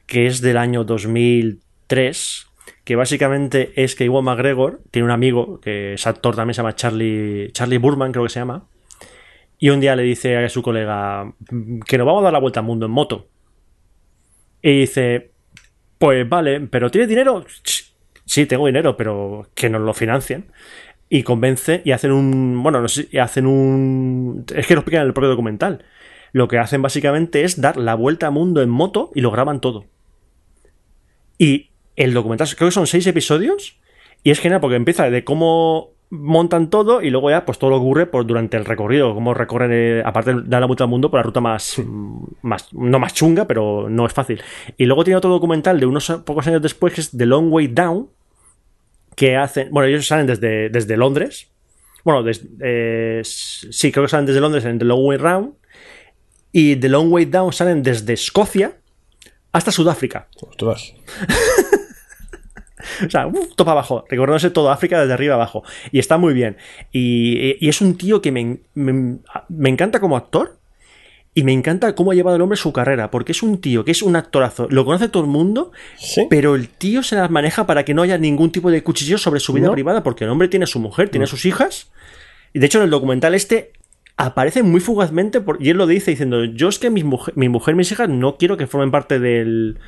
[0.04, 2.46] que es del año 2003,
[2.84, 6.76] que básicamente es que Iwan McGregor tiene un amigo que es actor también, se llama
[6.76, 8.64] Charlie, Charlie Burman, creo que se llama,
[9.58, 11.32] y un día le dice a su colega
[11.86, 13.28] que nos vamos a dar la vuelta al mundo en moto.
[14.62, 15.32] Y dice,
[15.98, 17.44] pues vale, pero ¿tienes dinero?
[18.24, 20.46] Sí, tengo dinero, pero que nos lo financien
[21.08, 25.08] y convence y hacen un bueno no sé hacen un es que lo explican en
[25.08, 25.84] el propio documental
[26.32, 29.60] lo que hacen básicamente es dar la vuelta al mundo en moto y lo graban
[29.60, 29.84] todo
[31.38, 33.78] y el documental creo que son seis episodios
[34.24, 37.76] y es genial porque empieza de cómo montan todo y luego ya pues todo lo
[37.78, 41.10] ocurre por durante el recorrido cómo recorren eh, aparte de dar la vuelta al mundo
[41.10, 41.82] por la ruta más,
[42.42, 44.40] más no más chunga pero no es fácil
[44.76, 47.68] y luego tiene otro documental de unos pocos años después que es The Long Way
[47.68, 48.08] Down
[49.16, 49.70] que hacen.
[49.70, 51.48] Bueno, ellos salen desde, desde Londres.
[52.04, 55.54] Bueno, des- eh, sí, creo que salen desde Londres en The Long Way Round.
[56.52, 58.76] Y The Long Way Down salen desde Escocia
[59.52, 60.28] hasta Sudáfrica.
[60.42, 60.92] Ostras.
[63.06, 65.62] O sea, uf, topa abajo, recordándose todo África desde arriba abajo.
[65.92, 66.56] Y está muy bien.
[66.92, 69.18] Y, y es un tío que me, me,
[69.48, 70.58] me encanta como actor.
[71.38, 73.10] Y me encanta cómo ha llevado el hombre su carrera.
[73.10, 74.68] Porque es un tío que es un actorazo.
[74.70, 75.70] Lo conoce todo el mundo.
[75.98, 76.26] Sí.
[76.30, 79.38] Pero el tío se las maneja para que no haya ningún tipo de cuchillo sobre
[79.40, 79.72] su vida No.
[79.72, 80.02] privada.
[80.02, 81.90] Porque el hombre tiene su mujer, tiene sus hijas.
[82.54, 83.72] Y de hecho, en el documental este
[84.16, 85.42] aparece muy fugazmente.
[85.42, 88.08] Por, y él lo dice diciendo: Yo es que mis mujer, mi mujer mis hijas
[88.08, 89.78] no quiero que formen parte del,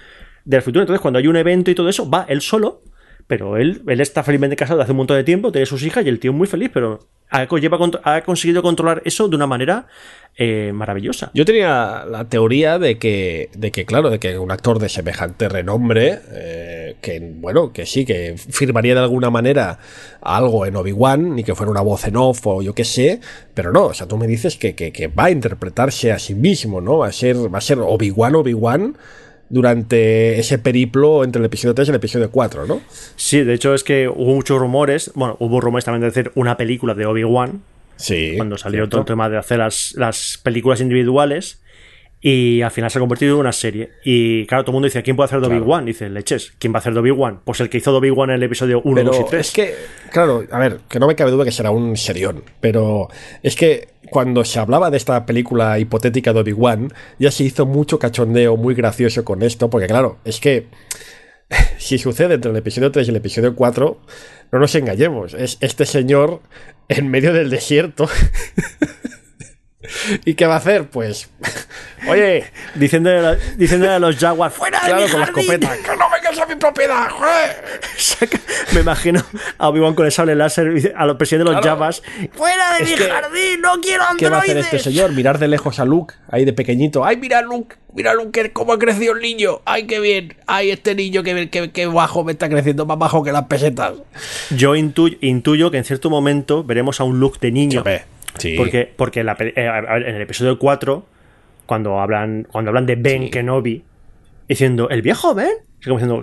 [0.45, 0.83] del futuro.
[0.83, 2.83] Entonces, cuando hay un evento y todo eso, va él solo.
[3.29, 6.09] Pero él, él está felizmente casado hace un montón de tiempo, tiene sus hijas y
[6.09, 9.87] el tío es muy feliz, pero ha, lleva, ha conseguido controlar eso de una manera
[10.37, 11.31] eh, maravillosa.
[11.35, 15.49] Yo tenía la teoría de que, de que, claro, de que un actor de semejante
[15.49, 19.79] renombre, eh, que, bueno, que sí, que firmaría de alguna manera
[20.23, 23.21] algo en Obi-Wan, ni que fuera una voz en off o yo qué sé,
[23.53, 26.35] pero no, o sea, tú me dices que, que, que va a interpretarse a sí
[26.35, 26.99] mismo, ¿no?
[26.99, 28.97] Va a ser, va a ser Obi-Wan, Obi-Wan
[29.51, 32.81] durante ese periplo entre el episodio 3 y el episodio 4, ¿no?
[33.17, 36.57] Sí, de hecho es que hubo muchos rumores, bueno, hubo rumores también de hacer una
[36.57, 37.63] película de Obi-Wan,
[37.97, 38.35] Sí.
[38.37, 38.91] cuando salió cierto.
[38.91, 41.61] todo el tema de hacer las, las películas individuales
[42.21, 43.91] y al final se ha convertido en una serie.
[44.05, 45.63] Y claro, todo el mundo dice, ¿quién puede hacer de Claro.
[45.63, 45.85] Obi-Wan?
[45.85, 47.41] Dice, leches, ¿quién va a hacer de Obi-Wan?
[47.45, 49.47] Pues el que hizo de Obi-Wan en el episodio 1, 2 y Pero 3.
[49.47, 49.75] es que,
[50.13, 53.09] claro, a ver, que no me cabe duda que será un serión, pero
[53.43, 57.99] es que cuando se hablaba de esta película hipotética de Obi-Wan, ya se hizo mucho
[57.99, 60.67] cachondeo muy gracioso con esto, porque claro, es que
[61.79, 64.01] si sucede entre el episodio 3 y el episodio 4,
[64.53, 66.41] no nos engañemos, es este señor
[66.89, 68.09] en medio del desierto.
[70.25, 70.89] ¿Y qué va a hacer?
[70.91, 71.31] Pues,
[72.09, 72.45] oye,
[72.75, 76.09] Diciéndole, a- diciéndole a los Jaguars, ¡fuera de claro, mi con la escopeta, ¡que no
[76.43, 77.09] a mi propiedad!
[77.11, 77.81] joder".
[77.97, 78.41] Saca-
[78.75, 79.23] Me imagino
[79.59, 81.91] a Obi-Wan con el sable láser a los presidentes de los Claro.
[82.33, 83.61] ¡fuera de Es mi que- jardín!
[83.61, 84.65] ¡No quiero ¿Qué va a hacer androides!
[84.75, 85.13] este señor?
[85.13, 87.05] Mirar de lejos a Luke, ahí de pequeñito.
[87.05, 87.77] ¡Ay, mira Luke!
[87.95, 89.61] Mira Luke, cómo ha crecido el niño.
[89.65, 90.37] ¡Ay, qué bien!
[90.47, 93.95] ¡Ay, este niño, qué, qué, qué bajo me está creciendo, más bajo que las pesetas!
[94.51, 97.83] Yo intuyo, intuyo que en cierto momento veremos a un look de niño.
[98.39, 98.55] Sí.
[98.57, 101.05] Porque, porque en, la pe- eh, en el episodio 4,
[101.67, 103.85] cuando hablan, cuando hablan de Ben Kenobi,
[104.47, 105.51] diciendo, ¿el viejo Ben?
[105.85, 106.23] Como, diciendo,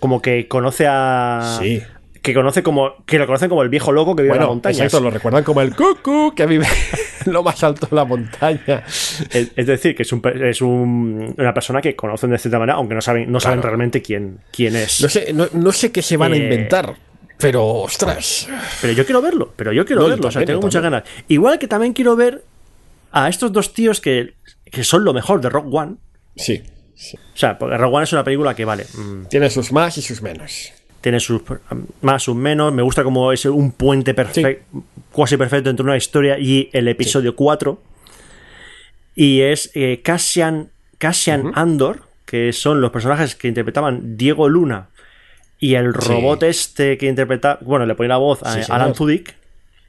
[0.00, 1.58] como que conoce a.
[1.60, 1.82] Sí.
[2.22, 3.04] Que conoce como.
[3.06, 4.76] Que lo conocen como el viejo loco que vive en la montaña.
[4.84, 6.66] exacto, lo recuerdan como el cucu que vive
[7.26, 8.82] en lo más alto de la montaña.
[9.30, 12.78] Es, es decir, que es, un, es un- una persona que conocen de cierta manera,
[12.78, 15.00] aunque no saben, no saben realmente quién, quién es.
[15.02, 16.96] No sé, no, no sé qué se van a Eh, inventar,
[17.38, 18.48] pero ostras.
[18.80, 21.04] Pero yo quiero verlo, pero yo quiero No, yo verlo, o sea, tengo muchas ganas.
[21.28, 22.42] Igual que también quiero ver
[23.12, 25.94] a estos dos tíos que, que son lo mejor de Rock One.
[26.34, 26.60] Sí,
[26.96, 27.16] sí.
[27.16, 30.02] O sea, porque Rock One es una película que, vale, mm, Tiene sus más y
[30.02, 30.72] sus menos.
[31.00, 31.54] tiene sus mm,
[32.02, 32.72] más, sus menos.
[32.72, 34.82] Me gusta como es un puente perfecto,
[35.14, 37.80] casi perfecto entre una historia y el episodio 4.
[39.14, 44.88] Y es eh, Cassian, Cassian Andor, que son los personajes que interpretaban Diego Luna
[45.58, 46.08] y el Sí.
[46.08, 48.92] robot este que interpreta, bueno, le pone la voz a Sí, Alan.
[48.92, 49.34] Tudyk,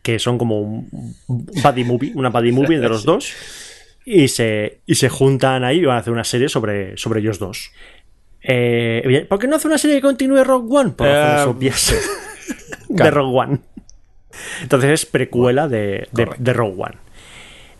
[0.01, 3.33] que son como un buddy movie, una buddy movie de los dos.
[4.09, 7.39] Y se, y se juntan ahí y van a hacer una serie sobre, sobre ellos
[7.39, 7.71] dos.
[8.41, 10.91] Eh, ¿Por qué no hace una serie que continúe Rock One?
[10.91, 11.93] Por Eh, razones obvias
[12.87, 13.11] de.
[13.11, 13.59] Rogue One.
[14.61, 16.95] Entonces es precuela de, de, Rogue One.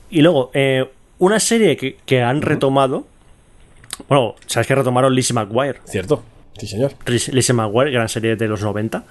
[0.10, 0.90] Y luego, eh,
[1.20, 3.08] una serie que, que han retomado.
[4.10, 5.80] Bueno, ¿sabes que retomaron Lizzie McGuire?
[5.86, 6.26] ¿Cierto?
[6.58, 6.92] Sí, señor.
[7.06, 9.06] Liz- Lizzie McGuire, gran serie de los 90.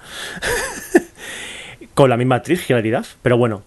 [1.93, 3.05] Con la misma actriz, Hilaridad.
[3.21, 3.63] Pero bueno,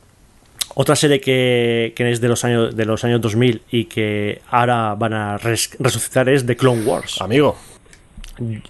[0.74, 4.94] otra serie que, que es de los, años, de los años 2000 y que ahora
[4.94, 7.20] van a res- resucitar es The Clone Wars.
[7.20, 7.56] Amigo.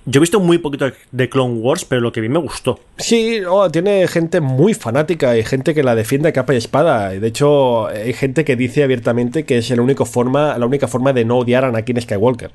[0.04, 2.80] Yo he visto muy poquito de Clone Wars, pero lo que vi me gustó.
[2.98, 7.10] Sí, oh, tiene gente muy fanática y gente que la defiende a capa y espada.
[7.10, 11.12] De hecho, hay gente que dice abiertamente que es la única forma, la única forma
[11.12, 12.50] de no odiar a Anakin Skywalker.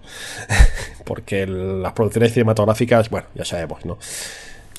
[1.06, 3.98] Porque las producciones cinematográficas, bueno, ya sabemos, ¿no?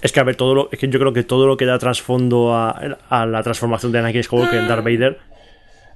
[0.03, 1.79] Es que, a ver, todo lo, es que yo creo que todo lo que da
[1.79, 2.71] trasfondo a,
[3.09, 5.19] a la transformación de Anakin Skywalker en Darth Vader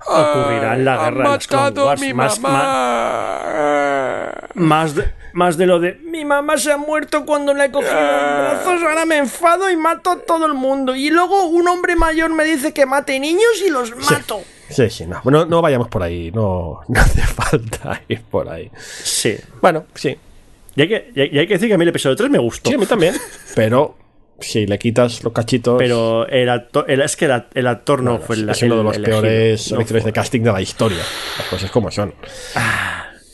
[0.07, 2.15] ocurrirá en la guerra de los Clone Wars.
[2.15, 2.51] Más, más,
[4.55, 7.93] más de, más de lo de mi mamá se ha muerto cuando la he cogido
[7.93, 10.95] en brazos, ahora me enfado y mato a todo el mundo.
[10.95, 14.41] Y luego un hombre mayor me dice que mate niños y los mato.
[14.69, 15.21] Sí, sí, no.
[15.25, 18.71] No, no vayamos por ahí, no, no hace falta ir por ahí.
[19.03, 19.37] Sí.
[19.61, 20.17] Bueno, sí.
[20.77, 22.31] Y hay, que, y hay- y hay que decir que a mí el episodio 3
[22.31, 22.71] me gustó.
[22.71, 23.15] Sí, a mí también.
[23.55, 23.97] Pero
[24.41, 25.77] si le quitas los cachitos.
[25.79, 28.85] Pero el actor, el- es que el, el actor no fue el, es uno de
[28.85, 30.11] los peores No lectores fue.
[30.11, 31.03] de casting de la historia.
[31.39, 32.15] Las cosas como son.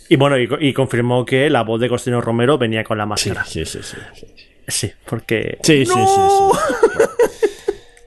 [0.09, 3.09] Y bueno, y, y confirmó que la voz de Costino Romero venía con la Sí,
[3.31, 3.45] máscara.
[3.45, 3.97] sí, sí, sí.
[4.15, 4.27] sí.
[4.69, 5.59] Sí, porque.
[5.63, 6.53] Sí, sí, ¡No!
[6.53, 6.96] sí,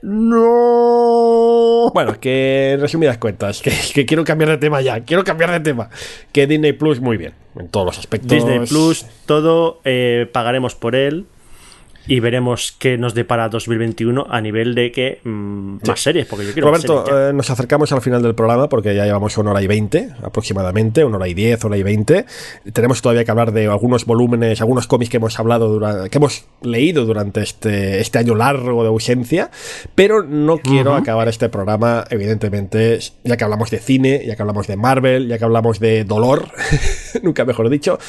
[0.01, 1.91] ¡No!
[1.93, 5.59] Bueno, que en resumidas cuentas, que, que quiero cambiar de tema ya, quiero cambiar de
[5.59, 5.89] tema.
[6.31, 8.29] Que Disney Plus muy bien, en todos los aspectos.
[8.29, 11.25] Disney Plus, todo, eh, pagaremos por él
[12.09, 16.53] y veremos qué nos depara 2021 a nivel de que mm, más series, porque yo
[16.53, 19.61] quiero Roberto, series eh, nos acercamos al final del programa porque ya llevamos una hora
[19.61, 22.25] y veinte aproximadamente, una hora y diez, hora y veinte.
[22.73, 26.45] Tenemos todavía que hablar de algunos volúmenes, algunos cómics que hemos hablado durante, que hemos
[26.63, 29.51] leído durante este, este año largo de ausencia,
[29.93, 34.65] pero no quiero acabar este programa, evidentemente, ya que hablamos de cine, ya que hablamos
[34.65, 36.47] de Marvel, ya que hablamos de dolor,
[37.21, 37.99] nunca mejor dicho,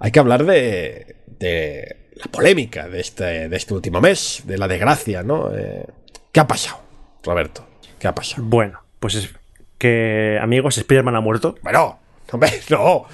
[0.00, 4.68] hay que hablar de, de la polémica de este, de este último mes, de la
[4.68, 5.50] desgracia, ¿no?
[5.54, 5.86] Eh,
[6.30, 6.78] ¿Qué ha pasado,
[7.22, 7.66] Roberto?
[7.98, 8.42] ¿Qué ha pasado?
[8.46, 9.30] Bueno, pues es
[9.78, 11.54] que, amigos, Spider-Man ha muerto.
[11.62, 11.98] Bueno,
[12.30, 13.04] hombre, no,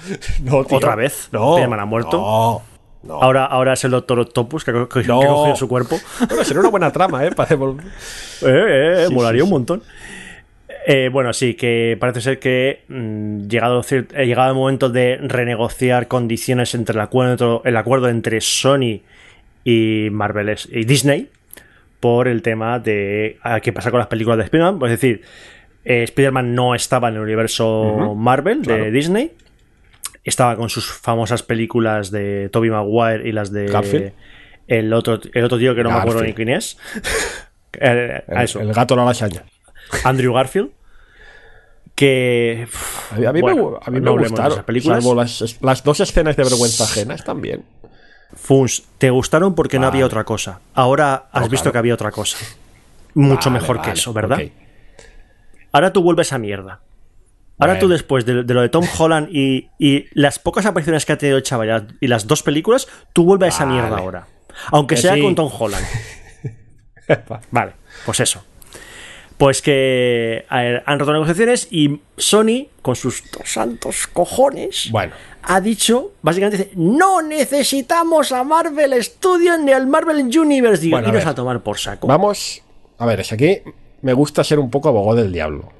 [0.43, 0.77] no, tío.
[0.77, 1.29] ¿Otra vez?
[1.31, 1.53] No.
[1.53, 2.17] ¿Spiderman ha muerto?
[2.17, 2.61] No,
[3.03, 3.21] no.
[3.21, 5.19] Ahora, ahora es el Doctor Octopus que, ha co- que, No.
[5.19, 5.97] que ha cogido su cuerpo.
[6.27, 7.31] Bueno, sería una buena trama, ¿eh?
[7.31, 7.77] Para Eh,
[8.41, 9.55] eh, eh, Sí, molaría sí, un sí.
[10.91, 16.07] Eh, bueno, sí, que parece ser que mm, llegado, eh, llegado el momento de renegociar
[16.07, 19.01] condiciones entre el acuerdo, el acuerdo entre Sony
[19.63, 21.29] y Marvel y Disney
[21.99, 24.79] por el tema de a qué pasa con las películas de Spider-Man.
[24.85, 25.21] Es decir,
[25.85, 28.91] eh, Spider-Man no estaba en el universo Marvel de claro.
[28.91, 29.31] Disney.
[30.23, 34.13] Estaba con sus famosas películas de Tobey Maguire y las de Garfield.
[34.67, 36.79] el otro, el otro tío que no me acuerdo ni quién es.
[37.79, 38.59] A El, eso.
[38.59, 39.29] el gato a la.
[40.03, 40.78] Andrew Garfield.
[41.99, 42.65] Que.
[43.11, 44.51] A mí, a mí Bueno, me, a mí no me hablemos de gustaron.
[44.53, 45.03] esas películas.
[45.03, 47.65] Salvo las, las dos escenas de vergüenza ajena, están bien.
[48.33, 50.61] Funs, te gustaron porque no había otra cosa.
[50.73, 51.71] Ahora has No, visto claro.
[51.73, 52.37] que había otra cosa.
[53.15, 54.39] Mucho Vale, mejor vale, que eso, ¿verdad?
[55.73, 56.79] Ahora tú vuelves a mierda.
[57.57, 61.11] Ahora tú después de, de lo de Tom Holland y, y las pocas apariciones que
[61.11, 64.27] ha tenido el chaval y las- dos películas, tú vuelves a esa mierda ahora.
[64.71, 65.21] Aunque Que sea sí.
[65.21, 65.85] con Tom Holland.
[67.51, 67.73] Vale,
[68.05, 68.41] pues eso.
[69.39, 75.13] Pues que ver, han roto negociaciones y Sony, con sus dos santos cojones, Bueno.
[75.43, 80.81] ha dicho, básicamente dice, no necesitamos a Marvel Studios ni al Marvel Universe.
[80.83, 82.05] Digo, Bueno, a a tomar por saco.
[82.07, 82.61] Vamos.
[82.97, 83.59] A ver, es aquí
[84.01, 85.71] me gusta ser un poco abogado del diablo.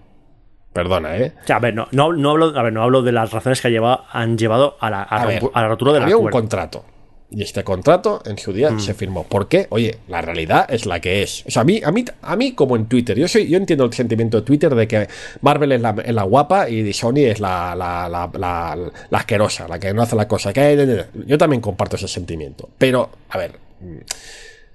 [0.72, 1.34] Perdona, ¿eh?
[1.44, 3.60] O sea, a ver, no, no, no hablo, a ver, no hablo de las razones
[3.62, 6.04] que ha llevado- han llevado a la, a A rompu- ver, a la rotura del
[6.04, 6.86] había un contrato.
[7.32, 9.24] Y este contrato en su día se firmó.
[9.24, 9.68] ¿Por qué?
[9.70, 11.44] Oye, la realidad es la que es.
[11.46, 13.86] O sea, a mí, a mí, a mí como en Twitter, yo soy, yo entiendo
[13.86, 15.08] el sentimiento de Twitter de que
[15.42, 19.68] Marvel es la, es la guapa y Sony es la, la, la, la- la asquerosa,
[19.68, 22.68] la que no hace la cosa que Yo también comparto ese sentimiento.
[22.80, 23.52] Pero, a ver,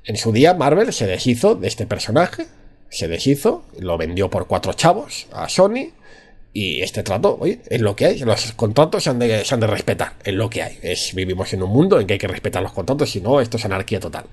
[0.04, 2.46] en su día Marvel se deshizo de este personaje,
[2.88, 5.88] se deshizo, lo vendió por cuatro chavos a Sony.
[6.56, 8.18] Y este trato, oye, es lo que hay.
[8.20, 10.12] Los contratos se han, de, se han de respetar.
[10.22, 10.78] Es lo que hay.
[10.82, 13.56] Es, vivimos en un mundo en que hay que respetar los contratos, si no, esto
[13.56, 14.26] es anarquía total.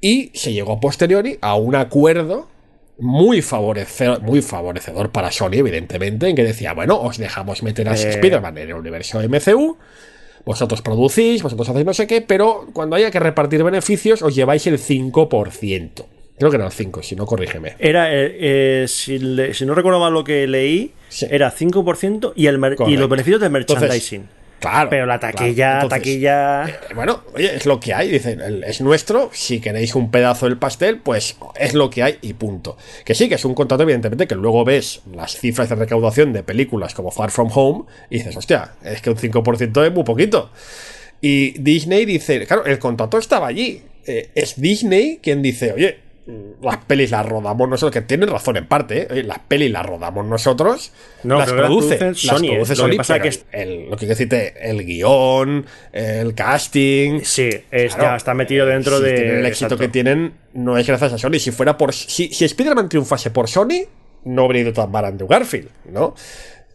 [0.00, 2.46] Y se llegó a posteriori a un acuerdo
[2.98, 7.94] muy favorecedor, muy favorecedor para Sony, evidentemente, en que decía, bueno, os dejamos meter a
[7.96, 8.10] Eh.
[8.10, 9.76] Spider-Man en el universo MCU,
[10.44, 14.68] vosotros producís, vosotros hacéis no sé qué, pero cuando haya que repartir beneficios, os lleváis
[14.68, 16.06] el 5%.
[16.38, 17.74] Creo que eran 5, si no, corrígeme.
[17.78, 18.36] Era, eh,
[18.82, 21.26] eh, si, le- si no recuerdo mal lo que leí, Sí.
[21.30, 22.56] era 5% y, el
[22.88, 24.28] y los beneficios del Entonces, merchandising.
[24.60, 24.90] Claro.
[24.90, 25.36] Pero la claro.
[25.38, 26.64] taquilla, Entonces, taquilla.
[26.68, 30.58] Eh, Bueno, oye, es lo que hay, dicen, es nuestro, si queréis un pedazo del
[30.58, 32.76] pastel, pues es lo que hay y punto.
[33.04, 36.42] Que sí, que es un contrato, evidentemente, que luego ves las cifras de recaudación de
[36.42, 40.50] películas como Far From Home y dices, hostia, es que un 5% es muy poquito.
[41.20, 43.82] Y Disney dice, claro, el contrato estaba allí.
[44.06, 45.98] Eh, es Disney quien dice, oye,
[46.60, 49.22] las pelis las rodamos nosotros, que tienen razón en parte, ¿eh?
[49.22, 50.92] Las pelis las rodamos nosotros,
[51.22, 52.62] No, las produce, Sony, ¿eh?
[52.76, 57.48] Lo que pasa que es- el- lo que quiero decirte, el guion, el casting, Sí,
[57.70, 59.38] es, Claro, ya está metido dentro si de.
[59.40, 59.78] el éxito exacto.
[59.78, 61.38] que tienen, no es gracias a Sony.
[61.38, 61.94] Si fuera por.
[61.94, 63.86] Si, si Spider-Man triunfase por Sony,
[64.24, 66.14] no habría ido tan mal Andrew Garfield, ¿no?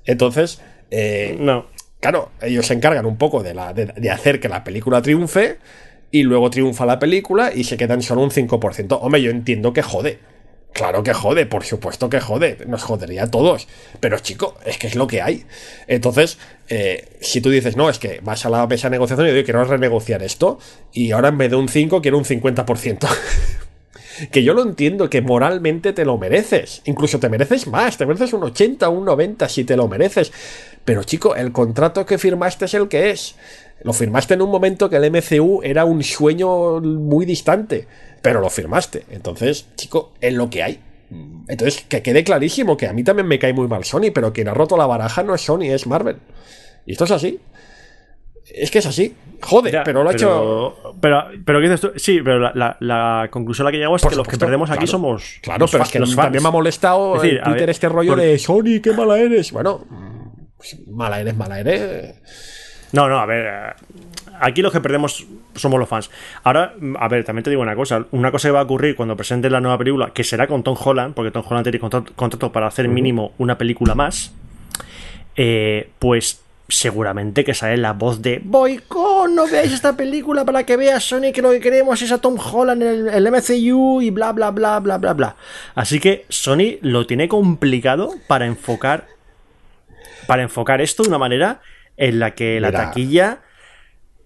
[0.06, 1.68] Entonces, eh, No.
[2.00, 5.58] claro, ellos se encargan un poco de, la, de, de hacer que la película triunfe
[6.14, 8.99] y luego triunfa la película y se quedan solo un 5%.
[9.02, 10.19] Hombre, yo entiendo que jode.
[10.72, 13.68] Claro que jode, por supuesto que jode, nos jodería a todos.
[13.99, 15.45] Pero chico, es que es lo que hay.
[15.88, 16.38] Entonces,
[16.69, 19.44] eh, si tú dices, no, es que vas a la mesa de negociación y digo,
[19.44, 20.60] quiero renegociar esto,
[20.94, 23.07] y ahora en vez de un 5 quiero un 50%.
[24.31, 26.84] que yo lo entiendo, que moralmente te lo mereces.
[26.85, 30.31] Incluso te mereces más, te mereces un 80, un 90 si te lo mereces.
[30.85, 33.35] Pero chico, el contrato que firmaste es el que es.
[33.84, 37.88] Lo firmaste en un momento que el MCU era un sueño muy distante,
[38.22, 39.04] pero lo firmaste.
[39.12, 40.80] Entonces, chico, es lo que hay.
[41.48, 44.48] Entonces, que quede clarísimo que a mí también me cae muy mal Sony, pero quien
[44.48, 46.18] ha roto la baraja no es Sony, es Marvel.
[46.86, 47.40] Y esto es así.
[48.54, 49.16] Es que es así.
[49.42, 50.76] Joder, Ya, pero lo ha hecho.
[51.02, 51.92] Pero, pero ¿qué dices tú?
[51.98, 54.38] Sí, pero la, la- la conclusión a la que llegamos es Por que los que
[54.38, 55.40] perdemos aquí somos.
[55.42, 57.70] Claro, los pero es que también me ha molestado Es decir, en a Twitter ver,
[57.70, 59.52] este rollo de Sony, qué mala eres.
[59.52, 62.16] Bueno, mm, pues mala eres, mala eres.
[62.94, 63.45] No, no, a ver.
[63.45, 63.74] eh,
[64.40, 65.26] Aquí los que perdemos
[65.56, 66.10] somos los fans.
[66.44, 68.06] Ahora, a ver, también te digo una cosa.
[68.11, 70.76] Una cosa que va a ocurrir cuando presenten la nueva película, que será con Tom
[70.82, 74.34] Holland, porque Tom Holland tiene contrato, contrato para hacer mínimo una película más.
[75.36, 76.40] eh, pues
[76.70, 81.32] seguramente que sale la voz de Boycott, no veáis esta película para que veas Sony
[81.34, 84.49] que lo que queremos es a Tom Holland en el, el MCU y bla bla
[84.52, 85.36] bla bla bla bla.
[85.76, 89.07] Así que Sony lo tiene complicado para enfocar
[90.26, 91.61] para enfocar esto de una manera
[91.98, 92.86] en la que la Mira.
[92.86, 93.40] taquilla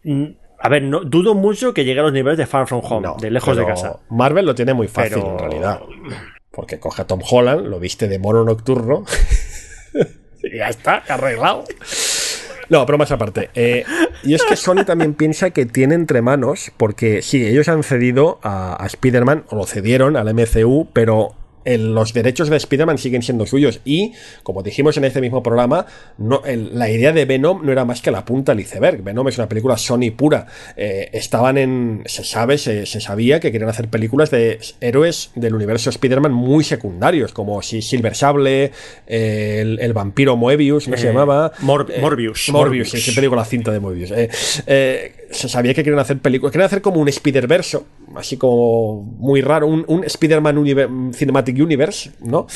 [0.04, 0.26] mm,
[0.60, 3.16] a ver, no, dudo mucho que llegue a los niveles de Far From Home, No,
[3.20, 4.00] de lejos de casa.
[4.10, 5.80] Marvel lo tiene muy fácil Pero- en realidad.
[6.52, 9.06] Porque coge a Tom Holland, lo viste de mono nocturno.
[10.44, 11.66] y ya está, arreglado.
[12.70, 13.50] No, pero más aparte.
[13.54, 13.86] eh,
[14.24, 18.40] y es que Sony también piensa que tiene entre manos, porque sí, ellos han cedido
[18.42, 21.36] a, a Spider-Man, o lo cedieron al MCU, pero
[21.68, 23.80] el- los derechos de Spider-Man siguen siendo suyos.
[23.86, 24.14] Y,
[24.44, 25.86] como dijimos en este mismo programa,
[26.18, 29.04] no, el- la idea de Venom no era más que la punta del iceberg.
[29.04, 30.48] Venom es una película Sony pura.
[30.76, 32.04] Eh, estaban en.
[32.06, 36.64] Se sabe, se, se sabía que querían hacer películas de héroes del universo Spider-Man muy
[36.64, 38.72] secundarios, como si Silver Sable,
[39.08, 41.52] eh, el, el vampiro Moebius, ¿no se Eh, llamaba?
[41.60, 42.50] Mor- Eh, Morbius.
[42.50, 44.12] Morbius, sí, siempre digo la cinta de Morbius.
[44.12, 44.30] Eh,
[44.68, 47.86] eh, se sabía que querían hacer películas, querían hacer como un Spider-Verso,
[48.16, 52.48] así como muy raro, un, un Spider-Man Cinematic Universe, ¿no?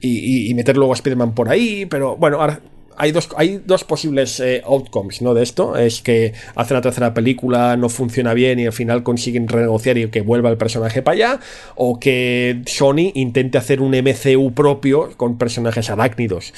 [0.00, 2.60] Y, meter luego a Spider-Man por ahí, pero bueno, ahora
[2.96, 5.32] hay dos, hay dos posibles eh, outcomes ¿no?
[5.32, 5.74] de esto.
[5.76, 10.08] Es que hace la tercera película, no funciona bien y al final consiguen renegociar y
[10.08, 11.40] que vuelva el personaje para allá.
[11.76, 16.52] O que Sony intente hacer un MCU propio con personajes arácnidos.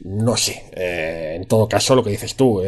[0.00, 0.64] No sé.
[0.72, 2.62] Eh, en todo caso, lo que dices tú,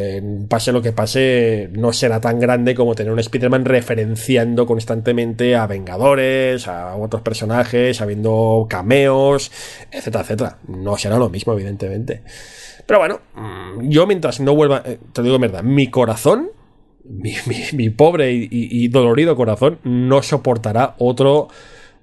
[0.49, 5.65] pase lo que pase, no será tan grande como tener un Spider-Man referenciando constantemente a
[5.65, 9.51] Vengadores, a otros personajes, habiendo cameos,
[9.91, 10.57] etcétera, etcétera.
[10.67, 12.23] No será lo mismo, evidentemente.
[12.85, 16.51] Pero bueno, mm, yo mientras no vuelva, eh, te digo verdad, mi corazón,
[17.03, 21.47] mi, pobre y, dolorido corazón, no soportará otro,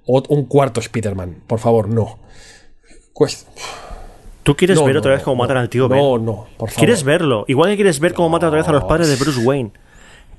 [0.07, 1.43] un cuarto Spider-Man.
[1.47, 2.19] Por favor, no.
[4.49, 5.99] ¿Tú quieres ver otra vez cómo matan al tío Ben?
[5.99, 6.79] No, no, por favor.
[6.79, 7.45] ¿Quieres verlo?
[7.49, 9.73] Igual que quieres ver cómo matan otra vez a los padres de Bruce Wayne.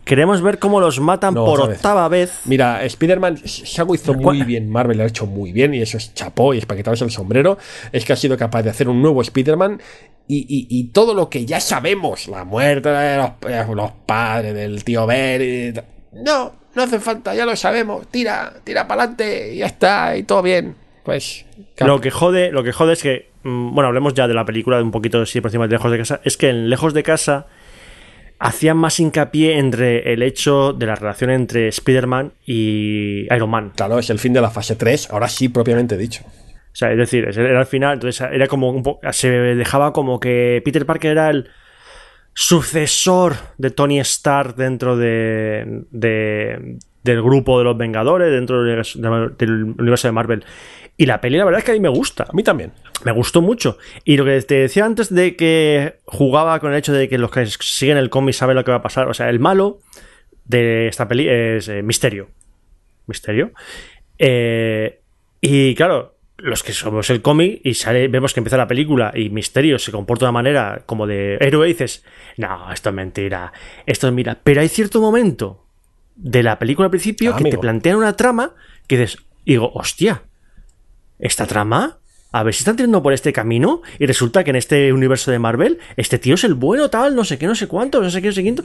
[0.04, 2.40] Queremos ver cómo los matan por octava vez.
[2.46, 6.12] Mira, Spider-Man se hizo muy bien, Marvel lo ha hecho muy bien, y eso es
[6.16, 7.60] chapó y es para quitarse el sombrero.
[7.92, 9.80] Es que ha sido capaz de hacer un nuevo Spider-Man
[10.28, 13.18] y, todo lo que ya sabemos, la muerte de
[13.76, 15.84] los, padres, del tío Ben.
[16.14, 18.08] no, no hace falta, ya lo sabemos.
[18.08, 20.74] Tira, tira para adelante y ya está, y todo bien.
[21.04, 21.46] Pues.
[21.78, 23.29] Lo que jode, lo que jode es que.
[23.44, 25.92] Mm, bueno, hablemos ya de la película de un poquito así por encima de Lejos
[25.92, 26.22] de Casa.
[26.24, 27.48] Es que en Lejos de Casa
[28.40, 33.74] hacían más hincapié entre el hecho de la relación entre Spider-Man y Iron Man.
[33.76, 36.24] Claro, es el fin de la fase 3, ahora sí propiamente dicho.
[36.26, 40.20] O sea, es decir, era el final, entonces era como un poco, se dejaba como
[40.20, 41.50] que Peter Parker era el
[42.34, 50.12] sucesor de Tony Stark dentro de, del grupo de los Vengadores, dentro del universo, de
[50.12, 50.46] Marvel.
[51.00, 52.26] Y la peli, la verdad es que a mí me gusta.
[52.28, 52.74] A mí también.
[53.06, 53.78] Me gustó mucho.
[54.04, 57.32] Y lo que te decía antes de que jugaba con el hecho de que los
[57.32, 59.08] que siguen el cómic saben lo que va a pasar.
[59.08, 59.80] O sea, el malo
[60.44, 62.28] de esta peli es eh, Misterio.
[63.08, 63.54] Misterio.
[64.18, 65.00] Eh,
[65.40, 69.30] y claro, los que somos el cómic y sale, vemos que empieza la película y
[69.30, 72.04] Misterio se comporta de una manera como de héroe y dices,
[72.36, 73.54] no, esto es mentira,
[73.86, 74.38] esto es mira.
[74.44, 75.64] Pero hay cierto momento
[76.18, 78.54] de la película al principio que te plantean una trama
[78.86, 80.24] que dices, digo, hostia,
[81.20, 81.98] ¿esta trama?
[82.32, 85.40] A ver si están tirando por este camino y resulta que en este universo de
[85.40, 88.22] Marvel este tío es el bueno tal, no sé qué, no sé cuánto, no sé
[88.22, 88.64] qué, no sé quinto.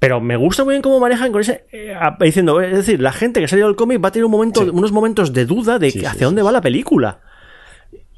[0.00, 1.66] Pero me gusta muy bien cómo manejan con ese.
[1.70, 4.30] Eh, diciendo, es decir, la gente que ha salido del cómic va a tener un
[4.30, 7.20] momento, unos momentos de duda de hacia dónde va la película.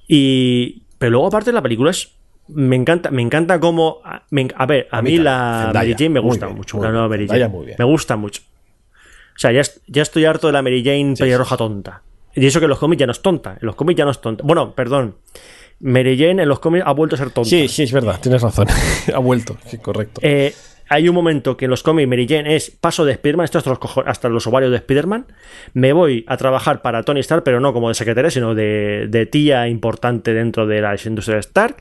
[0.07, 0.85] Y.
[0.99, 2.13] Pero luego, aparte, la película es.
[2.47, 4.01] Me encanta, me encanta cómo.
[4.05, 6.81] a ver, a, mí, la Mary Jane me gusta mucho.
[6.81, 7.51] la nueva Mary Jane.
[7.77, 8.43] Me gusta mucho.
[9.35, 12.03] O sea, ya, ya estoy harto de la Mary Jane pelirroja tonta.
[12.35, 13.53] Y eso que en los cómics ya no es tonta.
[13.61, 14.45] En los cómics ya no es tonta.
[14.45, 15.17] Bueno, perdón.
[15.81, 17.51] Mary Jane en los cómics ha vuelto a ser tonta.
[17.51, 18.69] Sí, sí, es verdad, tienes razón.
[19.15, 20.21] ha vuelto, sí, correcto.
[20.23, 20.55] Eh,
[20.89, 23.71] hay un momento que en los cómics Mary Jane es paso de Spider-Man, esto hasta
[23.71, 25.27] los, hasta los ovarios de Spider-Man,
[25.73, 29.69] me voy a trabajar para Tony Stark, pero no como de secretaria, sino de, tía
[29.69, 31.77] importante dentro de la industria de Stark.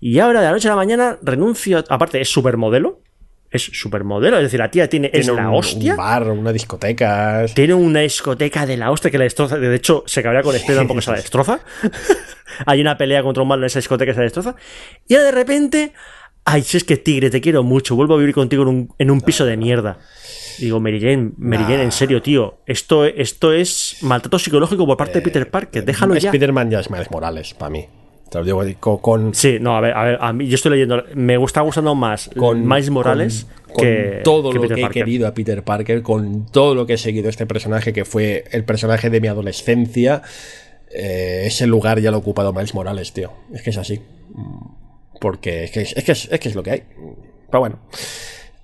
[0.00, 3.00] Y ahora de la noche a la mañana renuncio, aparte es supermodelo,
[3.50, 5.92] es supermodelo, es decir, la tía tiene, es la hostia.
[5.92, 7.46] Un bar, una discoteca.
[7.54, 9.58] Tiene una discoteca de la hostia que la destroza.
[9.58, 11.60] De hecho, se cabría con Spider-Man porque se la destroza.
[12.66, 14.54] Hay una pelea contra un malo en esa discoteca que se la destroza.
[15.08, 15.92] Y ahora de repente
[16.44, 18.62] Ay, si es que tigre, te quiero mucho, vuelvo a vivir contigo
[18.98, 19.98] en un, piso de mierda.
[20.58, 22.60] Digo, Mary Jane, Mary Jane, en serio, tío.
[22.66, 25.84] Esto, esto es maltrato psicológico por parte de Peter Parker.
[25.84, 26.30] Déjalo ya.
[26.30, 27.86] Spider-Man ya es Miles Morales, para mí.
[28.30, 29.34] Te lo digo con.
[29.34, 31.02] Sí, no, a ver, a ver, a mí, yo estoy leyendo.
[31.14, 34.20] Me gusta gustando más con Miles Morales con, que.
[34.22, 37.46] todo lo que he querido a Peter Parker, con todo lo que he seguido este
[37.46, 40.22] personaje, que fue el personaje de mi adolescencia.
[40.92, 43.32] Eh, ese lugar ya lo ha ocupado Miles Morales, tío.
[43.52, 44.00] Es que es así.
[45.20, 46.82] Porque es que es, que es, que es lo que hay.
[47.50, 47.80] Pero bueno.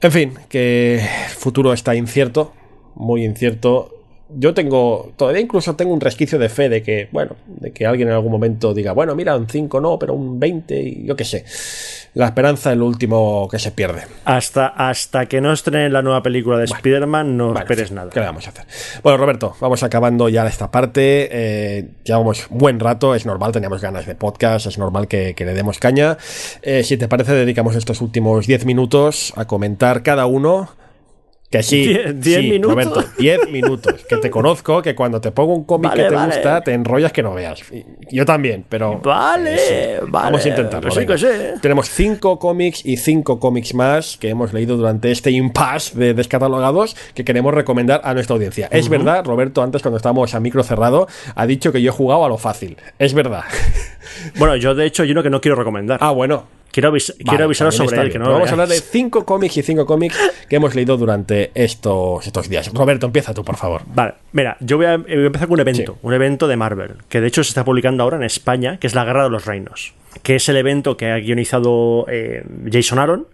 [0.00, 2.52] En fin, que el futuro está incierto,
[2.94, 3.95] muy incierto
[4.28, 8.08] yo tengo, todavía incluso tengo un resquicio de fe de que, bueno, de que alguien
[8.08, 11.24] en algún momento diga, bueno, mira, un 5 no, pero un 20 y yo qué
[11.24, 11.44] sé.
[12.14, 14.02] La esperanza es lo último que se pierde.
[14.24, 18.10] Hasta, hasta que no estrenen la nueva película de Spider-Man, no esperes nada.
[18.10, 18.64] ¿Qué le vamos a hacer?
[19.02, 21.28] Bueno, Roberto, vamos acabando ya esta parte.
[21.30, 25.78] Eh, llevamos buen rato, es normal, teníamos ganas de podcast, es normal que, le demos
[25.78, 26.16] caña.
[26.62, 30.70] Eh, si te parece, dedicamos estos últimos 10 minutos a comentar cada uno
[31.50, 32.70] que sí, 10 minutos.
[32.70, 34.04] Roberto, 10 minutos.
[34.08, 37.22] Que te conozco, que cuando te pongo un cómic que te gusta, te enrollas que
[37.22, 37.62] no veas.
[38.10, 38.98] Yo también, pero.
[38.98, 40.26] Vale, vale.
[40.26, 40.90] Vamos a intentarlo.
[41.60, 46.96] Tenemos 5 cómics y 5 cómics más que hemos leído durante este impasse de descatalogados
[47.14, 48.68] que queremos recomendar a nuestra audiencia.
[48.70, 52.24] Es verdad, Roberto, antes cuando estábamos a micro cerrado, ha dicho que yo he jugado
[52.24, 52.76] a lo fácil.
[52.98, 53.44] Es verdad.
[54.38, 55.98] Bueno, yo de hecho, hay uno que no quiero recomendar.
[56.00, 56.44] Ah, bueno.
[56.70, 59.62] Quiero, avis- quiero avisaros sobre él, que no Vamos a hablar de cinco cómics y
[59.62, 60.14] cinco cómics
[60.48, 62.70] que hemos leído durante estos, estos días.
[62.74, 63.82] Roberto, empieza tú, por favor.
[63.86, 65.98] Vale, mira, yo voy a, voy a empezar con un evento, Sí.
[66.02, 68.94] un evento de Marvel, que de hecho se está publicando ahora en España, que es
[68.94, 73.26] la Guerra de los Reinos, que es el evento que ha guionizado eh, Jason Aaron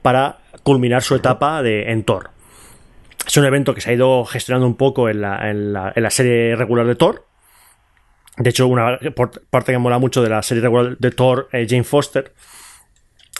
[0.00, 2.30] para culminar su etapa de, en Thor.
[3.26, 6.02] Es un evento que se ha ido gestionando un poco en la, en la- en
[6.02, 7.26] la serie regular de Thor.
[8.38, 8.98] De hecho, una
[9.50, 12.32] parte que mola mucho de la serie regular de Thor, eh, Jane Foster,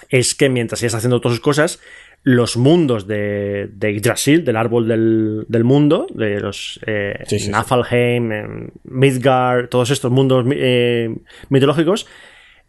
[0.09, 1.81] es que mientras ella está haciendo todas sus cosas,
[2.23, 7.51] los mundos de, de Yggdrasil, del árbol del, del mundo, de los eh, Sí, sí.
[7.51, 11.15] Nafalheim, eh, Midgard, todos estos mundos eh,
[11.51, 12.07] mitológicos,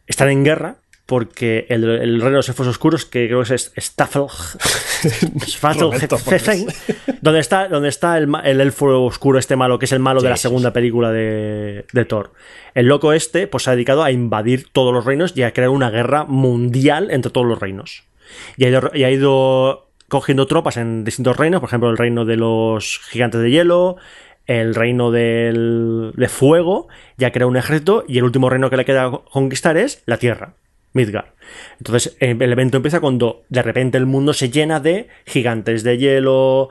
[0.06, 0.78] están en guerra
[1.08, 4.24] porque el, el rey de los elfos oscuros, que creo que es Staffel,
[5.80, 6.36] Roberto, por
[7.22, 10.36] donde está, donde está el, elfo oscuro, este malo, que es el malo de la
[10.36, 12.34] sí, segunda película de, de Thor.
[12.76, 15.70] El loco este, pues se ha dedicado a invadir todos los reinos y a crear
[15.70, 18.04] una guerra mundial entre todos los reinos.
[18.58, 22.26] Y ha ido, y ha ido cogiendo tropas en distintos reinos, por ejemplo, el reino
[22.26, 23.96] de los gigantes de hielo,
[24.46, 28.86] el reino del, de fuego, ya crea un ejército y el último reino que le
[28.86, 30.54] queda conquistar es la tierra.
[30.98, 31.28] Midgard.
[31.78, 35.98] Entonces, eh, el evento empieza cuando de repente el mundo se llena de gigantes de
[35.98, 36.70] hielo,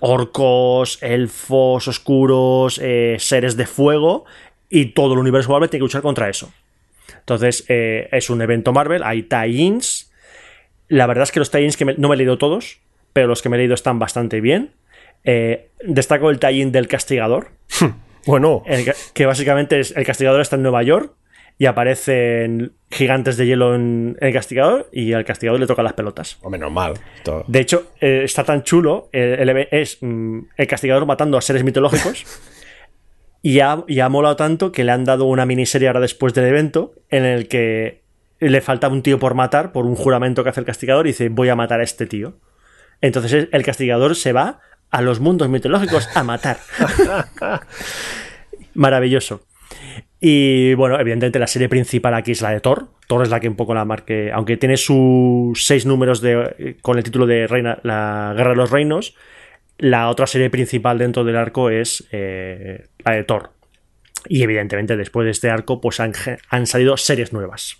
[0.00, 4.24] orcos, elfos oscuros, eh, seres de fuego,
[4.68, 6.52] y todo el universo Marvel tiene que luchar contra eso.
[7.18, 10.10] Entonces, eh, es un evento Marvel, hay tie-ins.
[10.88, 12.78] La verdad es que los tie-ins que me- no me he leído todos,
[13.12, 14.70] pero los que me he leído están bastante bien.
[15.24, 17.48] Eh, destaco el tie-in del castigador,
[18.26, 21.12] Bueno, el que- que básicamente es el castigador está en Nueva York
[21.58, 26.38] y aparecen gigantes de hielo en el castigador y al castigador le tocan las pelotas.
[26.42, 26.94] o menos mal.
[27.16, 31.64] Esto- De hecho, eh, está tan chulo, el es mm, el castigador matando a seres
[31.64, 32.24] mitológicos
[33.42, 36.44] y ha, y ha molado tanto que le han dado una miniserie ahora después del
[36.46, 38.02] evento en el que
[38.38, 41.30] le falta un tío por matar por un juramento que hace el castigador y dice
[41.30, 42.34] voy a matar a este tío.
[43.00, 44.60] Entonces el castigador se va
[44.90, 46.58] a los mundos mitológicos a matar.
[48.74, 49.40] Maravilloso.
[50.20, 52.88] Y bueno, evidentemente la serie principal aquí es la de Thor.
[53.06, 56.96] Thor es la que un poco la marque, aunque tiene sus seis números de, con
[56.98, 59.14] el título de Reina, La Guerra de los Reinos,
[59.78, 63.52] la otra serie principal dentro del arco es eh, la de Thor.
[64.28, 66.12] Y evidentemente después de este arco pues han,
[66.48, 67.76] han salido series nuevas.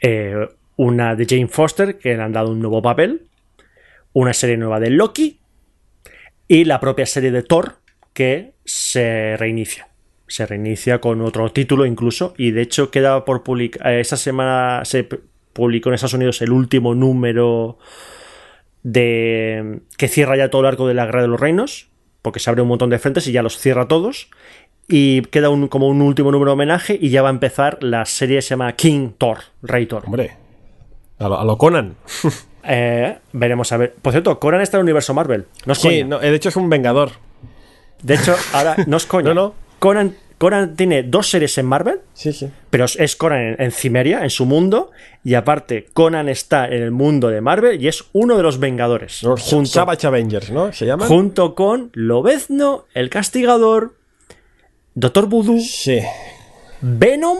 [0.00, 3.26] Eh, una de Jane Foster, que le han dado un nuevo papel.
[4.12, 5.40] Una serie nueva de Loki.
[6.46, 7.78] Y la propia serie de Thor,
[8.12, 9.88] que se reinicia.
[10.26, 12.34] Se reinicia con otro título incluso.
[12.36, 13.92] Y de hecho queda por publicar.
[13.92, 15.08] Esta semana se
[15.52, 17.78] publicó en Estados Unidos el último número
[18.82, 21.88] de que cierra ya todo el arco de la Guerra de los Reinos.
[22.22, 24.28] Porque se abre un montón de frentes y ya los cierra todos.
[24.88, 26.98] Y queda un, como un último número de homenaje.
[27.00, 30.04] Y ya va a empezar la serie que se llama King Thor, Rey Thor.
[30.06, 30.36] Hombre,
[31.18, 31.96] a lo, a lo Conan.
[32.66, 33.94] Eh, veremos a ver.
[34.00, 35.44] Por cierto, Conan está en el universo Marvel.
[35.66, 37.10] No es Sí, no, de hecho es un vengador.
[38.02, 39.34] De hecho, ahora no es coña.
[39.34, 39.54] No, no.
[39.84, 42.48] Conan, Conan tiene dos series en Marvel, Sí, sí.
[42.70, 44.90] pero es- Conan en, en Cimeria, en su mundo,
[45.22, 49.22] y aparte Conan está en el mundo de Marvel y es uno de los Vengadores.
[49.22, 50.72] Los junto, Savage Avengers, ¿no?
[50.72, 51.06] ¿Se llaman?
[51.08, 53.94] junto con Lobezno, el Castigador,
[54.94, 56.00] Doctor Voodoo, Sí.
[56.80, 57.36] Venom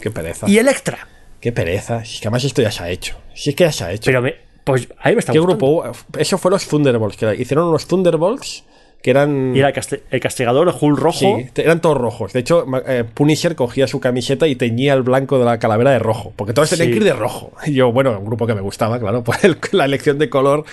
[0.00, 0.48] Qué pereza.
[0.48, 1.08] y Electra.
[1.40, 2.04] Qué pereza.
[2.04, 3.16] Si es que además esto ya se ha hecho.
[3.34, 4.04] Si es que ya se ha hecho.
[4.06, 4.34] Pero me,
[4.64, 5.82] pues ahí me está ¿Qué gustando.
[5.82, 5.92] grupo?
[6.18, 7.16] Eso fue los Thunderbolts.
[7.16, 8.64] Que hicieron unos Thunderbolts
[9.02, 9.54] que eran.
[9.54, 11.18] Y era el, casti- el Castigador, el Hulk rojo.
[11.18, 12.32] Sí, eran todos rojos.
[12.32, 15.98] De hecho, eh, Punisher cogía su camiseta y teñía el blanco de la calavera de
[15.98, 16.32] rojo.
[16.36, 16.92] Porque todos tenían Sí.
[16.92, 17.52] que ir de rojo.
[17.66, 20.64] Y yo, bueno, un grupo que me gustaba, claro, por el- la elección de color.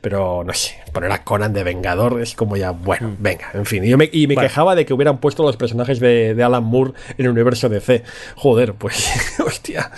[0.00, 3.84] Pero no sé, poner a Conan de Vengador es como ya, bueno, venga, en fin.
[3.84, 4.48] Y, yo me, y me Bueno.
[4.48, 8.02] quejaba de que hubieran puesto los personajes de, de Alan Moore en el universo DC.
[8.36, 9.90] Joder, pues, hostia.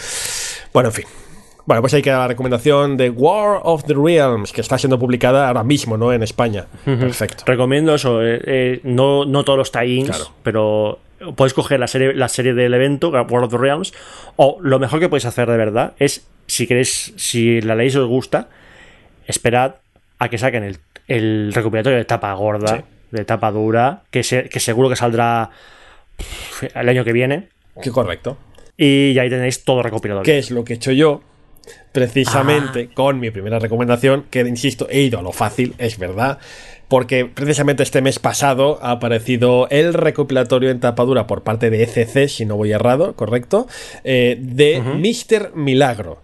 [0.73, 1.05] Bueno, en fin.
[1.67, 5.47] Bueno, pues ahí queda la recomendación de War of the Realms, que está siendo publicada
[5.49, 6.13] ahora mismo, ¿no?
[6.13, 6.67] En España.
[6.85, 7.45] Perfecto.
[7.47, 10.25] Recomiendo eso, eh, eh, no, no todos los tie-ins, Claro.
[10.43, 10.99] pero
[11.37, 13.93] podéis coger la serie, la serie del evento, World of the Realms,
[14.37, 18.09] o lo mejor que podéis hacer de verdad es, si queréis, si la leéis os
[18.09, 18.49] gusta,
[19.27, 19.75] esperad
[20.19, 20.79] a que saquen el,
[21.09, 22.83] el recopilatorio de tapa gorda, Sí.
[23.13, 25.51] de tapa dura, que, se- que seguro que saldrá
[26.75, 27.49] el año que viene,
[27.83, 28.37] Qué correcto.
[28.77, 30.25] y ahí tenéis todo recopilatorio.
[30.25, 31.23] ¿Qué es lo que he hecho yo?
[31.93, 32.95] Precisamente Ah.
[32.95, 36.39] con mi primera recomendación, que insisto, he ido a lo fácil, es verdad,
[36.89, 42.29] porque precisamente este mes pasado ha aparecido el recopilatorio en tapadura por parte de ECC,
[42.29, 43.67] si no voy errado, correcto,
[44.05, 45.53] eh, de Mr.
[45.55, 46.19] Milagro.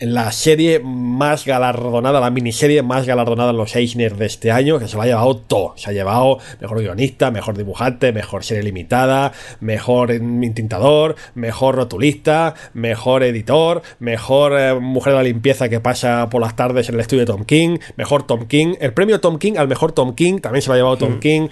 [0.00, 4.86] La serie más galardonada, la miniserie más galardonada en los Eisner de este año, que
[4.86, 5.72] se lo ha llevado todo.
[5.76, 13.22] Se ha llevado mejor guionista, mejor dibujante, mejor serie limitada, mejor intintador, mejor rotulista, mejor
[13.22, 17.20] editor, mejor eh, mujer de la limpieza que pasa por las tardes en el estudio
[17.20, 18.74] de Tom King, mejor Tom King.
[18.80, 21.20] El premio Tom King al mejor Tom King también se lo ha llevado Tom mm.
[21.20, 21.48] King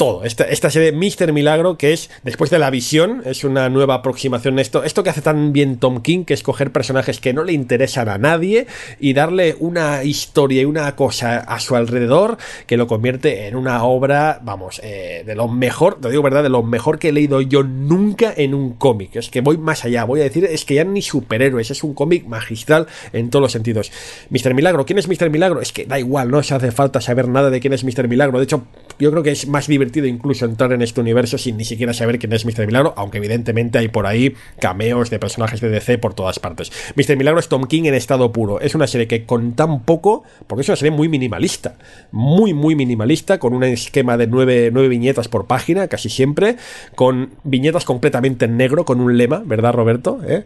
[0.00, 0.24] todo.
[0.24, 4.58] Esta, esta serie Mister Milagro, que es después de la visión, es una nueva aproximación.
[4.58, 7.52] Esto, esto que hace tan bien Tom King, que es coger personajes que no le
[7.52, 8.66] interesan a nadie
[8.98, 13.84] y darle una historia y una cosa a su alrededor que lo convierte en una
[13.84, 17.42] obra, vamos, eh, de lo mejor, te digo verdad, de lo mejor que he leído
[17.42, 19.16] yo nunca en un cómic.
[19.16, 21.92] Es que voy más allá, voy a decir, es que ya ni superhéroes, es un
[21.92, 23.92] cómic magistral en todos los sentidos.
[24.30, 25.60] Mister Milagro, ¿quién es Mister Milagro?
[25.60, 28.38] Es que da igual, no se hace falta saber nada de quién es Mister Milagro.
[28.38, 28.64] De hecho,
[28.98, 32.18] yo creo que es más divertido incluso entrar en este universo sin ni siquiera saber
[32.18, 32.66] quién es Mr.
[32.66, 36.72] Milagro, aunque evidentemente hay por ahí cameos de personajes de DC por todas partes.
[36.96, 37.16] Mr.
[37.16, 38.60] Milagro es Tom King en estado puro.
[38.60, 41.76] Es una serie que con tan poco, porque es una serie muy minimalista,
[42.10, 46.56] muy, muy minimalista, con un esquema de nueve, viñetas por página, casi siempre,
[46.94, 50.20] con viñetas completamente en negro, con un lema, ¿verdad, Roberto?
[50.26, 50.44] ¿Eh?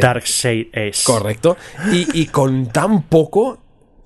[0.00, 1.04] Dark Side es.
[1.04, 1.56] Correcto.
[1.92, 3.61] Y, y con tan poco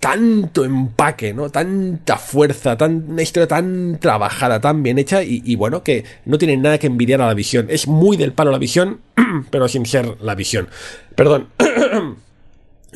[0.07, 1.51] tanto empaque, ¿no?
[1.51, 6.57] Tanta fuerza, tan, una historia tan trabajada, tan bien hecha y, bueno, que no tiene
[6.57, 7.66] nada que envidiar a la visión.
[7.70, 9.01] Es muy del palo la visión,
[9.51, 10.69] pero sin ser la visión.
[11.16, 11.49] Perdón.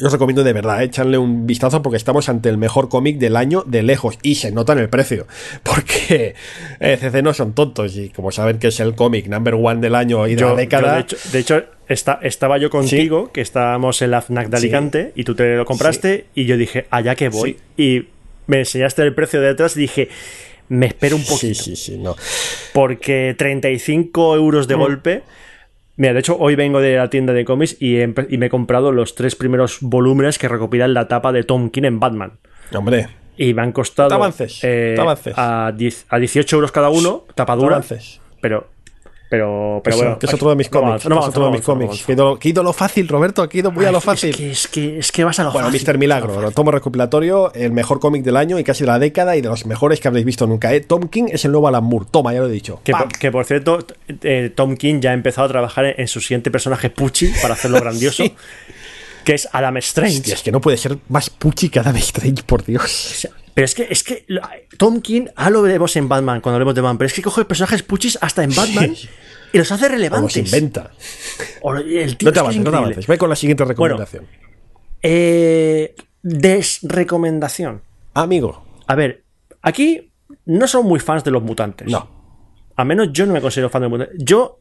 [0.01, 3.37] Yo os recomiendo de verdad, echarle un vistazo porque estamos ante el mejor cómic del
[3.37, 5.27] año de lejos y se nota en el precio.
[5.63, 6.35] Porque
[6.81, 9.95] eh, CC no son tontos y como saben que es el cómic number one del
[9.95, 11.05] año y de la década.
[11.33, 15.57] de hecho, estaba yo contigo, que estábamos en la FNAC de Alicante y tú te
[15.57, 17.59] lo compraste y yo dije, allá que voy.
[17.77, 18.07] Y
[18.47, 20.09] me enseñaste el precio de detrás y dije,
[20.71, 21.63] me espero un poquito.
[21.63, 22.17] Sí, sí, sí, no.
[22.73, 24.79] Porque 35 euros de mm.
[24.79, 25.23] golpe
[26.01, 27.99] Mira, de hecho, hoy vengo de la tienda de cómics y,
[28.39, 32.01] me he comprado los tres primeros volúmenes que recopilan la tapa de Tom King en
[32.01, 32.39] Batman.
[32.75, 33.09] Hombre.
[33.37, 34.97] Y me han costado avances, eh,
[35.37, 37.77] A, a 18 euros cada uno, tapadura.
[37.77, 38.19] Avances.
[39.31, 40.19] Pero pero, bueno.
[40.19, 41.09] Que es otro de mis cómics.
[41.09, 42.05] No, es otro de mis cómics.
[42.05, 43.49] Que ido lo fácil, Roberto.
[43.49, 44.31] Que ido muy a lo fácil.
[44.31, 45.99] Es que, es que, vas a lo bueno, Mr.
[45.99, 46.41] Milagro.
[46.41, 47.53] Lo tomo recopilatorio.
[47.55, 50.09] El mejor cómic del año y casi de la década y de los mejores que
[50.09, 50.75] habréis visto nunca.
[50.75, 50.81] ¿eh?
[50.81, 52.07] Tom King es el nuevo Alan Moore.
[52.11, 52.81] Toma, ya lo he dicho.
[52.83, 53.79] Que, por, cierto,
[54.09, 57.79] eh, Tom King ya ha empezado a trabajar en, su siguiente personaje Pucci para hacerlo
[57.81, 58.25] grandioso.
[59.25, 60.33] Que es Adam Strange.
[60.33, 63.29] es que no puede ser más Pucci que Adam Strange, por Dios.
[63.55, 64.25] Pero es que, es que
[64.79, 67.45] Tom King, ah, lo veremos en Batman cuando hablemos de Batman, pero es que coge
[67.45, 68.95] personajes Puchis hasta en Batman
[69.53, 70.37] y los hace relevantes.
[70.37, 70.93] los inventa.
[71.87, 73.07] El no te avances, no te avances.
[73.07, 74.27] Voy con la siguiente recomendación.
[75.03, 77.83] eh, desrecomendación.
[78.15, 78.65] Amigo.
[78.87, 79.25] A ver,
[79.63, 80.13] aquí
[80.47, 81.89] no son muy fans de los mutantes.
[81.89, 82.09] No.
[82.77, 84.25] A menos yo no me considero fan de los mutantes.
[84.25, 84.60] Yo.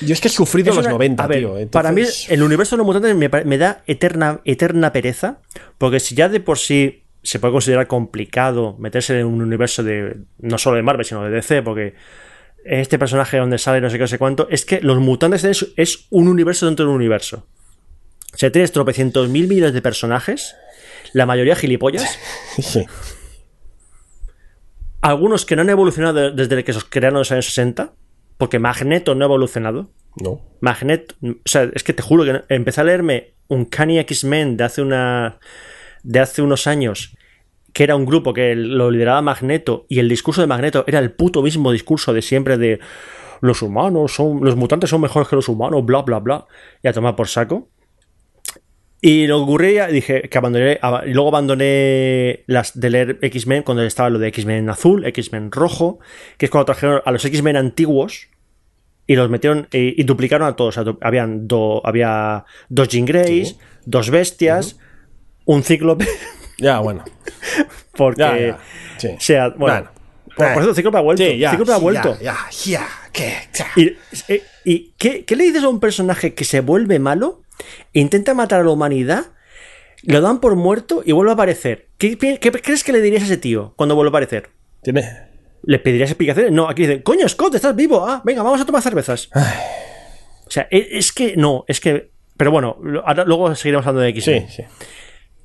[0.00, 1.70] Yo es que he sufrido los 90, tío.
[1.70, 5.38] Para mí, el universo de los mutantes me, me, da eterna, eterna pereza.
[5.78, 10.16] Porque si ya de por sí se puede considerar complicado meterse en un universo de.
[10.38, 11.94] No solo de Marvel, sino de DC, porque
[12.64, 16.06] este personaje donde sale no sé qué, no sé cuánto, es que los mutantes es,
[16.10, 17.46] un universo dentro de un universo.
[18.32, 20.54] O sea, tienes tropecientos mil millones de personajes,
[21.12, 22.18] la mayoría gilipollas.
[22.60, 22.84] Sí.
[25.00, 27.92] Algunos que no han evolucionado desde que se crearon en los años 60,
[28.42, 29.92] porque Magneto no ha evolucionado.
[30.20, 30.40] No.
[30.60, 34.64] Magneto, o sea, es que te juro que empecé a leerme un Kanye X-Men de
[34.64, 35.38] hace una
[36.02, 37.16] de hace unos años
[37.72, 41.12] que era un grupo que lo lideraba Magneto y el discurso de Magneto era el
[41.12, 42.80] puto mismo discurso de siempre de
[43.42, 46.44] los humanos son, los mutantes son mejores que los humanos, bla, bla, bla,
[46.82, 47.68] y a tomar por saco.
[49.00, 53.84] Y lo que ocurría, dije que abandoné, y luego abandoné las de leer X-Men cuando
[53.84, 56.00] estaba lo de X-Men azul, X-Men rojo,
[56.38, 58.31] que es cuando trajeron a los X-Men antiguos
[59.06, 60.78] y los metieron y, duplicaron a todos.
[61.00, 61.48] habían
[61.84, 64.78] había dos Jean Greys, dos bestias,
[65.44, 66.06] un cíclope.
[66.58, 67.04] Ya, bueno.
[67.96, 68.54] Porque.
[69.18, 69.90] sea, bueno.
[70.36, 71.22] Por, eso Cíclope ha vuelto.
[71.22, 72.18] Sí, Cíclope ha vuelto.
[72.20, 73.34] Ya, ya, ¿Qué?
[73.76, 73.96] ¿Y,
[74.28, 77.42] eh, y ¿qué, qué, le dices a un personaje que se vuelve malo,
[77.92, 79.26] intenta matar a la humanidad,
[80.04, 81.88] lo dan por muerto y vuelve a aparecer?
[81.98, 84.50] ¿Qué, qué crees que le dirías a ese tío cuando vuelve a aparecer?
[84.82, 85.31] Tiene.
[85.64, 86.52] ¿Le pedirías explicaciones?
[86.52, 88.04] No, aquí dicen, coño, Scott, estás vivo.
[88.06, 89.30] Ah, venga, vamos a tomar cervezas.
[90.44, 92.10] O sea, es, es, que no, es que.
[92.36, 94.24] Pero bueno, ahora, luego seguiremos hablando de X.
[94.24, 94.62] Sí, sí.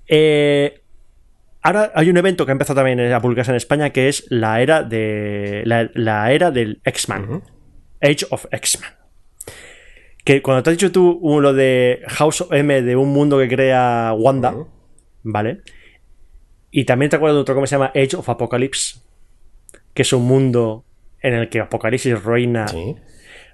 [0.08, 0.82] Eh,
[1.68, 4.62] Ahora hay un evento que ha empezado también a publicarse en España que es la
[4.62, 7.44] era de la, era del X-Man.
[8.02, 8.90] Age of X-Man.
[10.24, 13.50] Que cuando te has dicho tú lo de House of M de un mundo que
[13.50, 14.56] crea Wanda,
[15.24, 15.60] ¿vale?
[16.72, 19.02] Y también te acuerdas de otro que se llama Age of Apocalypse,
[19.98, 20.86] que es un mundo
[21.24, 22.68] en el que Apocalipsis reina.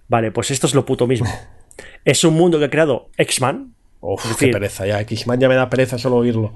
[0.10, 1.30] Vale, pues esto es lo puto mismo.
[2.04, 5.00] es un mundo que ha creado X-Man, Uf, Es qué decir, pereza, ya.
[5.00, 6.54] X-Man ya me da pereza solo oírlo.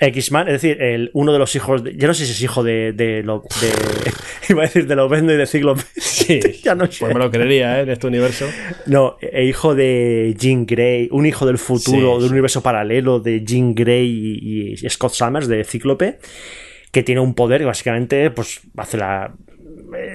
[0.00, 2.62] X-Man, es decir, el, uno de los hijos, de- yo no sé si es hijo
[2.62, 3.72] de, de, lo, de
[4.50, 5.82] iba a decir de Lobezno y de Cíclope.
[6.00, 6.98] Sí, ya no sé.
[7.00, 7.82] Pues me lo creería, ¿eh?
[7.82, 8.46] En este universo.
[8.86, 12.28] No, e hijo de Jean Grey, un hijo del futuro, Sí, de un sí.
[12.30, 14.06] universo paralelo de Jean Grey
[14.40, 16.18] y, y Scott Summers de Cíclope,
[16.92, 19.32] que tiene un poder que básicamente pues hace la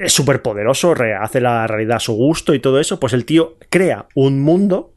[0.04, 3.58] es súper poderoso, hace la realidad a su gusto y todo eso, pues el tío
[3.70, 4.94] crea un mundo.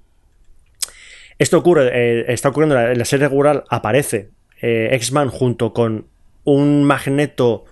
[1.39, 4.31] Esto ocurre, eh, está ocurriendo en la, serie regular, aparece
[4.61, 6.07] eh, X-Man junto con
[6.44, 7.65] un magneto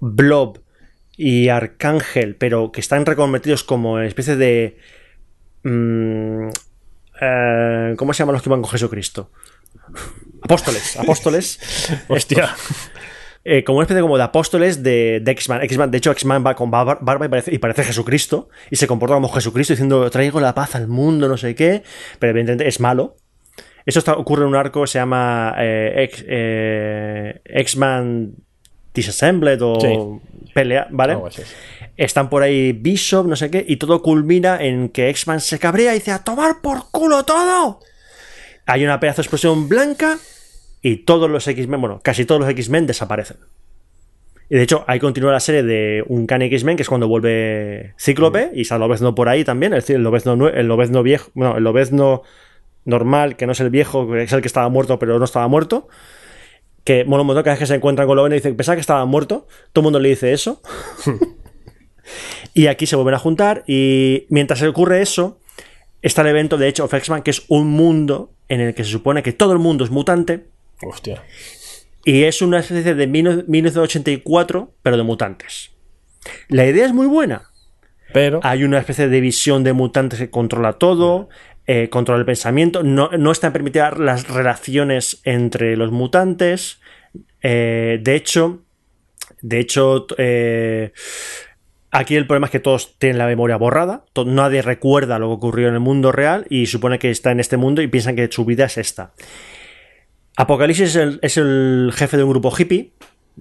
[0.00, 0.60] Blob
[1.16, 4.78] y Arcángel, pero que están reconvertidos como especie de.
[5.64, 6.48] mm,
[7.20, 9.30] eh, ¿Cómo se llaman los que van con Jesucristo?
[10.42, 11.58] Apóstoles, apóstoles.
[12.08, 12.54] Hostia.
[13.44, 15.62] Eh, como una especie como de apóstoles de, de X-Man.
[15.62, 15.90] X-Man.
[15.90, 18.48] De hecho, X-Man va con bar- barba y parece, y parece Jesucristo.
[18.70, 21.82] Y se comporta como Jesucristo diciendo, traigo la paz al mundo, no sé qué.
[22.18, 23.16] Pero evidentemente es malo.
[23.86, 28.32] Eso está- ocurre en un arco que se llama eh, eh, X-Man
[28.92, 30.48] Disassembled o Sí.
[30.54, 31.16] Pelea, ¿vale?
[31.96, 35.92] Están por ahí Bishop, no sé qué, y todo culmina en que X-Man se cabrea
[35.92, 37.80] y dice ¡A tomar por culo todo!
[38.66, 40.18] Hay una pedazo de explosión blanca
[40.82, 43.38] y todos los X-Men, bueno, casi todos los X-Men desaparecen.
[44.50, 47.94] Y de hecho, ahí continúa la serie de un Can X-Men, que es cuando vuelve
[47.98, 51.56] Cíclope, y está Lobezno por ahí también, es decir, el Lobezno, el Lobezno viejo, no,
[51.56, 52.22] el Lobezno
[52.84, 55.46] normal, que no es el viejo, que es el que estaba muerto, pero no estaba
[55.48, 55.88] muerto.
[56.84, 59.04] Que un montón cada vez que se encuentran con Lobezno y dicen, pensaba que estaba
[59.04, 59.46] muerto.
[59.72, 60.62] Todo el mundo le dice eso.
[62.54, 65.38] Y aquí se vuelven a juntar y mientras ocurre eso,
[66.02, 68.90] está el evento de Age of X-Man, que es un mundo en el que se
[68.90, 70.46] supone que todo el mundo es mutante
[70.82, 71.24] Hostia.
[72.04, 75.72] y es una especie de 1984, pero de mutantes.
[76.48, 77.50] La idea es muy buena.
[78.12, 78.40] Pero.
[78.42, 81.28] Hay una especie de visión de mutantes que controla todo,
[81.66, 86.80] eh, controla el pensamiento, no, no están permitidas las relaciones entre los mutantes.
[87.42, 88.62] Eh, de hecho,
[89.42, 90.92] de hecho, eh,
[91.90, 95.68] aquí el problema es que todos tienen la memoria borrada, nadie recuerda lo que ocurrió
[95.68, 98.44] en el mundo real y supone que está en este mundo y piensan que su
[98.44, 99.12] vida es esta.
[100.38, 102.92] Apocalipsis es el, es el jefe de un grupo hippie.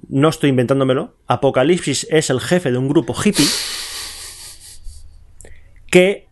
[0.10, 1.16] No estoy inventándomelo.
[1.28, 3.46] Apocalipsis es el jefe de un grupo hippie
[5.92, 6.28] que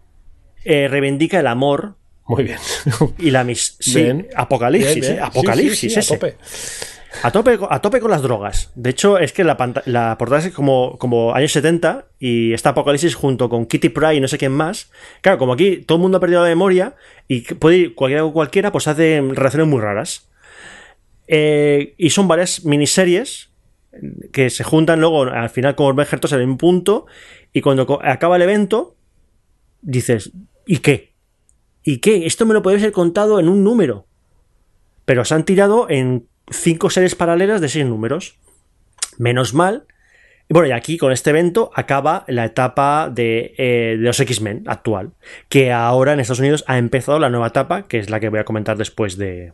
[0.64, 1.96] eh, reivindica el amor
[2.28, 2.58] Muy bien.
[3.18, 4.28] y la mis sí, Bien.
[4.36, 5.18] Apocalipsis, Bien, bien.
[5.18, 6.14] eh, Apocalipsis Sí, sí, sí, a ese.
[6.16, 6.38] tope.
[7.24, 8.72] A tope, a tope con las drogas.
[8.76, 9.56] De hecho, es que la,
[9.86, 14.20] la portada es como, como años 70 y está Apocalipsis junto con Kitty Pryde y
[14.20, 14.92] no sé quién más.
[15.22, 16.96] Claro, como aquí todo el mundo ha perdido la memoria
[17.30, 20.28] y puede ir cualquiera o cualquiera, pues hace relaciones muy raras.
[21.28, 23.50] Eh, y son varias miniseries
[24.32, 27.06] que se juntan luego al final como Bergertos en un punto
[27.54, 28.96] y cuando acaba el evento
[29.82, 30.32] dices,
[30.66, 31.14] ¿y qué?
[31.84, 32.26] ¿Y qué?
[32.26, 34.08] Esto me lo podéis haber contado en un número.
[35.06, 38.38] Pero se han tirado en cinco series paralelas de seis números.
[39.18, 39.86] Menos mal.
[40.50, 45.14] Bueno, y aquí con este evento acaba la etapa de, eh, de los X-Men actual.
[45.48, 48.40] Que ahora en Estados Unidos ha empezado la nueva etapa, que es la que voy
[48.40, 49.54] a comentar después de,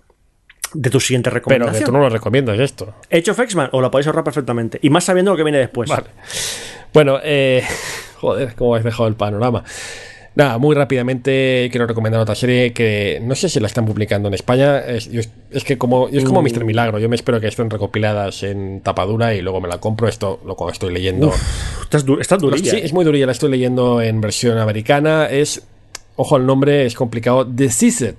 [0.74, 1.80] de tu siguiente Pero recomendación.
[1.80, 2.94] que tú no lo recomiendas esto.
[3.12, 4.80] Of X-Men, o la podéis ahorrar perfectamente.
[4.82, 5.90] Y más sabiendo lo que viene después.
[5.90, 6.08] Vale.
[6.94, 7.64] Bueno, eh,
[8.20, 9.64] joder, cómo has dejado el panorama.
[10.34, 14.34] Nada, muy rápidamente quiero recomendar otra serie que no sé si la están publicando en
[14.34, 14.80] España.
[14.80, 15.20] Es, yo-
[15.52, 16.64] es que como es como Mr.
[16.64, 20.08] Milagro, yo me espero que estén recopiladas en tapadura y luego me la compro.
[20.08, 21.34] Esto lo estoy leyendo.
[21.82, 22.72] Estás, du- durilla.
[22.72, 22.86] Sí, ¿eh?
[22.86, 25.26] es muy durilla, la estoy leyendo en versión americana.
[25.30, 25.64] Es,
[26.16, 27.44] ojo al nombre, es complicado.
[27.44, 28.16] Deceased.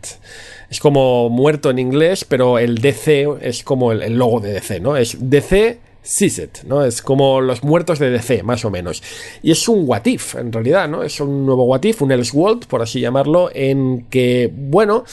[0.73, 4.97] Es como muerto en inglés, pero el DC es como el, logo de DC, ¿no?
[4.97, 6.83] Es DC Ceased, ¿no?
[6.83, 9.03] Es como los muertos de DC, más o menos.
[9.43, 11.03] Y es un what if, en realidad, ¿no?
[11.03, 15.05] Es un nuevo what if, un Elseworld, por así llamarlo, en que, bueno,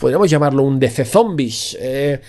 [0.00, 1.78] podríamos llamarlo un DC Zombies.
[1.80, 2.20] Eh,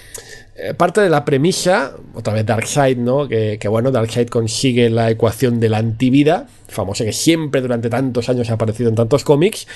[0.62, 3.30] eh, parte de la premisa, otra vez Darkseid, ¿no?
[3.30, 8.50] Que, bueno, Darkseid consigue la ecuación de la antivida, famosa que siempre durante tantos años
[8.50, 9.68] ha aparecido en tantos cómics,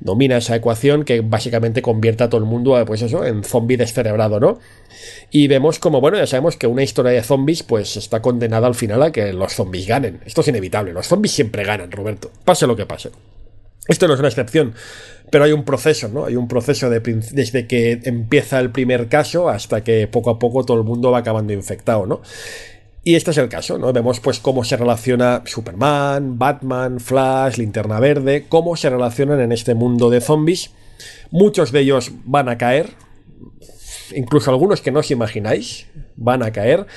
[0.00, 4.40] domina esa ecuación que básicamente convierte a todo el mundo, pues eso, en zombie descerebrado,
[4.40, 4.58] ¿no?
[5.30, 8.74] Y vemos como, bueno, ya sabemos que una historia de zombies, pues está condenada al
[8.74, 10.20] final a que los zombies ganen.
[10.24, 13.10] Esto es inevitable, los zombies siempre ganan, Roberto, pase lo que pase.
[13.88, 14.74] Esto no es una excepción,
[15.30, 16.24] pero hay un proceso, ¿no?
[16.24, 20.76] Hay un proceso desde que empieza el primer caso hasta que poco a poco todo
[20.76, 22.20] el mundo va acabando infectado, ¿no?
[23.06, 23.92] Y este es el caso, ¿no?
[23.92, 29.76] Vemos pues cómo se relaciona Superman, Batman, Flash, Linterna Verde, cómo se relacionan en este
[29.76, 30.72] mundo de zombies.
[31.30, 32.88] Muchos de ellos van a caer,
[34.12, 36.88] incluso algunos que no os imagináis van a caer.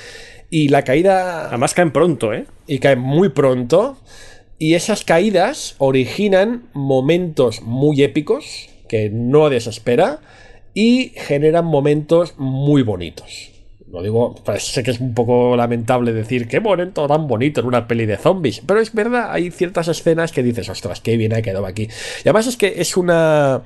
[0.50, 2.46] Y la caída Además caen pronto, ¿eh?
[2.66, 3.96] y caen muy pronto.
[4.58, 10.18] Y esas caídas originan momentos muy épicos que no desespera
[10.74, 13.49] y generan momentos muy bonitos.
[13.90, 17.66] Lo digo, pues sé que es un poco lamentable decir qué momento tan bonito en
[17.66, 21.34] una peli de zombies, pero es verdad, hay ciertas escenas que dices, ostras, qué bien
[21.34, 21.88] ha quedado aquí.
[22.24, 23.62] Y además es que es una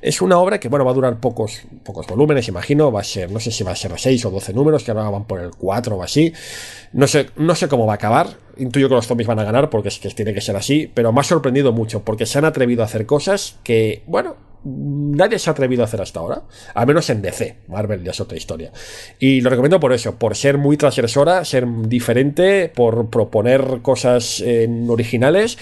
[0.00, 3.30] es una obra que, bueno, va a durar pocos, pocos volúmenes, imagino, va a ser,
[3.30, 5.50] no sé si va a ser 6 o 12 números, que ahora van por el
[5.50, 6.32] 4 o así.
[6.92, 8.28] No sé, no sé cómo va a acabar.
[8.56, 11.12] Intuyo que los zombies van a ganar porque es que tiene que ser así, pero
[11.12, 14.36] me ha sorprendido mucho porque se han atrevido a hacer cosas que, bueno,
[14.66, 16.42] nadie se ha atrevido a hacer hasta ahora,
[16.74, 17.56] al menos en DC.
[17.68, 18.72] Marvel ya es otra historia.
[19.18, 24.68] Y lo recomiendo por eso, por ser muy transgresora, ser diferente, por proponer cosas eh,
[24.88, 25.58] originales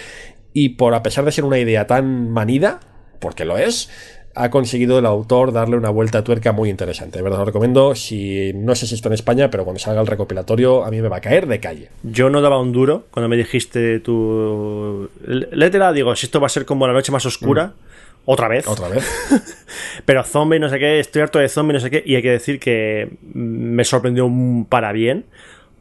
[0.52, 2.80] y por, a pesar de ser una idea tan manida,
[3.20, 3.90] porque lo es,
[4.34, 7.18] ha conseguido el autor darle una vuelta a tuerca muy interesante.
[7.18, 7.94] De verdad, lo recomiendo.
[7.94, 11.08] Si no sé si está en España, pero cuando salga el recopilatorio, a mí me
[11.08, 11.90] va a caer de calle.
[12.02, 15.08] Yo no daba un duro cuando me dijiste tu.
[15.26, 17.66] Létela, digo, si esto va a ser como la noche más oscura.
[17.66, 17.93] Mm.
[18.26, 18.66] Otra vez.
[18.66, 19.04] Otra vez.
[20.04, 22.02] pero zombie, no sé qué, estoy harto de zombie, no sé qué.
[22.04, 24.30] Y hay que decir que me sorprendió
[24.68, 25.26] para bien.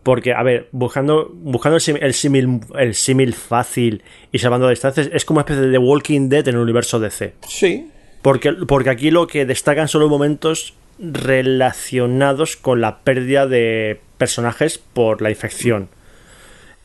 [0.04, 4.04] Porque, a ver, buscando, buscando el símil el símil fácil
[4.34, 7.36] y salvando distancias, es como una especie de Walking Dead en el universo DC.
[7.48, 7.90] Sí,
[8.22, 14.78] porque, porque aquí lo que destacan son los momentos relacionados con la pérdida de personajes
[14.78, 15.88] por la infección.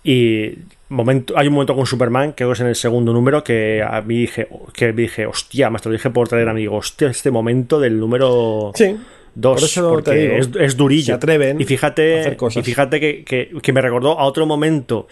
[0.04, 0.58] Y
[0.88, 4.20] momento, hay un momento con Superman, que es en el segundo número, que a mí
[4.20, 7.98] dije, que dije, hostia, más te lo dije por traer amigos, hostia, este momento del
[7.98, 8.96] número sí,
[9.34, 11.06] 2, porque es, es, durillo.
[11.06, 13.24] Se atreven y fíjate, Y fíjate que,
[13.62, 15.08] que, me recordó a otro momento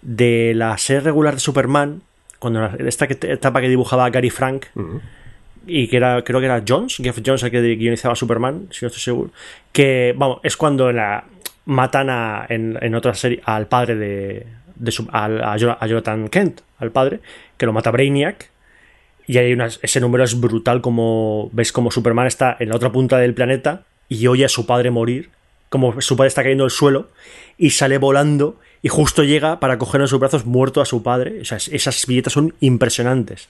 [0.00, 2.02] de la serie regular de Superman,
[2.38, 4.66] cuando esta etapa que dibujaba Gary Frank
[5.64, 8.88] y que era, creo que era Jones, Jeff Jones el que guionizaba Superman, si no
[8.88, 9.30] estoy seguro,
[9.70, 11.24] que, vamos, es cuando la,
[11.64, 14.46] matan a, en, otra serie al padre de,
[14.82, 15.56] de a,
[15.86, 17.20] Jonathan Kent, al padre,
[17.56, 18.50] que lo mata Brainiac,
[19.26, 23.18] y hay ese número es brutal como ves como Superman está en la otra punta
[23.18, 25.30] del planeta y oye a su padre morir,
[25.68, 27.08] como su padre está cayendo al suelo
[27.56, 31.40] y sale volando y justo llega para coger en sus brazos muerto a su padre.
[31.40, 33.48] O sea, esas billetas son impresionantes.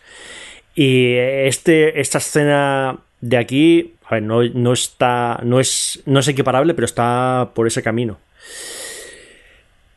[0.75, 6.29] Y este, esta escena de aquí, a ver, no, no, está, no es, no es
[6.29, 8.19] equiparable, pero está por ese camino.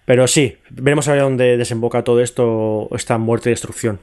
[0.05, 3.99] Pero sí, veremos a ver dónde desemboca todo esto, esta muerte y destrucción.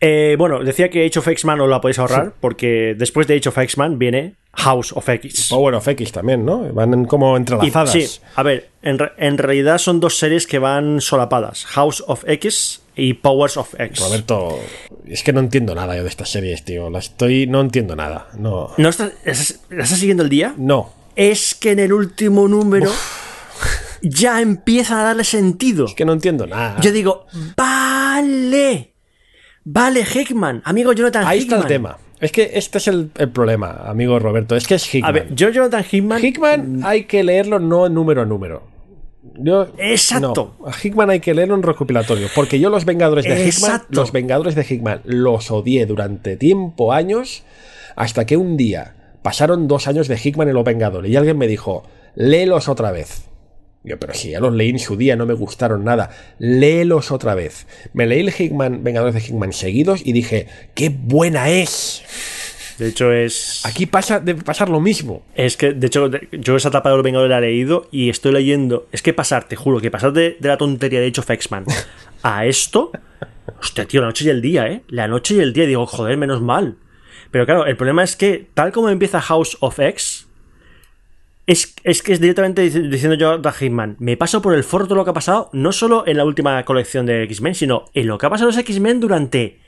[0.00, 3.48] Eh, bueno, decía que Age of X-Man no la podéis ahorrar, porque después de Age
[3.48, 5.48] of X-Man viene House of X.
[5.48, 6.72] Power of X también, ¿no?
[6.72, 7.92] Van como entrelazadas.
[7.92, 12.82] sí, a ver, en, en, realidad son dos series que van solapadas: House of X
[12.96, 14.00] y Powers of X.
[14.00, 14.58] Roberto,
[15.06, 16.90] es que no entiendo nada yo de estas series, tío.
[16.90, 17.46] La estoy.
[17.46, 18.28] No entiendo nada.
[18.38, 18.70] No.
[18.76, 20.54] ¿No estás, estás siguiendo el día?
[20.56, 20.92] No.
[21.16, 22.90] Es que en el último número.
[24.06, 25.86] Ya empieza a darle sentido.
[25.86, 26.78] Es que no entiendo nada.
[26.80, 27.26] Yo digo,
[27.56, 28.94] vale.
[29.64, 31.96] Vale, Hickman, amigo Jonathan Ahí está el tema.
[32.20, 34.56] Es que este es el, problema, amigo Roberto.
[34.56, 35.08] Es que es Hickman.
[35.08, 36.22] A ver, yo, Jonathan Hickman.
[36.22, 38.62] Hickman hay que leerlo no número a número.
[39.36, 40.54] Yo, Exacto.
[40.66, 42.28] a Hickman hay que leerlo en recopilatorio.
[42.34, 47.42] Porque yo, los Vengadores de Hickman, los Vengadores de Hickman, los odié durante tiempo, años,
[47.96, 51.46] hasta que un día pasaron dos años de Hickman en los Vengadores y alguien me
[51.46, 53.28] dijo: léelos otra vez.
[53.84, 56.08] Yo, pero si ya los leí en su día, no me gustaron nada.
[56.38, 57.66] Léelos otra vez.
[57.92, 62.02] Me leí el Hickman, Vengadores de Hickman seguidos y dije, ¡qué buena es!
[62.78, 63.60] De hecho, es.
[63.64, 65.24] Aquí pasa, debe pasar lo mismo.
[65.34, 68.32] Es que, de hecho, yo esa etapa de los Vengadores la he leído y estoy
[68.32, 68.88] leyendo.
[68.90, 71.66] Es que pasar, te juro, que pasar de, la tontería de hecho X-Man
[72.22, 72.90] a esto.
[73.60, 74.82] Hostia, tío, la noche y el día, ¿eh?
[74.88, 75.66] La noche y el día.
[75.66, 76.78] Digo, joder, menos mal.
[77.30, 80.26] Pero claro, el problema es que, tal como empieza House of X,
[81.46, 85.04] es, que es directamente diciendo yo a Hitman, me paso por el foro todo lo
[85.04, 88.26] que ha pasado, no solo en la última colección de X-Men, sino en lo que
[88.26, 89.60] ha pasado los X-Men durante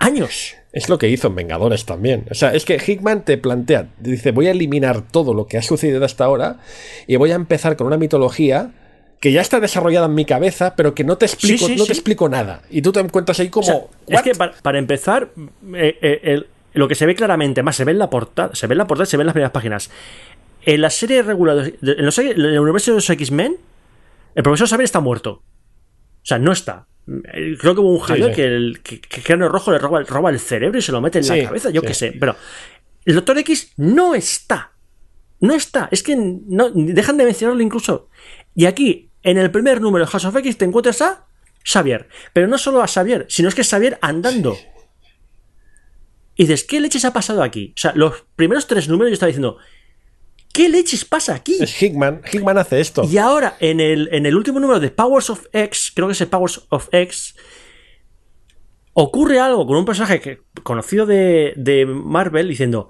[0.00, 0.56] años.
[0.72, 2.26] Es lo que hizo en Vengadores también.
[2.30, 5.62] O sea, es que Hickman te plantea, dice, voy a eliminar todo lo que ha
[5.62, 6.58] sucedido hasta ahora
[7.06, 8.72] y voy a empezar con una mitología
[9.20, 12.28] que ya está desarrollada en mi cabeza, pero que no te explico, no te explico
[12.28, 12.62] nada.
[12.70, 13.88] Y tú te encuentras ahí como.
[14.08, 15.30] es que para, empezar,
[15.74, 16.42] eh, eh,
[16.74, 18.86] lo que se ve claramente, más se ve en la portada, se ve en la
[18.86, 19.90] portada, se ve en las primeras páginas.
[20.66, 23.56] En la serie regular, en, el universo de los X-Men,
[24.34, 25.30] el profesor Xavier está muerto.
[25.32, 26.86] O sea, no está.
[27.06, 30.90] Creo que hubo un jaleo que el que, Rojo le roba, el cerebro y se
[30.90, 32.16] lo mete en la cabeza, yo qué sé.
[32.18, 32.34] Pero
[33.04, 34.72] el Doctor X no está.
[35.40, 35.88] No está.
[35.90, 38.08] Es que no, dejan de mencionarlo incluso.
[38.54, 41.26] Y aquí, en el primer número de House of X, te encuentras a
[41.62, 42.08] Xavier.
[42.32, 44.56] Pero no solo a Xavier, sino es que es Xavier andando.
[46.36, 47.74] Y dices, ¿qué leches ha pasado aquí?
[47.76, 49.58] O sea, los primeros tres números yo estaba diciendo,
[50.54, 51.58] ¿Qué leches pasa aquí?
[51.60, 52.22] Es Hickman.
[52.32, 53.02] Hickman hace esto.
[53.10, 56.20] Y ahora, en el, en el último número de Powers of X, creo que es
[56.20, 57.34] el Powers of X,
[58.92, 62.88] ocurre algo con un personaje que, conocido de, de Marvel diciendo,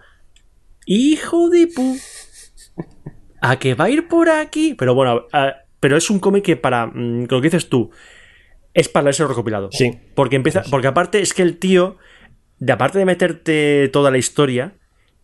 [0.85, 1.97] hijo de pu,
[3.41, 4.75] a que va a ir por aquí.
[4.75, 7.91] Pero bueno, a- pero es un cómic que para, mm, lo que dices tú,
[8.75, 9.71] es para leerse recopilado.
[9.73, 9.91] Sí.
[10.15, 11.97] Porque empieza, porque aparte es que el tío,
[12.59, 14.77] de aparte de meterte toda la historia,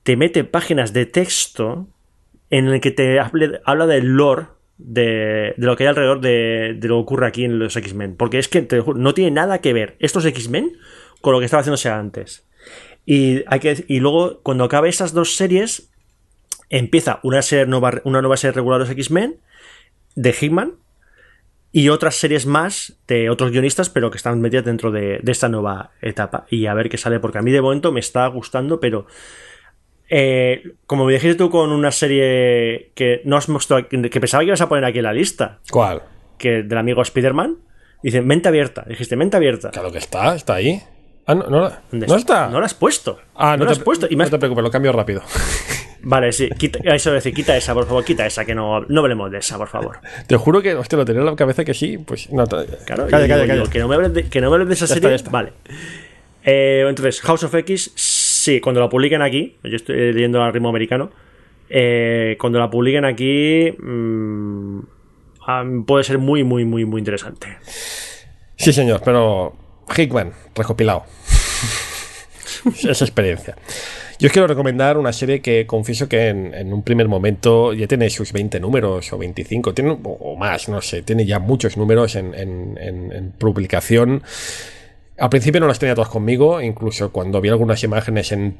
[0.04, 1.88] te mete páginas de texto
[2.50, 4.46] en el que te habla del lore
[4.76, 8.16] de, de lo que hay alrededor de, de lo que ocurre aquí en los X-Men.
[8.16, 10.72] Porque es que te juro, no tiene nada que ver estos X-Men
[11.20, 12.46] con lo que estaba haciéndose antes.
[13.06, 15.90] Y, hay que, y luego, cuando acabe esas dos series,
[16.68, 19.36] empieza una, nueva, una nueva serie regular de X-Men
[20.16, 20.74] de Hickman
[21.72, 25.48] y otras series más de otros guionistas, pero que están metidas dentro de, de esta
[25.48, 26.46] nueva etapa.
[26.50, 29.06] Y a ver qué sale, porque a mí de momento me está gustando, pero
[30.10, 34.48] eh, como me dijiste tú con una serie que no has mostrado, que pensaba que
[34.48, 36.02] ibas a poner aquí en la lista, ¿Cuál?
[36.36, 37.56] que del amigo Spider-Man,
[38.02, 38.84] dice mente abierta.
[38.88, 39.70] Dijiste mente abierta.
[39.70, 40.82] Claro que está, está ahí.
[41.26, 42.48] Ah, no, no, la- ¿Dónde no está.
[42.48, 43.20] No la has puesto.
[43.36, 44.06] Ah, no, la te, has puesto.
[44.10, 45.22] Y no has- te preocupes, lo cambio rápido.
[46.02, 49.30] Vale, sí, quita, eso decir, quita esa, por favor, quita esa, que no, no hablemos
[49.30, 49.98] de esa, por favor.
[50.26, 52.46] Te juro que, hostia, lo tenía en la cabeza que sí, pues no.
[52.46, 53.64] te- Claro, calla, y calla, digo calla.
[53.64, 55.10] yo, que, no me hables de, que no me hables de esa Ya está, serie.
[55.10, 55.30] ya está.
[55.30, 55.52] Vale.
[56.42, 57.92] Eh, entonces, House of X,
[58.42, 61.10] sí, cuando la publiquen aquí, yo estoy leyendo al ritmo americano,
[61.68, 64.80] eh, cuando la publiquen aquí, mm,
[65.46, 67.46] ah, puede ser muy, muy, muy, muy interesante.
[68.56, 69.54] Sí, señor, pero
[69.96, 71.04] Hickman, recopilado.
[72.88, 73.56] Esa experiencia.
[74.18, 77.86] Yo os quiero recomendar una serie que confieso que en, en un primer momento ya
[77.86, 82.16] tiene sus 20 números o 25, tiene, o, más, no sé, tiene ya muchos números
[82.16, 84.22] en, en- en- en publicación.
[85.20, 88.58] Al principio no las tenía todas conmigo, incluso cuando vi algunas imágenes en,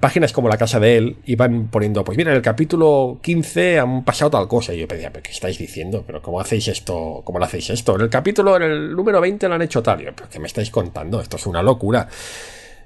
[0.00, 4.04] páginas como la casa de él, iban poniendo, pues mira, en el capítulo 15 han
[4.04, 4.74] pasado tal cosa.
[4.74, 6.02] Y yo pedía, ¿pero qué estáis diciendo?
[6.04, 7.22] ¿Pero cómo hacéis esto?
[7.24, 7.94] ¿Cómo lo hacéis esto?
[7.94, 10.00] En el capítulo, en el número 20 lo han hecho tal.
[10.00, 11.20] Y yo, ¿pero qué me estáis contando?
[11.20, 12.08] Esto es una locura.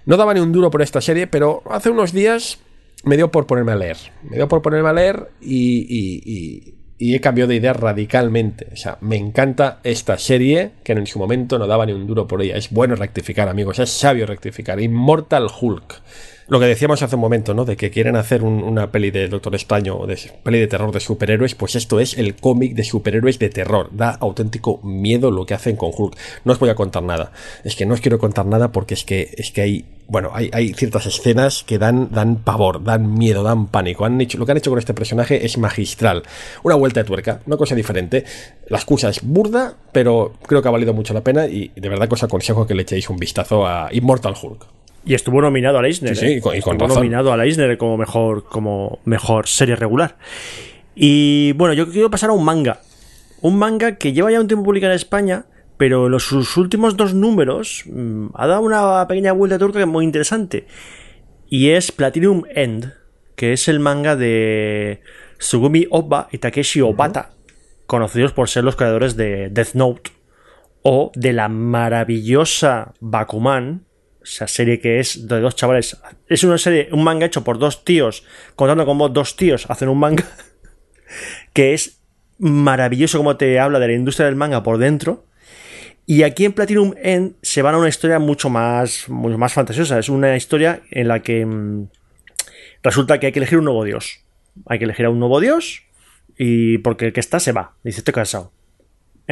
[0.04, 2.58] No daba ni un duro por esta serie, pero hace unos días
[3.04, 3.96] me dio por ponerme a leer.
[4.24, 8.68] Me dio por ponerme a leer y, y- y- y he cambiado de idea radicalmente.
[8.72, 12.28] O sea, me encanta esta serie que en su momento no daba ni un duro
[12.28, 12.56] por ella.
[12.56, 13.80] Es bueno rectificar, amigos.
[13.80, 14.80] Es sabio rectificar.
[14.80, 16.00] Immortal Hulk.
[16.48, 17.64] Lo que decíamos hace un momento, ¿no?
[17.64, 20.92] De que quieren hacer un- una peli de Doctor Extraño o de peli de terror
[20.92, 23.88] de superhéroes, pues esto es el cómic de superhéroes de terror.
[23.92, 26.16] Da auténtico miedo lo que hacen con Hulk.
[26.44, 27.32] No os voy a contar nada.
[27.64, 30.50] Es que no os quiero contar nada porque es que, es que hay, bueno, hay,
[30.74, 34.06] ciertas escenas que dan, dan pavor, dan miedo, dan pánico.
[34.08, 36.22] Lo que han hecho con este personaje es magistral.
[36.64, 38.24] Una vuelta de tuerca, una cosa diferente.
[38.68, 42.08] La excusa es burda, pero creo que ha valido mucho la pena y de verdad
[42.08, 44.66] que os aconsejo que le echéis un vistazo a Immortal Hulk.
[45.04, 46.14] Y estuvo nominado al Eisner.
[46.16, 46.36] Sí, sí, ¿eh?
[46.36, 47.02] y con- y con estuvo razón.
[47.02, 50.16] nominado al Eisner como mejor, como mejor serie regular.
[50.94, 52.80] Y bueno, yo quiero pasar a un manga.
[53.40, 55.46] Un manga que lleva ya un tiempo publicado en España,
[55.76, 59.78] pero en los, sus últimos dos números mm, ha dado una pequeña vuelta de turca
[59.78, 60.66] que es muy interesante.
[61.48, 62.92] Y es Platinum End,
[63.34, 65.00] que es el manga de
[65.38, 67.32] Sugumi Oba y Takeshi Obata,
[67.86, 70.12] conocidos por ser los creadores de Death Note
[70.82, 73.84] o de la maravillosa Bakuman,
[74.24, 76.00] esa serie que es de dos chavales.
[76.28, 78.24] Es una serie, un manga hecho por dos tíos,
[78.56, 80.24] contando como dos tíos hacen un manga,
[81.52, 82.00] que es
[82.38, 85.24] maravilloso como te habla de la industria del manga por dentro.
[86.04, 89.98] Y aquí en Platinum End se van a una historia mucho más, mucho más fantasiosa.
[89.98, 91.88] Es una historia en la que mm,
[92.82, 94.20] resulta que hay que elegir un nuevo dios.
[94.66, 95.84] Hay que elegir a un nuevo dios
[96.36, 97.74] y porque el que está se va.
[97.84, 98.52] Dice, estoy cansado.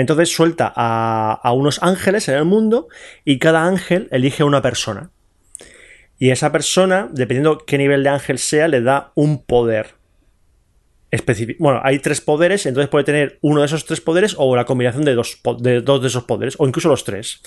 [0.01, 2.89] Entonces suelta a, a unos ángeles en el mundo
[3.25, 5.11] y cada ángel elige a una persona.
[6.19, 9.95] Y esa persona, dependiendo qué nivel de ángel sea, le da un poder
[11.11, 11.63] específico.
[11.63, 15.05] Bueno, hay tres poderes, entonces puede tener uno de esos tres poderes o la combinación
[15.05, 17.41] de dos, po- de dos de esos poderes, o incluso los tres.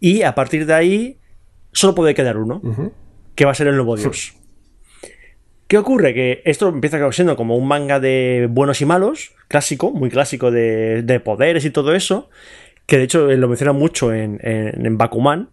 [0.00, 1.18] Y a partir de ahí,
[1.72, 2.60] solo puede quedar uno,
[3.34, 4.34] que va a ser el nuevo dios.
[5.70, 6.12] ¿Qué ocurre?
[6.14, 11.02] Que esto empieza siendo como un manga de buenos y malos, clásico, muy clásico de,
[11.04, 12.28] de poderes y todo eso,
[12.86, 15.50] que de hecho eh, lo menciona mucho en, en, en Bakuman,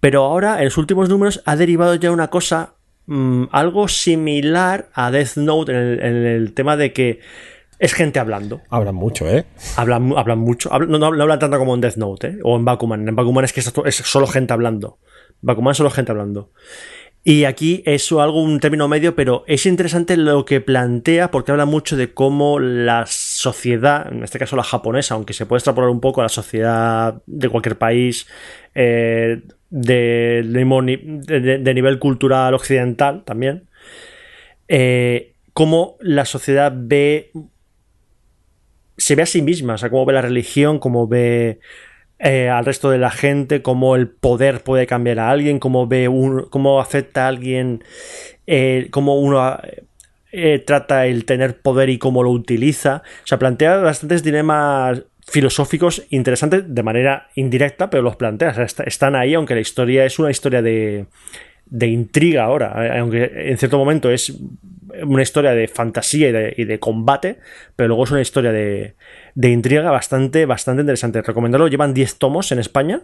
[0.00, 2.74] pero ahora en los últimos números ha derivado ya una cosa
[3.06, 7.20] mm, algo similar a Death Note en el, en el tema de que
[7.78, 8.60] es gente hablando.
[8.68, 9.46] Hablan mucho, ¿eh?
[9.78, 10.70] Hablan, hablan mucho.
[10.70, 12.38] hablan- no, no, no hablan tanto como en Death Note, ¿eh?
[12.44, 13.08] O en Bakuman.
[13.08, 14.98] En Bakuman es que es, es solo gente hablando.
[15.40, 16.50] Bakuman es solo gente hablando.
[17.28, 21.66] Y aquí es algo, un término medio, pero es interesante lo que plantea porque habla
[21.66, 26.00] mucho de cómo la sociedad, en este caso la japonesa, aunque se puede extrapolar un
[26.00, 28.26] poco a la sociedad de cualquier país
[28.74, 30.42] eh, de
[31.74, 33.68] nivel cultural occidental también,
[34.66, 37.30] eh, cómo la sociedad ve
[38.96, 41.60] se ve a sí misma, o sea, cómo ve la religión, cómo ve
[42.18, 46.08] eh, al resto de la gente, cómo el poder puede cambiar a alguien, cómo ve
[46.08, 47.84] un, cómo afecta a alguien,
[48.46, 49.58] eh, cómo uno
[50.32, 53.02] eh, trata el tener poder y cómo lo utiliza.
[53.24, 58.50] O sea, plantea bastantes dilemas filosóficos interesantes de manera indirecta, pero los plantea.
[58.50, 61.06] O sea, est- están ahí, aunque la historia es una historia de,
[61.66, 64.32] de intriga ahora, aunque en cierto momento es
[65.04, 67.38] una historia de fantasía y de combate,
[67.76, 68.94] pero luego es una historia de,
[69.38, 71.22] de intriga bastante, bastante interesante.
[71.22, 73.02] Recomendarlo, llevan 10 tomos en España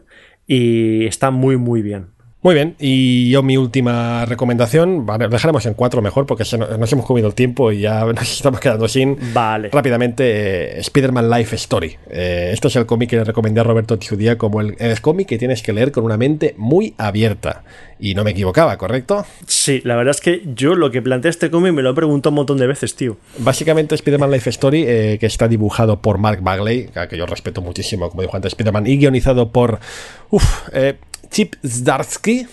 [0.48, 2.13] y está muy, muy bien.
[2.44, 6.78] Muy bien, y yo mi última recomendación, vale, dejaremos en cuatro mejor porque se nos,
[6.78, 9.16] nos hemos comido el tiempo y ya nos estamos quedando sin.
[9.32, 9.70] Vale.
[9.72, 11.96] Rápidamente, eh, Spider-Man Life Story.
[12.10, 14.76] Eh, este es el cómic que le recomendé a Roberto en su día como el,
[14.78, 17.64] el cómic que tienes que leer con una mente muy abierta.
[17.98, 19.24] Y no me equivocaba, ¿correcto?
[19.46, 22.32] Sí, la verdad es que yo lo que plantea este cómic me lo he preguntado
[22.32, 23.16] un montón de veces, tío.
[23.38, 28.10] Básicamente Spider-Man Life Story, eh, que está dibujado por Mark Bagley, que yo respeto muchísimo
[28.10, 29.78] como dibujante de Spider-Man, y guionizado por
[30.28, 30.98] uf, eh,
[31.34, 32.46] Cip Zdarski?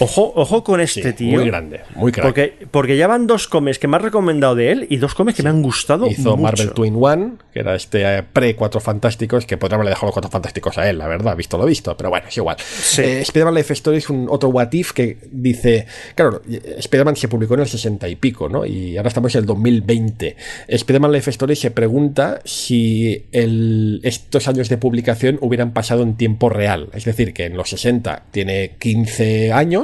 [0.00, 1.38] Ojo, ojo con este Sí, tío.
[1.38, 2.24] muy grande, muy crack.
[2.26, 5.36] Porque, porque ya van dos cómics que me has recomendado de él y dos cómics
[5.36, 6.42] que me han gustado Hizo mucho.
[6.42, 10.30] Marvel Twin One, que era este eh, pre-Cuatro Fantásticos, que podría haberle dejado los Cuatro
[10.30, 12.56] Fantásticos a él, la verdad, visto lo visto, pero bueno, es igual.
[12.98, 17.28] Eh, Spider-Man Life Story es un otro what if que dice, claro, eh, Spider-Man se
[17.28, 18.66] publicó en el 60 y pico, ¿no?
[18.66, 20.36] Y ahora estamos en el 2020.
[20.68, 26.48] Spider-Man Life Story se pregunta si el- estos años de publicación hubieran pasado en tiempo
[26.48, 26.88] real.
[26.94, 29.83] Es decir, que en los 60 tiene 15 años.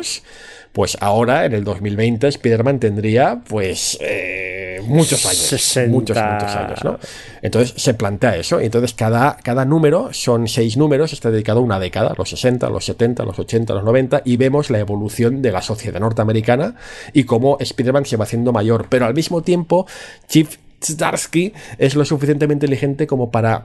[0.73, 5.37] Pues ahora, en el 2020, Spider-Man tendría, pues, eh, muchos años.
[5.37, 5.91] 60.
[5.91, 6.99] Muchos, muchos años, ¿no?
[7.43, 8.61] Entonces se plantea eso.
[8.61, 12.71] y Entonces cada, cada número son seis números, está dedicado a una década, los 60,
[12.71, 16.77] los 70, los 80, los 90, y vemos la evolución de la sociedad norteamericana
[17.13, 18.87] y cómo Spider-Man se va haciendo mayor.
[18.89, 19.87] Pero al mismo tiempo,
[20.29, 23.65] Chief Zdarsky es lo suficientemente inteligente como para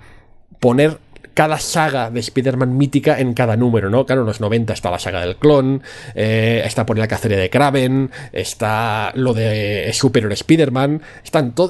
[0.59, 0.97] poner
[1.33, 4.05] cada saga de Spider-Man mítica en cada número, ¿no?
[4.05, 5.81] Claro, en los 90 está la saga del clon,
[6.13, 11.01] eh, está por la cacería de Kraven, está lo de Superior Spider-Man,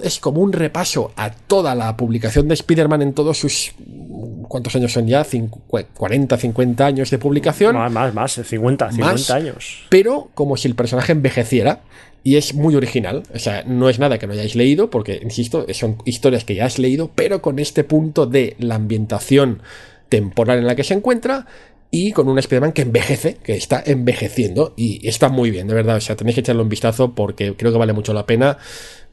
[0.04, 3.74] es como un repaso a toda la publicación de Spider-Man en todos sus...
[4.48, 5.24] ¿Cuántos años son ya?
[5.26, 9.32] Cincu- 40, 50 años de publicación Más, más, más, 50, 50 Más.
[9.32, 9.86] años.
[9.90, 11.80] pero como si el personaje envejeciera.
[12.26, 13.22] Y es muy original.
[13.36, 16.66] O sea, no es nada que no hayáis leído, porque, insisto, son historias que ya
[16.66, 19.62] has leído, pero con este punto de la ambientación
[20.10, 21.46] temporal en la que se encuentra
[21.92, 25.98] y con un Spider-Man que envejece, que está envejeciendo y está muy bien, de verdad.
[25.98, 28.58] O sea, tenéis que echarle un vistazo porque creo que vale mucho la pena.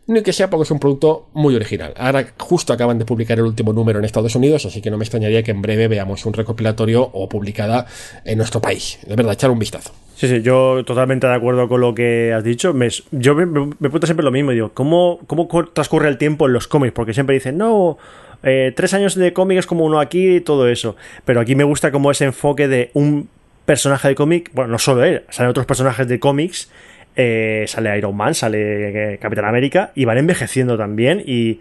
[0.09, 1.95] Ni que sea porque es un producto muy original.
[1.97, 5.05] Ahora justo acaban de publicar el último número en Estados Unidos, así que no me
[5.05, 7.87] extrañaría que en breve veamos un recopilatorio o publicada
[8.25, 8.99] en nuestro país.
[9.07, 9.93] De verdad, echar un vistazo.
[10.17, 12.75] Sí, sí, yo totalmente de acuerdo con lo que has dicho.
[12.75, 16.47] Me- yo me, me pregunto siempre lo mismo, digo, ¿cómo, ¿cómo cu- transcurre el tiempo
[16.47, 16.93] en los cómics?
[16.93, 17.97] Porque siempre dicen, no,
[18.43, 20.97] eh, tres años de cómic es como uno aquí y todo eso.
[21.25, 23.29] Pero aquí me gusta como ese enfoque de un
[23.65, 26.69] personaje de cómic, bueno, no solo él, salen otros personajes de cómics,
[27.17, 31.61] eh, sale Iron Man, sale eh, Capitán América, y van envejeciendo también y...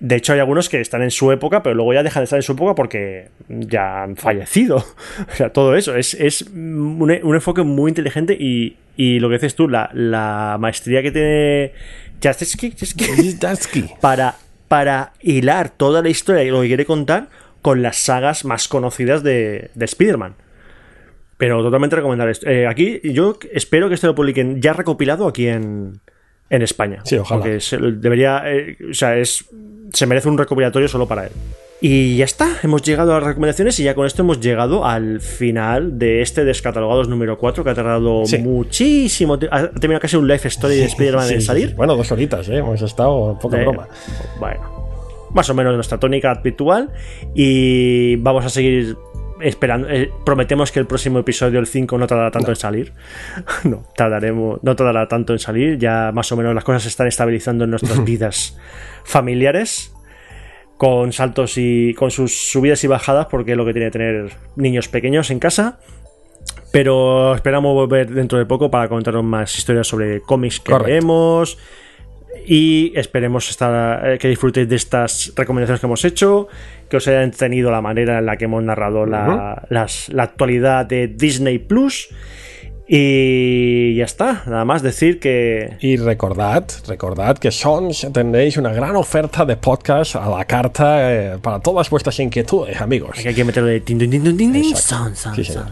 [0.00, 2.38] De hecho, hay algunos que están en su época, pero luego ya dejan de estar
[2.38, 4.78] en su época porque ya han fallecido.
[5.30, 5.94] O sea, todo eso.
[5.94, 10.56] Es, es un, un enfoque muy inteligente y, y lo que dices tú, la, la
[10.58, 11.72] maestría que tiene
[13.32, 13.90] Zdarsky.
[14.00, 14.36] para,
[14.68, 17.28] para hilar toda la historia y lo que quiere contar
[17.62, 20.34] con las sagas más conocidas de, de Spider-Man.
[21.40, 22.34] Pero totalmente recomendable.
[22.46, 25.98] Eh, aquí yo espero que esto lo publiquen ya recopilado aquí en,
[26.50, 27.00] en España.
[27.04, 27.40] Sí, ojalá.
[27.40, 29.44] Porque se- debería, eh, o sea, es,
[29.92, 31.32] se merece un recopilatorio solo para él.
[31.82, 35.18] Y ya está, hemos llegado a las recomendaciones y ya con esto hemos llegado al
[35.22, 38.36] final de este Descatalogados número 4 que ha tardado Sí.
[38.36, 39.38] muchísimo.
[39.50, 41.74] Ha terminado casi un life story de Spider-Man Sí, en salir.
[41.74, 42.58] Bueno, dos horitas, ¿eh?
[42.58, 43.88] Hemos estado poca Eh, broma.
[44.38, 44.60] Bueno,
[45.32, 46.90] más o menos nuestra tónica habitual.
[47.34, 48.98] Y vamos a seguir
[49.42, 49.88] esperando.
[49.88, 52.92] eh, prometemos que el próximo episodio, el 5, no tardará tanto en salir.
[53.64, 55.78] no, tardaremos, no tardará tanto en salir.
[55.78, 58.58] Ya más o menos las cosas se están estabilizando en nuestras vidas
[59.04, 59.92] familiares.
[60.76, 64.88] Con saltos y con sus subidas y bajadas, porque es lo que tiene tener niños
[64.88, 65.78] pequeños en casa.
[66.72, 70.88] Pero esperamos volver dentro de poco para contaros más historias sobre cómics que Correcto.
[70.88, 71.58] leemos.
[72.46, 76.48] Y esperemos estar, eh, que disfrutéis de estas recomendaciones que hemos hecho,
[76.88, 80.86] que os haya entretenido la manera en la que hemos narrado la, las- la actualidad
[80.86, 82.08] de Disney Plus.
[82.92, 88.96] Y ya está, nada más decir que Y recordad, recordad que Sons tendréis una gran
[88.96, 93.16] oferta de podcast a la carta eh, para todas vuestras inquietudes, amigos.
[93.24, 95.04] hay que meterlo de tin, tin, tin, tin, tin, tin, Exacto.
[95.04, 95.66] son, son, Sí, señor.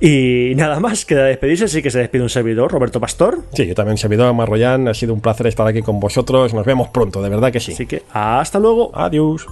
[0.00, 3.40] Y nada más, queda despedirse, así que se despide un servidor, Roberto Pastor.
[3.52, 6.54] Sí, yo también, servidor Marroyán, ha sido un placer estar aquí con vosotros.
[6.54, 7.72] Nos vemos pronto, de verdad que sí.
[7.72, 8.90] Así que hasta luego.
[8.94, 9.46] Adiós.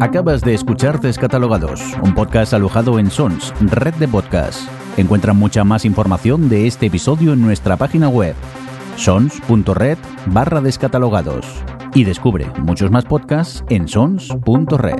[0.00, 4.68] Acabas de escuchar Descatalogados, un podcast alojado en Sons, red de podcasts.
[4.96, 8.34] Encuentra mucha más información de este episodio en nuestra página web,
[8.96, 11.46] sons.red barra descatalogados.
[11.94, 14.98] Y descubre muchos más podcasts en sons.red.